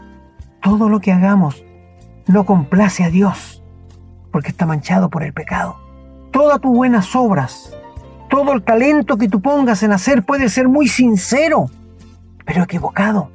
todo 0.61 0.89
lo 0.89 0.99
que 0.99 1.11
hagamos 1.11 1.63
no 2.29 2.45
complace 2.45 3.03
a 3.03 3.09
Dios, 3.09 3.63
porque 4.31 4.49
está 4.49 4.67
manchado 4.67 5.09
por 5.09 5.23
el 5.23 5.33
pecado. 5.33 5.77
Todas 6.31 6.61
tus 6.61 6.71
buenas 6.71 7.15
obras, 7.15 7.75
todo 8.29 8.53
el 8.53 8.61
talento 8.61 9.17
que 9.17 9.27
tú 9.27 9.41
pongas 9.41 9.81
en 9.81 9.91
hacer 9.91 10.23
puede 10.23 10.47
ser 10.49 10.69
muy 10.69 10.87
sincero, 10.87 11.71
pero 12.45 12.63
equivocado. 12.63 13.31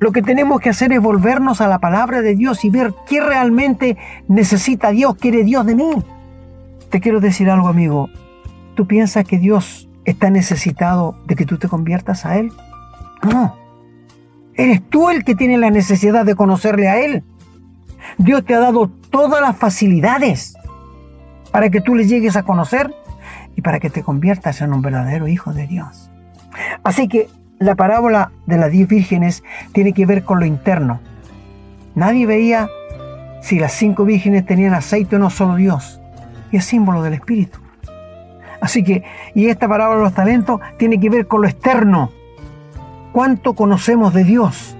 Lo 0.00 0.10
que 0.10 0.22
tenemos 0.22 0.60
que 0.60 0.70
hacer 0.70 0.92
es 0.92 1.00
volvernos 1.00 1.60
a 1.60 1.68
la 1.68 1.78
palabra 1.78 2.20
de 2.20 2.34
Dios 2.34 2.64
y 2.64 2.70
ver 2.70 2.92
qué 3.06 3.20
realmente 3.20 3.96
necesita 4.26 4.90
Dios, 4.90 5.14
quiere 5.14 5.44
Dios 5.44 5.64
de 5.64 5.76
mí. 5.76 5.92
Te 6.90 7.00
quiero 7.00 7.20
decir 7.20 7.48
algo, 7.48 7.68
amigo. 7.68 8.10
¿Tú 8.74 8.88
piensas 8.88 9.24
que 9.24 9.38
Dios 9.38 9.88
está 10.04 10.30
necesitado 10.30 11.16
de 11.26 11.36
que 11.36 11.46
tú 11.46 11.58
te 11.58 11.68
conviertas 11.68 12.26
a 12.26 12.38
Él? 12.38 12.50
No. 13.22 13.56
Eres 14.54 14.82
tú 14.90 15.10
el 15.10 15.22
que 15.22 15.36
tiene 15.36 15.58
la 15.58 15.70
necesidad 15.70 16.26
de 16.26 16.34
conocerle 16.34 16.88
a 16.88 16.98
Él. 16.98 17.22
Dios 18.18 18.44
te 18.44 18.54
ha 18.54 18.60
dado 18.60 18.88
todas 19.10 19.40
las 19.40 19.56
facilidades 19.56 20.56
para 21.50 21.70
que 21.70 21.80
tú 21.80 21.94
le 21.94 22.06
llegues 22.06 22.36
a 22.36 22.42
conocer 22.42 22.94
y 23.54 23.62
para 23.62 23.80
que 23.80 23.90
te 23.90 24.02
conviertas 24.02 24.60
en 24.60 24.72
un 24.72 24.82
verdadero 24.82 25.28
hijo 25.28 25.52
de 25.52 25.66
Dios. 25.66 26.10
Así 26.82 27.08
que 27.08 27.28
la 27.58 27.74
parábola 27.74 28.32
de 28.46 28.58
las 28.58 28.70
diez 28.70 28.88
vírgenes 28.88 29.42
tiene 29.72 29.92
que 29.92 30.06
ver 30.06 30.24
con 30.24 30.40
lo 30.40 30.46
interno. 30.46 31.00
Nadie 31.94 32.26
veía 32.26 32.68
si 33.40 33.58
las 33.58 33.72
cinco 33.72 34.04
vírgenes 34.04 34.44
tenían 34.44 34.74
aceite 34.74 35.16
o 35.16 35.18
no, 35.18 35.30
solo 35.30 35.56
Dios. 35.56 36.00
Y 36.52 36.58
es 36.58 36.64
símbolo 36.64 37.02
del 37.02 37.14
Espíritu. 37.14 37.58
Así 38.60 38.82
que, 38.82 39.04
y 39.34 39.46
esta 39.48 39.68
parábola 39.68 39.98
de 39.98 40.04
los 40.04 40.14
talentos 40.14 40.60
tiene 40.78 40.98
que 40.98 41.10
ver 41.10 41.26
con 41.26 41.42
lo 41.42 41.48
externo. 41.48 42.10
¿Cuánto 43.12 43.54
conocemos 43.54 44.12
de 44.12 44.24
Dios 44.24 44.76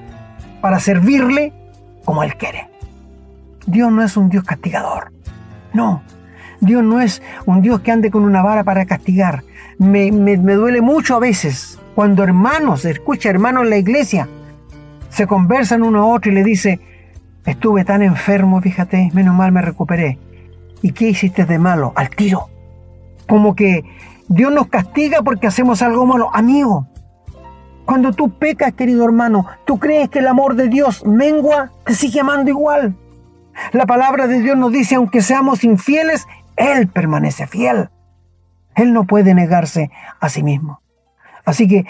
para 0.60 0.80
servirle 0.80 1.52
como 2.04 2.22
Él 2.22 2.36
quiere? 2.36 2.68
Dios 3.66 3.92
no 3.92 4.02
es 4.02 4.16
un 4.16 4.28
Dios 4.28 4.44
castigador. 4.44 5.12
No. 5.72 6.02
Dios 6.60 6.82
no 6.82 7.00
es 7.00 7.22
un 7.44 7.60
Dios 7.60 7.80
que 7.80 7.92
ande 7.92 8.10
con 8.10 8.24
una 8.24 8.42
vara 8.42 8.64
para 8.64 8.86
castigar. 8.86 9.44
Me, 9.78 10.10
duele 10.10 10.80
mucho 10.80 11.16
a 11.16 11.20
veces 11.20 11.78
cuando 11.94 12.22
hermanos, 12.22 12.84
escucha 12.84 13.28
hermanos 13.28 13.64
en 13.64 13.70
la 13.70 13.76
iglesia, 13.76 14.28
se 15.08 15.26
conversan 15.26 15.82
uno 15.82 16.02
a 16.02 16.06
otro 16.06 16.30
y 16.30 16.34
le 16.34 16.44
dice, 16.44 16.80
estuve 17.44 17.84
tan 17.84 18.02
enfermo, 18.02 18.60
fíjate, 18.60 19.10
menos 19.14 19.34
mal 19.34 19.52
me 19.52 19.62
recuperé. 19.62 20.18
¿Y 20.82 20.92
qué 20.92 21.08
hiciste 21.08 21.46
de 21.46 21.58
malo? 21.58 21.92
Al 21.96 22.10
tiro. 22.10 22.48
Como 23.26 23.54
que 23.54 23.84
Dios 24.28 24.52
nos 24.52 24.68
castiga 24.68 25.22
porque 25.22 25.46
hacemos 25.46 25.82
algo 25.82 26.06
malo. 26.06 26.30
Amigo, 26.34 26.86
cuando 27.84 28.12
tú 28.12 28.30
pecas, 28.30 28.74
querido 28.74 29.04
hermano, 29.04 29.46
¿tú 29.64 29.78
crees 29.78 30.08
que 30.08 30.18
el 30.18 30.26
amor 30.26 30.54
de 30.54 30.68
Dios 30.68 31.04
mengua? 31.06 31.72
Te 31.84 31.94
sigue 31.94 32.20
amando 32.20 32.50
igual. 32.50 32.94
La 33.72 33.86
palabra 33.86 34.26
de 34.26 34.40
Dios 34.40 34.56
nos 34.56 34.72
dice, 34.72 34.96
aunque 34.96 35.22
seamos 35.22 35.64
infieles, 35.64 36.26
Él 36.56 36.88
permanece 36.88 37.46
fiel. 37.46 37.90
Él 38.74 38.92
no 38.92 39.04
puede 39.04 39.34
negarse 39.34 39.90
a 40.20 40.28
sí 40.28 40.42
mismo. 40.42 40.80
Así 41.44 41.66
que 41.66 41.86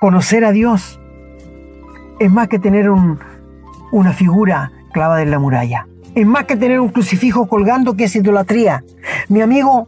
conocer 0.00 0.44
a 0.44 0.52
Dios 0.52 1.00
es 2.18 2.30
más 2.30 2.48
que 2.48 2.58
tener 2.58 2.90
un, 2.90 3.20
una 3.92 4.12
figura 4.12 4.72
clavada 4.92 5.22
en 5.22 5.30
la 5.30 5.38
muralla. 5.38 5.86
Es 6.14 6.26
más 6.26 6.44
que 6.44 6.56
tener 6.56 6.80
un 6.80 6.88
crucifijo 6.88 7.48
colgando 7.48 7.96
que 7.96 8.04
es 8.04 8.16
idolatría. 8.16 8.84
Mi 9.28 9.42
amigo, 9.42 9.86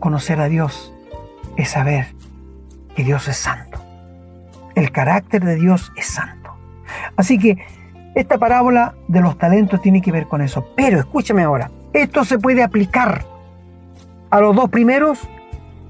conocer 0.00 0.40
a 0.40 0.48
Dios 0.48 0.92
es 1.56 1.70
saber 1.70 2.06
que 2.96 3.04
Dios 3.04 3.28
es 3.28 3.36
santo. 3.36 3.80
El 4.74 4.90
carácter 4.90 5.44
de 5.44 5.54
Dios 5.54 5.92
es 5.96 6.06
santo. 6.06 6.50
Así 7.16 7.38
que 7.38 7.58
esta 8.14 8.38
parábola 8.38 8.94
de 9.08 9.20
los 9.20 9.38
talentos 9.38 9.80
tiene 9.80 10.02
que 10.02 10.12
ver 10.12 10.26
con 10.28 10.42
eso. 10.42 10.66
Pero 10.76 10.98
escúchame 10.98 11.42
ahora, 11.42 11.70
esto 11.92 12.24
se 12.24 12.38
puede 12.38 12.62
aplicar 12.62 13.24
a 14.30 14.40
los 14.40 14.54
dos 14.54 14.70
primeros 14.70 15.18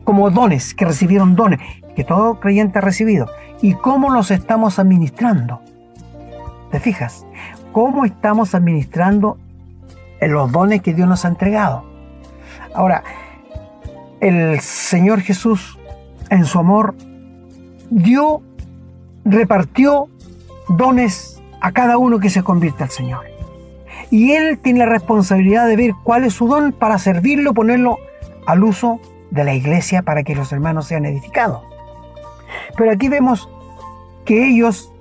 como 0.04 0.30
dones, 0.30 0.74
que 0.74 0.84
recibieron 0.84 1.36
dones, 1.36 1.60
que 1.94 2.04
todo 2.04 2.40
creyente 2.40 2.78
ha 2.78 2.82
recibido. 2.82 3.28
¿Y 3.60 3.74
cómo 3.74 4.10
los 4.10 4.30
estamos 4.30 4.78
administrando? 4.78 5.60
¿Te 6.70 6.80
fijas? 6.80 7.26
¿Cómo 7.72 8.04
estamos 8.04 8.54
administrando 8.54 9.38
los 10.20 10.50
dones 10.50 10.82
que 10.82 10.94
Dios 10.94 11.08
nos 11.08 11.24
ha 11.24 11.28
entregado? 11.28 11.84
Ahora, 12.74 13.02
el 14.20 14.60
Señor 14.60 15.20
Jesús, 15.20 15.78
en 16.30 16.44
su 16.44 16.58
amor, 16.58 16.94
dio, 17.90 18.42
repartió 19.24 20.08
dones 20.68 21.41
a 21.62 21.70
cada 21.70 21.96
uno 21.96 22.18
que 22.18 22.28
se 22.28 22.42
convierte 22.42 22.82
al 22.82 22.90
Señor. 22.90 23.24
Y 24.10 24.32
Él 24.32 24.58
tiene 24.58 24.80
la 24.80 24.86
responsabilidad 24.86 25.66
de 25.68 25.76
ver 25.76 25.92
cuál 26.02 26.24
es 26.24 26.34
su 26.34 26.48
don 26.48 26.72
para 26.72 26.98
servirlo, 26.98 27.54
ponerlo 27.54 27.98
al 28.46 28.64
uso 28.64 29.00
de 29.30 29.44
la 29.44 29.54
iglesia 29.54 30.02
para 30.02 30.24
que 30.24 30.34
los 30.34 30.52
hermanos 30.52 30.88
sean 30.88 31.06
edificados. 31.06 31.62
Pero 32.76 32.90
aquí 32.90 33.08
vemos 33.08 33.48
que 34.24 34.48
ellos 34.48 34.92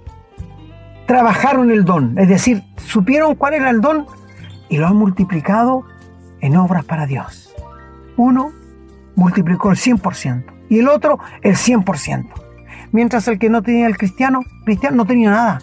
trabajaron 1.07 1.71
el 1.71 1.83
don, 1.83 2.17
es 2.17 2.29
decir, 2.29 2.63
supieron 2.77 3.35
cuál 3.35 3.55
era 3.55 3.69
el 3.69 3.81
don 3.81 4.05
y 4.69 4.77
lo 4.77 4.87
han 4.87 4.95
multiplicado 4.95 5.83
en 6.41 6.55
obras 6.55 6.85
para 6.85 7.07
Dios. 7.07 7.53
Uno 8.17 8.51
multiplicó 9.15 9.71
el 9.71 9.77
100% 9.77 10.45
y 10.69 10.79
el 10.79 10.87
otro 10.87 11.19
el 11.41 11.55
100%. 11.55 12.29
Mientras 12.91 13.27
el 13.27 13.39
que 13.39 13.49
no 13.49 13.63
tenía 13.63 13.87
el 13.87 13.97
cristiano, 13.97 14.41
cristiano 14.63 14.95
no 14.95 15.05
tenía 15.05 15.31
nada. 15.31 15.61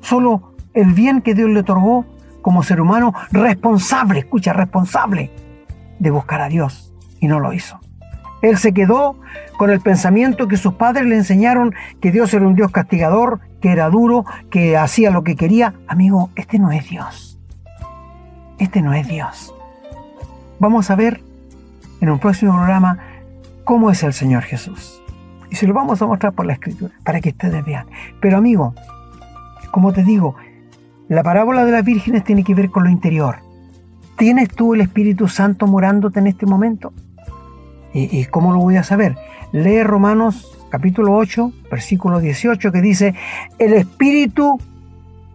Solo 0.00 0.54
el 0.74 0.92
bien 0.92 1.22
que 1.22 1.34
Dios 1.34 1.50
le 1.50 1.60
otorgó 1.60 2.04
como 2.42 2.62
ser 2.62 2.80
humano 2.80 3.14
responsable, 3.32 4.20
escucha, 4.20 4.52
responsable 4.52 5.30
de 5.98 6.10
buscar 6.10 6.40
a 6.40 6.48
Dios 6.48 6.94
y 7.20 7.26
no 7.26 7.40
lo 7.40 7.52
hizo. 7.52 7.78
Él 8.42 8.56
se 8.56 8.72
quedó 8.72 9.16
con 9.58 9.70
el 9.70 9.80
pensamiento 9.80 10.48
que 10.48 10.56
sus 10.56 10.74
padres 10.74 11.04
le 11.06 11.16
enseñaron 11.16 11.74
que 12.00 12.10
Dios 12.10 12.32
era 12.32 12.46
un 12.46 12.54
Dios 12.54 12.70
castigador, 12.70 13.40
que 13.60 13.70
era 13.70 13.90
duro, 13.90 14.24
que 14.50 14.78
hacía 14.78 15.10
lo 15.10 15.22
que 15.22 15.36
quería. 15.36 15.74
Amigo, 15.86 16.30
este 16.36 16.58
no 16.58 16.72
es 16.72 16.88
Dios. 16.88 17.38
Este 18.58 18.80
no 18.80 18.94
es 18.94 19.06
Dios. 19.06 19.54
Vamos 20.58 20.90
a 20.90 20.96
ver 20.96 21.22
en 22.00 22.10
un 22.10 22.18
próximo 22.18 22.54
programa 22.54 22.98
cómo 23.64 23.90
es 23.90 24.02
el 24.02 24.14
Señor 24.14 24.42
Jesús. 24.44 25.02
Y 25.50 25.56
se 25.56 25.66
lo 25.66 25.74
vamos 25.74 26.00
a 26.00 26.06
mostrar 26.06 26.32
por 26.32 26.46
la 26.46 26.54
escritura, 26.54 26.94
para 27.04 27.20
que 27.20 27.30
ustedes 27.30 27.64
vean. 27.64 27.86
Pero 28.20 28.38
amigo, 28.38 28.74
como 29.70 29.92
te 29.92 30.02
digo, 30.02 30.36
la 31.08 31.22
parábola 31.22 31.64
de 31.64 31.72
las 31.72 31.84
vírgenes 31.84 32.24
tiene 32.24 32.44
que 32.44 32.54
ver 32.54 32.70
con 32.70 32.84
lo 32.84 32.90
interior. 32.90 33.36
¿Tienes 34.16 34.48
tú 34.50 34.74
el 34.74 34.80
Espíritu 34.80 35.28
Santo 35.28 35.66
morándote 35.66 36.20
en 36.20 36.26
este 36.26 36.46
momento? 36.46 36.92
¿Y, 37.92 38.24
cómo 38.26 38.52
lo 38.52 38.60
voy 38.60 38.76
a 38.76 38.84
saber? 38.84 39.16
Lee 39.52 39.82
Romanos 39.82 40.56
capítulo 40.70 41.16
8, 41.16 41.52
versículo 41.70 42.20
18, 42.20 42.70
que 42.70 42.80
dice, 42.80 43.14
el 43.58 43.72
Espíritu 43.72 44.60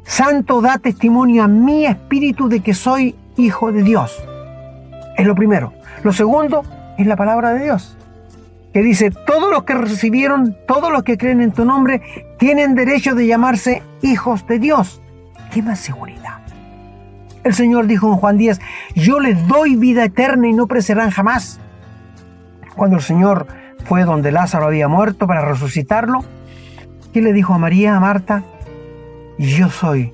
Santo 0.03 0.61
da 0.61 0.77
testimonio 0.77 1.43
a 1.43 1.47
mi 1.47 1.85
espíritu 1.85 2.47
de 2.47 2.61
que 2.61 2.73
soy 2.73 3.15
hijo 3.35 3.71
de 3.71 3.83
Dios. 3.83 4.23
Es 5.17 5.25
lo 5.25 5.35
primero. 5.35 5.73
Lo 6.03 6.13
segundo 6.13 6.63
es 6.97 7.07
la 7.07 7.15
palabra 7.15 7.53
de 7.53 7.65
Dios, 7.65 7.97
que 8.75 8.83
dice, 8.83 9.09
todos 9.09 9.49
los 9.49 9.63
que 9.63 9.73
recibieron, 9.73 10.53
todos 10.67 10.91
los 10.91 11.03
que 11.03 11.17
creen 11.17 11.39
en 11.39 11.53
tu 11.53 11.63
nombre, 11.63 12.01
tienen 12.37 12.75
derecho 12.75 13.15
de 13.15 13.25
llamarse 13.25 13.81
hijos 14.01 14.45
de 14.47 14.59
Dios. 14.59 15.01
¿Qué 15.53 15.61
más 15.61 15.79
seguridad? 15.79 16.39
El 17.45 17.53
Señor 17.53 17.87
dijo 17.87 18.11
en 18.11 18.17
Juan 18.17 18.37
10, 18.37 18.59
yo 18.93 19.21
les 19.21 19.47
doy 19.47 19.77
vida 19.77 20.03
eterna 20.03 20.49
y 20.49 20.51
no 20.51 20.67
perecerán 20.67 21.09
jamás 21.09 21.61
cuando 22.75 22.97
el 22.97 23.01
Señor 23.01 23.47
fue 23.85 24.03
donde 24.03 24.33
Lázaro 24.33 24.65
había 24.65 24.89
muerto 24.89 25.25
para 25.25 25.39
resucitarlo, 25.39 26.25
¿qué 27.13 27.21
le 27.21 27.31
dijo 27.31 27.53
a 27.53 27.57
María, 27.57 27.95
a 27.95 28.01
Marta? 28.01 28.43
Yo 29.37 29.69
soy 29.69 30.11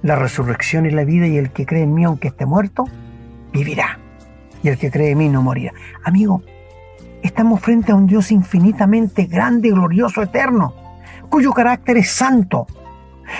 la 0.00 0.16
resurrección 0.16 0.86
y 0.86 0.90
la 0.92 1.04
vida 1.04 1.26
y 1.26 1.36
el 1.36 1.50
que 1.50 1.66
cree 1.66 1.82
en 1.82 1.92
mí 1.92 2.04
aunque 2.04 2.28
esté 2.28 2.46
muerto, 2.46 2.86
vivirá. 3.52 3.98
Y 4.62 4.68
el 4.68 4.78
que 4.78 4.90
cree 4.90 5.10
en 5.10 5.18
mí 5.18 5.28
no 5.28 5.42
morirá. 5.42 5.74
Amigo, 6.04 6.42
estamos 7.22 7.60
frente 7.60 7.92
a 7.92 7.94
un 7.94 8.06
Dios 8.06 8.30
infinitamente 8.30 9.24
grande, 9.24 9.70
glorioso, 9.70 10.22
eterno, 10.22 10.74
cuyo 11.28 11.52
carácter 11.52 11.98
es 11.98 12.10
santo, 12.10 12.66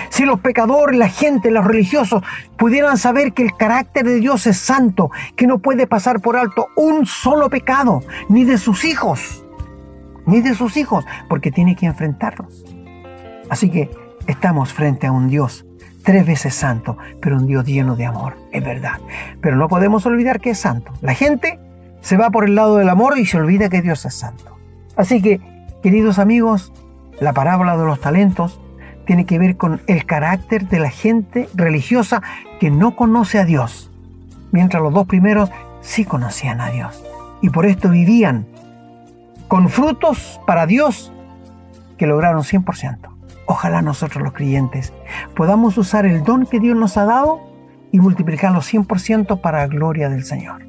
si 0.09 0.25
los 0.25 0.39
pecadores, 0.39 0.97
la 0.97 1.09
gente, 1.09 1.51
los 1.51 1.65
religiosos 1.65 2.23
pudieran 2.57 2.97
saber 2.97 3.33
que 3.33 3.43
el 3.43 3.55
carácter 3.55 4.05
de 4.05 4.19
Dios 4.19 4.47
es 4.47 4.57
santo, 4.57 5.11
que 5.35 5.47
no 5.47 5.59
puede 5.59 5.87
pasar 5.87 6.21
por 6.21 6.37
alto 6.37 6.67
un 6.75 7.05
solo 7.05 7.49
pecado, 7.49 8.01
ni 8.27 8.43
de 8.43 8.57
sus 8.57 8.85
hijos, 8.85 9.43
ni 10.25 10.41
de 10.41 10.53
sus 10.53 10.77
hijos, 10.77 11.05
porque 11.27 11.51
tiene 11.51 11.75
que 11.75 11.85
enfrentarlos. 11.85 12.65
Así 13.49 13.69
que 13.69 13.89
estamos 14.27 14.73
frente 14.73 15.07
a 15.07 15.11
un 15.11 15.27
Dios 15.27 15.65
tres 16.03 16.25
veces 16.25 16.55
santo, 16.55 16.97
pero 17.21 17.37
un 17.37 17.47
Dios 17.47 17.65
lleno 17.65 17.95
de 17.95 18.05
amor, 18.05 18.37
es 18.51 18.63
verdad. 18.63 18.99
Pero 19.41 19.57
no 19.57 19.67
podemos 19.67 20.05
olvidar 20.05 20.39
que 20.39 20.51
es 20.51 20.59
santo. 20.59 20.91
La 21.01 21.13
gente 21.13 21.59
se 22.01 22.17
va 22.17 22.29
por 22.29 22.45
el 22.45 22.55
lado 22.55 22.77
del 22.77 22.89
amor 22.89 23.17
y 23.17 23.25
se 23.25 23.37
olvida 23.37 23.69
que 23.69 23.81
Dios 23.81 24.05
es 24.05 24.15
santo. 24.15 24.57
Así 24.95 25.21
que, 25.21 25.39
queridos 25.81 26.19
amigos, 26.19 26.73
la 27.19 27.33
parábola 27.33 27.77
de 27.77 27.85
los 27.85 27.99
talentos 27.99 28.59
tiene 29.05 29.25
que 29.25 29.39
ver 29.39 29.57
con 29.57 29.81
el 29.87 30.05
carácter 30.05 30.67
de 30.67 30.79
la 30.79 30.89
gente 30.89 31.49
religiosa 31.55 32.21
que 32.59 32.69
no 32.69 32.95
conoce 32.95 33.39
a 33.39 33.45
Dios, 33.45 33.91
mientras 34.51 34.83
los 34.83 34.93
dos 34.93 35.07
primeros 35.07 35.49
sí 35.81 36.05
conocían 36.05 36.61
a 36.61 36.69
Dios. 36.69 37.03
Y 37.41 37.49
por 37.49 37.65
esto 37.65 37.89
vivían 37.89 38.45
con 39.47 39.69
frutos 39.69 40.39
para 40.45 40.65
Dios 40.65 41.11
que 41.97 42.07
lograron 42.07 42.43
100%. 42.43 42.97
Ojalá 43.45 43.81
nosotros 43.81 44.23
los 44.23 44.33
creyentes 44.33 44.93
podamos 45.35 45.77
usar 45.77 46.05
el 46.05 46.23
don 46.23 46.45
que 46.45 46.59
Dios 46.59 46.77
nos 46.77 46.97
ha 46.97 47.05
dado 47.05 47.41
y 47.91 47.99
multiplicarlo 47.99 48.59
100% 48.59 49.41
para 49.41 49.59
la 49.59 49.67
gloria 49.67 50.09
del 50.09 50.23
Señor. 50.23 50.68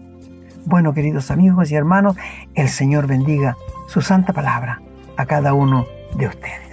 Bueno, 0.67 0.93
queridos 0.93 1.31
amigos 1.31 1.71
y 1.71 1.75
hermanos, 1.75 2.17
el 2.55 2.69
Señor 2.69 3.07
bendiga 3.07 3.57
su 3.89 4.03
santa 4.03 4.33
palabra 4.33 4.81
a 5.17 5.27
cada 5.27 5.55
uno 5.55 5.87
de 6.17 6.29
ustedes. 6.29 6.70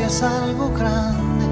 Es 0.00 0.22
algo 0.22 0.70
grande, 0.72 1.46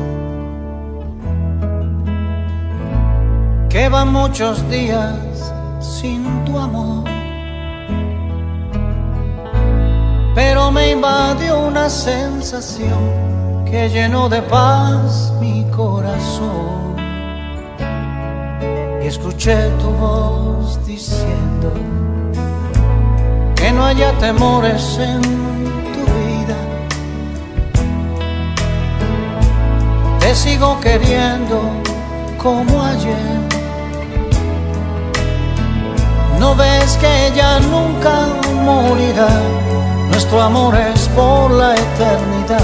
que 3.69 3.89
van 3.89 4.13
muchos 4.13 4.69
días 4.71 5.53
sin 5.81 6.45
tu 6.45 6.59
amor. 6.59 7.05
Pero 10.35 10.71
me 10.71 10.91
invadió 10.91 11.59
una 11.59 11.91
sensación 11.91 13.65
que 13.71 13.89
llenó 13.89 14.29
de 14.29 14.41
paz 14.43 15.33
mi 15.41 15.65
corazón. 15.77 16.97
Y 19.03 19.07
escuché 19.07 19.69
tu 19.81 19.91
voz 19.91 20.85
diciendo 20.87 21.73
que 23.55 23.71
no 23.73 23.85
haya 23.85 24.13
temores 24.19 24.99
en 24.99 25.50
sigo 30.35 30.79
queriendo 30.81 31.61
como 32.39 32.83
ayer. 32.83 33.41
No 36.39 36.55
ves 36.55 36.97
que 36.99 37.27
ella 37.27 37.59
nunca 37.61 38.29
morirá, 38.65 39.29
nuestro 40.11 40.41
amor 40.41 40.75
es 40.77 41.09
por 41.09 41.51
la 41.51 41.75
eternidad. 41.75 42.61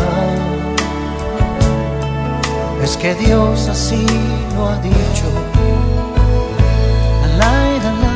Es 2.83 2.97
que 2.97 3.15
Dios 3.17 3.69
así 3.69 4.07
lo 4.55 4.69
ha 4.69 4.77
dicho. 4.79 5.27
La, 7.37 7.53
la, 7.83 7.93
la, 8.03 8.13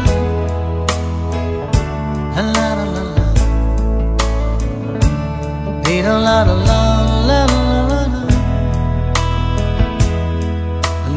la, 2.37 2.43
la, 2.43 2.69
la, 2.77 2.85
la, 2.95 3.03
la. 3.17 3.27
Di, 5.83 6.03
la, 6.03 6.19
la, 6.19 6.45
la, 6.45 6.45
la, 6.45 6.55
la, 6.55 6.65
la, 6.67 6.90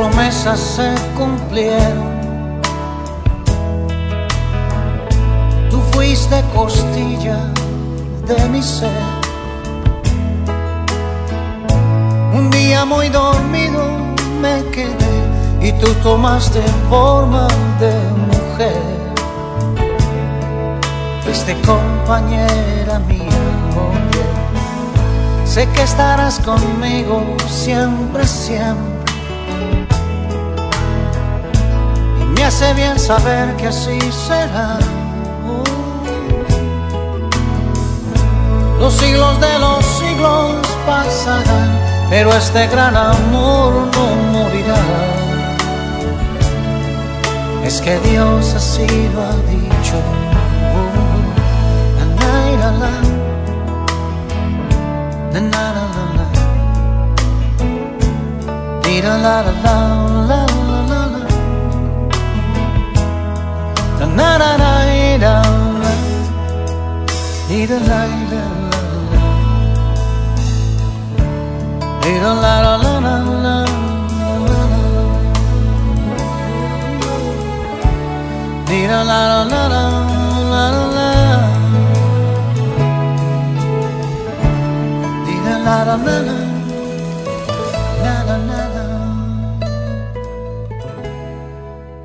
promesas 0.00 0.58
se 0.58 0.94
cumplieron. 1.14 2.08
Tú 5.68 5.78
fuiste 5.92 6.42
costilla 6.54 7.38
de 8.26 8.48
mi 8.48 8.62
ser. 8.62 9.02
Un 12.32 12.50
día 12.50 12.86
muy 12.86 13.10
dormido 13.10 13.82
me 14.40 14.64
quedé 14.74 15.16
y 15.60 15.70
tú 15.72 15.92
tomaste 16.02 16.62
forma 16.88 17.46
de 17.78 17.92
mujer. 18.30 18.82
Fuiste 21.24 21.54
compañera 21.60 22.98
mía. 23.00 23.20
Sé 25.44 25.68
que 25.74 25.82
estarás 25.82 26.38
conmigo 26.40 27.22
siempre, 27.48 28.26
siempre. 28.26 28.89
Hace 32.50 32.74
bien 32.74 32.98
saber 32.98 33.54
que 33.56 33.68
así 33.68 33.96
será. 34.10 34.76
Los 38.80 38.92
siglos 38.94 39.40
de 39.40 39.58
los 39.60 39.84
siglos 40.00 40.56
pasarán, 40.84 41.70
pero 42.10 42.32
este 42.32 42.66
gran 42.66 42.96
amor 42.96 43.72
no 43.94 44.06
morirá. 44.32 44.82
Es 47.64 47.80
que 47.80 48.00
Dios 48.00 48.52
así 48.54 48.88
lo 49.14 49.20
ha 49.22 49.36
dicho. 49.54 49.98
La, 51.98 52.04
la, 52.20 52.34
la, 52.62 52.70
la. 52.82 52.92
La 55.32 55.40
la 55.40 55.64
la 59.02 59.42
la 59.42 59.52
la 59.62 59.99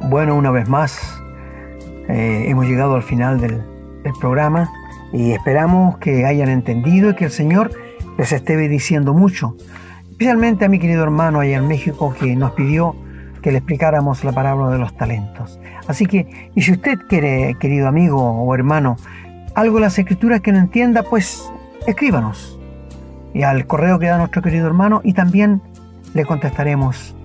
Bueno, 0.09 0.35
una 0.35 0.49
vez 0.51 0.67
más, 0.69 1.14
eh, 2.07 2.45
hemos 2.47 2.65
llegado 2.65 2.95
al 2.95 3.03
final 3.03 3.39
del, 3.39 3.61
programa 4.19 4.71
y 5.11 5.31
esperamos 5.31 5.97
que 5.97 6.25
hayan 6.25 6.47
entendido 6.47 7.09
y 7.09 7.15
que 7.15 7.25
el 7.25 7.31
Señor 7.31 7.71
les 8.19 8.31
esté 8.31 8.55
bendiciendo 8.55 9.15
mucho. 9.15 9.55
Especialmente 10.11 10.65
a 10.65 10.69
mi 10.69 10.77
querido 10.77 11.01
hermano 11.01 11.39
allá 11.39 11.57
en 11.57 11.67
México 11.67 12.13
que 12.19 12.35
nos 12.35 12.51
pidió 12.51 12.95
que 13.41 13.51
le 13.51 13.57
explicáramos 13.57 14.23
la 14.23 14.31
parábola 14.31 14.71
de 14.71 14.77
los 14.77 14.95
talentos. 14.95 15.59
Así 15.87 16.05
que, 16.05 16.51
y 16.53 16.61
si 16.61 16.73
usted 16.73 16.99
quiere, 17.09 17.55
querido 17.59 17.87
amigo 17.87 18.21
o 18.21 18.53
hermano, 18.53 18.97
algo 19.55 19.75
de 19.77 19.81
las 19.81 19.97
escrituras 19.97 20.41
que 20.41 20.51
no 20.51 20.59
entienda, 20.59 21.01
pues 21.01 21.51
escríbanos. 21.87 22.59
Y 23.33 23.41
al 23.41 23.65
correo 23.65 23.97
que 23.97 24.05
da 24.05 24.19
nuestro 24.19 24.43
querido 24.43 24.67
hermano 24.67 25.01
y 25.03 25.13
también 25.13 25.61
le 26.13 26.25
contestaremos 26.25 27.15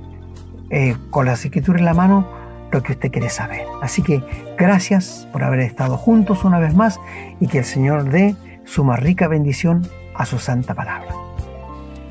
eh, 0.70 0.96
con 1.10 1.26
las 1.26 1.44
escrituras 1.44 1.80
en 1.80 1.86
la 1.86 1.94
mano 1.94 2.39
lo 2.72 2.82
que 2.82 2.92
usted 2.92 3.10
quiere 3.10 3.30
saber. 3.30 3.66
Así 3.82 4.02
que 4.02 4.22
gracias 4.56 5.26
por 5.32 5.44
haber 5.44 5.60
estado 5.60 5.96
juntos 5.96 6.44
una 6.44 6.58
vez 6.58 6.74
más 6.74 7.00
y 7.40 7.46
que 7.46 7.58
el 7.58 7.64
Señor 7.64 8.10
dé 8.10 8.36
su 8.64 8.84
más 8.84 9.00
rica 9.00 9.28
bendición 9.28 9.86
a 10.14 10.26
su 10.26 10.38
santa 10.38 10.74
palabra. 10.74 11.14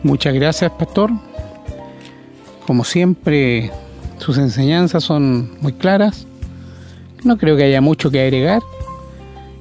Muchas 0.03 0.34
gracias, 0.34 0.72
pastor. 0.72 1.12
Como 2.66 2.84
siempre, 2.84 3.72
sus 4.18 4.38
enseñanzas 4.38 5.03
son 5.03 5.57
muy 5.62 5.74
claras. 5.74 6.26
No 7.24 7.38
creo 7.38 7.57
que 7.57 7.64
haya 7.64 7.82
mucho 7.82 8.12
que 8.12 8.22
agregar. 8.22 8.62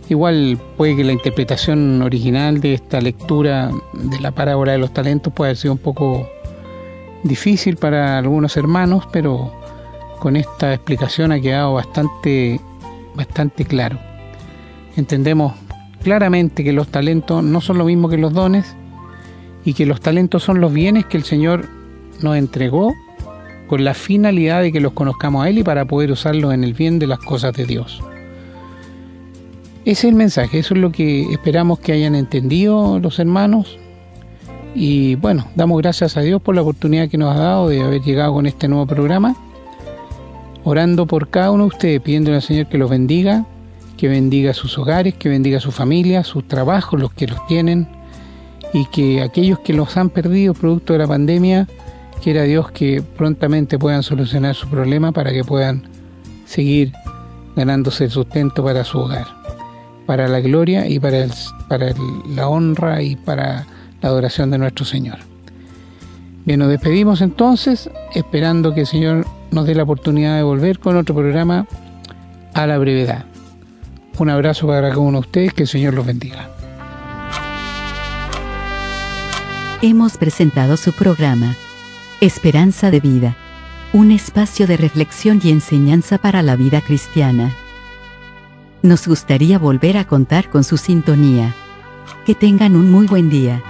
Igual 0.09 0.59
puede 0.77 0.97
que 0.97 1.05
la 1.05 1.13
interpretación 1.13 2.01
original 2.03 2.61
de 2.61 2.75
esta 2.75 3.01
lectura 3.01 3.71
de 3.93 4.21
la 4.21 4.31
parábola 4.31 4.73
de 4.73 4.79
los 4.79 4.93
talentos 4.93 5.33
pueda 5.33 5.49
haber 5.49 5.59
sido 5.59 5.73
un 5.73 5.79
poco 5.79 6.29
difícil 7.25 7.77
para 7.77 8.19
algunos 8.19 8.57
hermanos, 8.57 9.07
pero 9.13 9.53
con 10.19 10.37
esta 10.37 10.75
explicación 10.75 11.33
ha 11.33 11.41
quedado 11.41 11.75
bastante, 11.75 12.61
bastante 13.15 13.65
claro. 13.65 13.99
Entendemos 14.97 15.55
claramente 16.03 16.65
que 16.65 16.73
los 16.73 16.89
talentos 16.89 17.43
no 17.43 17.61
son 17.61 17.79
lo 17.79 17.85
mismo 17.85 18.09
que 18.09 18.19
los 18.19 18.33
dones 18.33 18.77
y 19.65 19.75
que 19.75 19.87
los 19.87 20.01
talentos 20.01 20.43
son 20.43 20.61
los 20.61 20.73
bienes 20.73 21.07
que 21.07 21.17
el 21.17 21.25
Señor 21.25 21.67
nos 22.23 22.37
entregó 22.37 22.95
con 23.67 23.85
la 23.85 23.95
finalidad 23.95 24.63
de 24.63 24.73
que 24.73 24.81
los 24.81 24.93
conozcamos 24.93 25.45
a 25.45 25.49
Él 25.51 25.59
y 25.59 25.63
para 25.63 25.85
poder 25.85 26.11
usarlos 26.11 26.55
en 26.55 26.65
el 26.65 26.75
bien 26.75 26.99
de 26.99 27.07
las 27.07 27.19
cosas 27.19 27.53
de 27.53 27.67
Dios. 27.67 28.03
Ese 29.85 30.07
es 30.07 30.13
el 30.13 30.15
mensaje, 30.15 30.59
eso 30.59 30.75
es 30.75 30.81
lo 30.81 30.91
que 30.91 31.31
esperamos 31.33 31.79
que 31.79 31.93
hayan 31.93 32.15
entendido 32.15 32.99
los 32.99 33.19
hermanos. 33.19 33.79
Y 34.75 35.15
bueno, 35.17 35.47
damos 35.55 35.79
gracias 35.79 36.17
a 36.17 36.21
Dios 36.21 36.43
por 36.43 36.55
la 36.55 36.63
oportunidad 36.63 37.09
que 37.09 37.19
nos 37.19 37.35
ha 37.35 37.41
dado 37.41 37.69
de 37.69 37.83
haber 37.83 38.03
llegado 38.03 38.33
con 38.35 38.47
este 38.47 38.69
nuevo 38.69 38.87
programa. 38.87 39.37
Orando 40.71 41.07
por 41.07 41.31
cada 41.31 41.51
uno 41.51 41.63
de 41.63 41.69
ustedes, 41.69 42.01
pidiéndole 42.03 42.37
al 42.37 42.43
Señor 42.43 42.67
que 42.67 42.77
los 42.77 42.91
bendiga, 42.91 43.47
que 43.97 44.07
bendiga 44.07 44.53
sus 44.53 44.77
hogares, 44.77 45.15
que 45.15 45.31
bendiga 45.31 45.61
su 45.61 45.73
familia, 45.73 46.25
sus 46.25 46.47
trabajos, 46.47 47.01
los 47.01 47.11
que 47.15 47.27
los 47.27 47.47
tienen, 47.47 47.89
y 48.75 48.85
que 48.85 49.23
aquellos 49.23 49.61
que 49.61 49.73
los 49.73 49.97
han 49.97 50.11
perdido 50.11 50.53
producto 50.53 50.93
de 50.93 50.99
la 50.99 51.07
pandemia, 51.07 51.67
quiera 52.23 52.43
Dios 52.43 52.71
que 52.71 53.01
prontamente 53.01 53.79
puedan 53.79 54.03
solucionar 54.03 54.55
su 54.55 54.69
problema 54.69 55.11
para 55.11 55.33
que 55.33 55.43
puedan 55.43 55.85
seguir 56.45 56.93
ganándose 57.57 58.05
el 58.05 58.11
sustento 58.11 58.63
para 58.63 58.85
su 58.85 58.99
hogar, 58.99 59.27
para 60.05 60.29
la 60.29 60.41
gloria 60.41 60.87
y 60.87 60.99
para, 60.99 61.25
la 62.29 62.47
honra 62.47 63.01
y 63.01 63.17
para 63.17 63.67
la 64.03 64.09
adoración 64.11 64.51
de 64.51 64.59
nuestro 64.59 64.85
Señor. 64.85 65.17
Bien, 66.45 66.59
nos 66.61 66.69
despedimos 66.69 67.23
entonces, 67.23 67.89
esperando 68.15 68.75
que 68.75 68.81
el 68.81 68.87
Señor 68.87 69.38
nos 69.51 69.67
dé 69.67 69.75
la 69.75 69.83
oportunidad 69.85 70.37
de 70.37 70.43
volver 70.43 70.79
con 70.79 70.97
otro 70.97 71.15
programa 71.15 71.67
a 72.55 72.67
la 72.67 72.79
brevedad. 72.79 73.25
Un 74.19 74.31
abrazo 74.31 74.67
para 74.67 74.89
cada 74.89 74.99
uno 74.99 75.21
de 75.21 75.27
ustedes, 75.27 75.55
que 75.55 75.63
el 75.63 75.69
Señor 75.69 75.95
los 75.95 76.07
bendiga. 76.07 76.51
Hemos 79.81 80.17
presentado 80.17 80.77
su 80.77 80.93
programa, 80.93 81.55
Esperanza 82.21 82.91
de 82.91 82.99
Vida, 82.99 83.37
un 83.93 84.11
espacio 84.11 84.67
de 84.67 84.77
reflexión 84.77 85.41
y 85.43 85.51
enseñanza 85.51 86.19
para 86.19 86.43
la 86.43 86.57
vida 86.57 86.81
cristiana. 86.81 87.55
Nos 88.83 89.07
gustaría 89.07 89.59
volver 89.59 89.97
a 89.97 90.05
contar 90.05 90.51
con 90.51 90.65
su 90.65 90.77
sintonía. 90.79 91.55
Que 92.27 92.35
tengan 92.35 92.75
un 92.75 92.91
muy 92.91 93.07
buen 93.07 93.31
día. 93.31 93.63